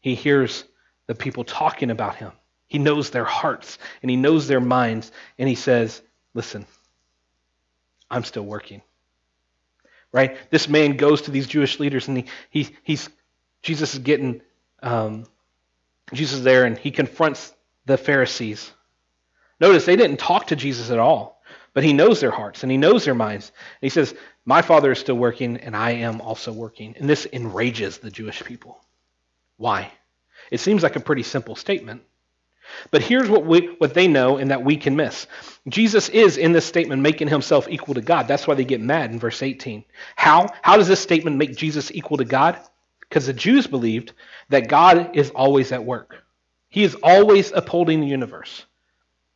he 0.00 0.14
hears 0.14 0.64
the 1.06 1.14
people 1.14 1.44
talking 1.44 1.90
about 1.90 2.16
him. 2.16 2.32
He 2.66 2.78
knows 2.78 3.10
their 3.10 3.24
hearts 3.24 3.78
and 4.02 4.10
he 4.10 4.16
knows 4.16 4.48
their 4.48 4.60
minds. 4.60 5.12
And 5.38 5.48
he 5.48 5.54
says, 5.54 6.02
Listen, 6.34 6.66
I'm 8.10 8.24
still 8.24 8.44
working. 8.44 8.82
Right? 10.12 10.36
This 10.50 10.68
man 10.68 10.96
goes 10.96 11.22
to 11.22 11.30
these 11.30 11.46
Jewish 11.46 11.80
leaders 11.80 12.08
and 12.08 12.18
he, 12.18 12.24
he, 12.50 12.76
he's, 12.82 13.08
Jesus 13.62 13.94
is 13.94 14.00
getting, 14.00 14.40
um, 14.82 15.26
Jesus 16.12 16.38
is 16.38 16.44
there 16.44 16.64
and 16.64 16.78
he 16.78 16.90
confronts 16.90 17.54
the 17.86 17.96
Pharisees. 17.96 18.70
Notice 19.60 19.84
they 19.84 19.96
didn't 19.96 20.18
talk 20.18 20.48
to 20.48 20.56
Jesus 20.56 20.90
at 20.90 20.98
all, 20.98 21.42
but 21.72 21.84
he 21.84 21.92
knows 21.92 22.20
their 22.20 22.30
hearts 22.30 22.62
and 22.62 22.70
he 22.70 22.78
knows 22.78 23.04
their 23.04 23.14
minds. 23.14 23.50
And 23.80 23.86
he 23.86 23.90
says, 23.90 24.14
My 24.44 24.62
Father 24.62 24.92
is 24.92 24.98
still 24.98 25.16
working 25.16 25.56
and 25.58 25.74
I 25.76 25.92
am 25.92 26.20
also 26.20 26.52
working. 26.52 26.94
And 26.98 27.08
this 27.08 27.26
enrages 27.32 27.98
the 27.98 28.10
Jewish 28.10 28.44
people. 28.44 28.78
Why? 29.56 29.90
It 30.50 30.60
seems 30.60 30.82
like 30.82 30.96
a 30.96 31.00
pretty 31.00 31.22
simple 31.22 31.56
statement. 31.56 32.02
But 32.90 33.02
here's 33.02 33.28
what, 33.28 33.44
we, 33.44 33.74
what 33.78 33.94
they 33.94 34.08
know 34.08 34.36
and 34.36 34.50
that 34.50 34.64
we 34.64 34.76
can 34.76 34.96
miss. 34.96 35.26
Jesus 35.68 36.08
is, 36.08 36.36
in 36.36 36.52
this 36.52 36.64
statement, 36.64 37.02
making 37.02 37.28
himself 37.28 37.68
equal 37.68 37.94
to 37.94 38.00
God. 38.00 38.28
That's 38.28 38.46
why 38.46 38.54
they 38.54 38.64
get 38.64 38.80
mad 38.80 39.10
in 39.10 39.18
verse 39.18 39.42
18. 39.42 39.84
How? 40.14 40.48
How 40.62 40.76
does 40.76 40.88
this 40.88 41.00
statement 41.00 41.36
make 41.36 41.56
Jesus 41.56 41.90
equal 41.92 42.18
to 42.18 42.24
God? 42.24 42.58
Because 43.00 43.26
the 43.26 43.32
Jews 43.32 43.66
believed 43.66 44.12
that 44.48 44.68
God 44.68 45.16
is 45.16 45.30
always 45.30 45.72
at 45.72 45.84
work. 45.84 46.22
He 46.68 46.84
is 46.84 46.96
always 47.02 47.52
upholding 47.52 48.00
the 48.00 48.06
universe. 48.06 48.64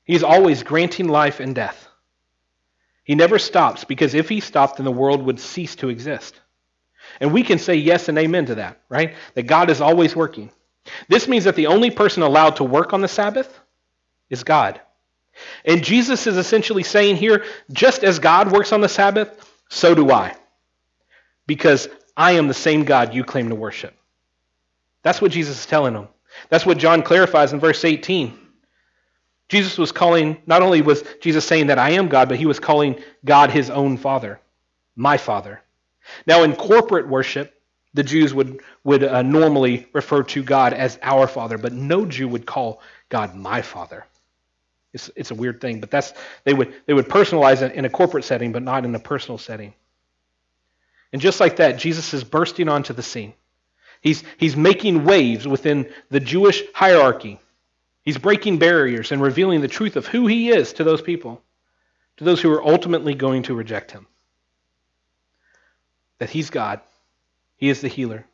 He 0.04 0.14
is 0.14 0.24
always 0.24 0.62
granting 0.62 1.08
life 1.08 1.40
and 1.40 1.54
death. 1.54 1.88
He 3.04 3.14
never 3.14 3.38
stops 3.38 3.84
because 3.84 4.14
if 4.14 4.28
he 4.28 4.40
stopped, 4.40 4.76
then 4.76 4.84
the 4.84 4.92
world 4.92 5.22
would 5.22 5.40
cease 5.40 5.76
to 5.76 5.88
exist. 5.88 6.40
And 7.20 7.32
we 7.32 7.42
can 7.42 7.58
say 7.58 7.74
yes 7.74 8.08
and 8.08 8.18
amen 8.18 8.46
to 8.46 8.56
that, 8.56 8.80
right? 8.88 9.14
That 9.34 9.44
God 9.44 9.70
is 9.70 9.80
always 9.80 10.14
working. 10.14 10.50
This 11.08 11.28
means 11.28 11.44
that 11.44 11.56
the 11.56 11.66
only 11.68 11.90
person 11.90 12.22
allowed 12.22 12.56
to 12.56 12.64
work 12.64 12.92
on 12.92 13.00
the 13.00 13.08
Sabbath 13.08 13.60
is 14.28 14.44
God. 14.44 14.80
And 15.64 15.84
Jesus 15.84 16.26
is 16.26 16.36
essentially 16.36 16.82
saying 16.82 17.16
here 17.16 17.44
just 17.72 18.04
as 18.04 18.18
God 18.18 18.52
works 18.52 18.72
on 18.72 18.80
the 18.80 18.88
Sabbath, 18.88 19.28
so 19.68 19.94
do 19.94 20.10
I. 20.10 20.36
Because 21.46 21.88
I 22.16 22.32
am 22.32 22.48
the 22.48 22.54
same 22.54 22.84
God 22.84 23.14
you 23.14 23.24
claim 23.24 23.48
to 23.48 23.54
worship. 23.54 23.94
That's 25.02 25.20
what 25.20 25.32
Jesus 25.32 25.60
is 25.60 25.66
telling 25.66 25.94
them. 25.94 26.08
That's 26.48 26.66
what 26.66 26.78
John 26.78 27.02
clarifies 27.02 27.52
in 27.52 27.60
verse 27.60 27.84
18. 27.84 28.38
Jesus 29.48 29.78
was 29.78 29.90
calling, 29.90 30.40
not 30.46 30.62
only 30.62 30.80
was 30.80 31.02
Jesus 31.20 31.44
saying 31.44 31.68
that 31.68 31.78
I 31.78 31.90
am 31.90 32.08
God, 32.08 32.28
but 32.28 32.38
he 32.38 32.46
was 32.46 32.60
calling 32.60 33.02
God 33.24 33.50
his 33.50 33.68
own 33.68 33.96
Father, 33.96 34.40
my 34.94 35.16
Father. 35.16 35.60
Now, 36.26 36.44
in 36.44 36.54
corporate 36.54 37.08
worship, 37.08 37.59
the 37.94 38.02
Jews 38.02 38.32
would, 38.32 38.60
would 38.84 39.02
uh, 39.02 39.22
normally 39.22 39.86
refer 39.92 40.22
to 40.22 40.42
God 40.42 40.72
as 40.72 40.98
our 41.02 41.26
Father, 41.26 41.58
but 41.58 41.72
no 41.72 42.06
Jew 42.06 42.28
would 42.28 42.46
call 42.46 42.80
God 43.08 43.34
my 43.34 43.62
Father. 43.62 44.06
It's, 44.92 45.10
it's 45.16 45.30
a 45.30 45.34
weird 45.34 45.60
thing, 45.60 45.80
but 45.80 45.90
that's 45.90 46.12
they 46.44 46.52
would 46.52 46.74
they 46.86 46.94
would 46.94 47.08
personalize 47.08 47.62
it 47.62 47.74
in 47.74 47.84
a 47.84 47.90
corporate 47.90 48.24
setting, 48.24 48.50
but 48.50 48.62
not 48.62 48.84
in 48.84 48.94
a 48.94 48.98
personal 48.98 49.38
setting. 49.38 49.72
And 51.12 51.20
just 51.20 51.40
like 51.40 51.56
that, 51.56 51.78
Jesus 51.78 52.14
is 52.14 52.24
bursting 52.24 52.68
onto 52.68 52.92
the 52.92 53.02
scene. 53.02 53.34
He's, 54.00 54.24
he's 54.38 54.56
making 54.56 55.04
waves 55.04 55.46
within 55.46 55.92
the 56.08 56.20
Jewish 56.20 56.62
hierarchy. 56.72 57.38
He's 58.02 58.16
breaking 58.16 58.58
barriers 58.58 59.12
and 59.12 59.20
revealing 59.20 59.60
the 59.60 59.68
truth 59.68 59.96
of 59.96 60.06
who 60.06 60.26
he 60.26 60.50
is 60.50 60.72
to 60.74 60.84
those 60.84 61.02
people, 61.02 61.42
to 62.16 62.24
those 62.24 62.40
who 62.40 62.50
are 62.52 62.64
ultimately 62.64 63.14
going 63.14 63.42
to 63.44 63.54
reject 63.54 63.90
him. 63.90 64.06
That 66.18 66.30
he's 66.30 66.50
God, 66.50 66.80
he 67.60 67.68
is 67.68 67.82
the 67.82 67.88
healer. 67.88 68.24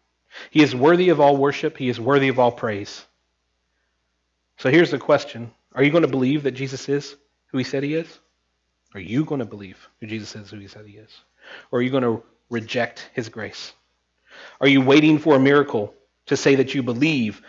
He 0.50 0.62
is 0.62 0.74
worthy 0.74 1.08
of 1.08 1.20
all 1.20 1.36
worship. 1.36 1.76
He 1.76 1.88
is 1.88 1.98
worthy 1.98 2.28
of 2.28 2.38
all 2.38 2.52
praise. 2.52 3.04
So 4.58 4.70
here's 4.70 4.92
the 4.92 4.98
question 4.98 5.50
Are 5.74 5.82
you 5.82 5.90
going 5.90 6.02
to 6.02 6.08
believe 6.08 6.44
that 6.44 6.52
Jesus 6.52 6.88
is 6.88 7.16
who 7.48 7.58
he 7.58 7.64
said 7.64 7.82
he 7.82 7.94
is? 7.94 8.20
Are 8.94 9.00
you 9.00 9.24
going 9.24 9.40
to 9.40 9.44
believe 9.44 9.88
who 10.00 10.06
Jesus 10.06 10.34
is 10.36 10.50
who 10.50 10.58
he 10.58 10.68
said 10.68 10.86
he 10.86 10.96
is? 10.96 11.10
Or 11.70 11.80
are 11.80 11.82
you 11.82 11.90
going 11.90 12.04
to 12.04 12.22
reject 12.50 13.10
his 13.14 13.28
grace? 13.28 13.72
Are 14.60 14.68
you 14.68 14.80
waiting 14.80 15.18
for 15.18 15.34
a 15.34 15.40
miracle 15.40 15.92
to 16.26 16.36
say 16.36 16.54
that 16.54 16.72
you 16.74 16.84
believe 16.84 17.42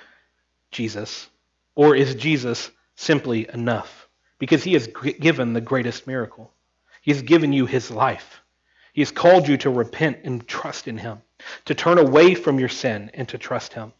Jesus? 0.71 1.29
Or 1.75 1.95
is 1.95 2.15
Jesus 2.15 2.71
simply 2.95 3.47
enough? 3.53 4.09
Because 4.39 4.63
he 4.63 4.73
has 4.73 4.87
given 5.19 5.53
the 5.53 5.61
greatest 5.61 6.07
miracle. 6.07 6.51
He 7.03 7.11
has 7.11 7.21
given 7.21 7.53
you 7.53 7.67
his 7.67 7.91
life. 7.91 8.41
He 8.93 9.01
has 9.01 9.11
called 9.11 9.47
you 9.47 9.57
to 9.57 9.69
repent 9.69 10.19
and 10.23 10.47
trust 10.47 10.87
in 10.87 10.97
him 10.97 11.21
to 11.65 11.75
turn 11.75 11.97
away 11.97 12.35
from 12.35 12.59
your 12.59 12.69
sin 12.69 13.11
and 13.13 13.27
to 13.29 13.37
trust 13.37 13.73
Him. 13.73 13.93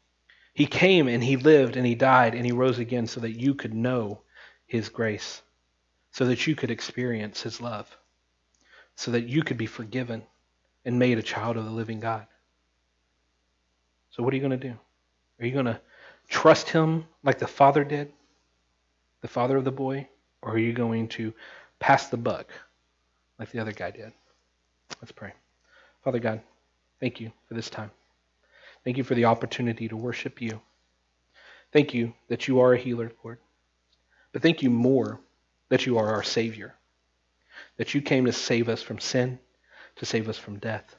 He 0.53 0.65
came 0.65 1.07
and 1.07 1.23
He 1.23 1.37
lived 1.37 1.75
and 1.75 1.85
He 1.85 1.95
died 1.95 2.33
and 2.33 2.45
He 2.45 2.51
rose 2.51 2.79
again 2.79 3.07
so 3.07 3.19
that 3.21 3.39
you 3.39 3.53
could 3.53 3.73
know 3.73 4.21
His 4.65 4.89
grace, 4.89 5.41
so 6.11 6.25
that 6.25 6.47
you 6.47 6.55
could 6.55 6.71
experience 6.71 7.41
His 7.41 7.61
love, 7.61 7.95
so 8.95 9.11
that 9.11 9.27
you 9.27 9.43
could 9.43 9.57
be 9.57 9.67
forgiven 9.67 10.23
and 10.85 10.97
made 10.97 11.17
a 11.17 11.23
child 11.23 11.57
of 11.57 11.65
the 11.65 11.71
living 11.71 11.99
God. 11.99 12.25
So, 14.11 14.23
what 14.23 14.33
are 14.33 14.35
you 14.37 14.41
going 14.41 14.59
to 14.59 14.67
do? 14.69 14.75
Are 15.39 15.45
you 15.45 15.53
going 15.53 15.65
to 15.65 15.79
trust 16.27 16.69
Him 16.69 17.05
like 17.23 17.37
the 17.37 17.47
Father 17.47 17.83
did, 17.83 18.11
the 19.21 19.27
Father 19.27 19.57
of 19.57 19.63
the 19.63 19.71
boy, 19.71 20.07
or 20.41 20.53
are 20.53 20.57
you 20.57 20.73
going 20.73 21.07
to 21.09 21.33
pass 21.79 22.07
the 22.07 22.17
buck 22.17 22.51
like 23.37 23.51
the 23.51 23.59
other 23.59 23.73
guy 23.73 23.91
did? 23.91 24.11
Let's 25.01 25.11
pray. 25.11 25.33
Father 26.03 26.19
God, 26.19 26.41
Thank 26.99 27.19
you 27.19 27.31
for 27.47 27.53
this 27.53 27.69
time. 27.69 27.91
Thank 28.83 28.97
you 28.97 29.03
for 29.03 29.15
the 29.15 29.25
opportunity 29.25 29.87
to 29.87 29.97
worship 29.97 30.41
you. 30.41 30.61
Thank 31.71 31.93
you 31.93 32.13
that 32.29 32.47
you 32.47 32.61
are 32.61 32.73
a 32.73 32.77
healer, 32.77 33.11
Lord. 33.23 33.39
But 34.31 34.41
thank 34.41 34.61
you 34.61 34.69
more 34.69 35.19
that 35.69 35.85
you 35.85 35.97
are 35.97 36.07
our 36.07 36.23
Savior, 36.23 36.75
that 37.77 37.93
you 37.93 38.01
came 38.01 38.25
to 38.25 38.31
save 38.31 38.69
us 38.69 38.81
from 38.81 38.99
sin, 38.99 39.39
to 39.97 40.05
save 40.05 40.29
us 40.29 40.37
from 40.37 40.59
death, 40.59 40.95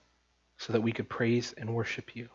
so 0.58 0.72
that 0.72 0.82
we 0.82 0.92
could 0.92 1.08
praise 1.08 1.54
and 1.56 1.74
worship 1.74 2.14
you. 2.14 2.28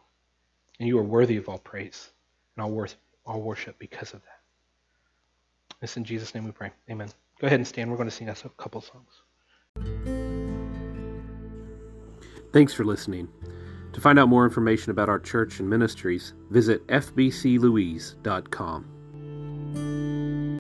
And 0.80 0.88
you 0.88 0.98
are 0.98 1.04
worthy 1.04 1.38
of 1.38 1.48
all 1.48 1.60
praise 1.60 2.10
and 2.56 2.64
all, 2.64 2.72
worth, 2.72 2.96
all 3.26 3.42
worship 3.42 3.78
because 3.78 4.14
of 4.14 4.22
that. 4.22 4.40
This 5.82 5.98
in 5.98 6.04
Jesus' 6.04 6.34
name 6.34 6.46
we 6.46 6.52
pray. 6.52 6.72
Amen. 6.90 7.10
Go 7.40 7.48
ahead 7.48 7.60
and 7.60 7.68
stand. 7.68 7.92
We're 7.92 7.98
going 7.98 8.10
to 8.10 8.16
sing 8.16 8.30
us 8.30 8.46
a 8.46 8.50
couple 8.50 8.82
songs. 8.82 10.23
Thanks 12.54 12.74
for 12.74 12.86
listening. 12.86 13.28
To 13.94 14.02
find 14.02 14.20
out 14.20 14.30
more 14.30 14.46
information 14.46 14.92
about 14.92 15.10
our 15.10 15.20
church 15.20 15.60
and 15.60 15.70
ministries, 15.70 16.34
visit 16.50 16.88
fbclouise.com. 16.88 18.93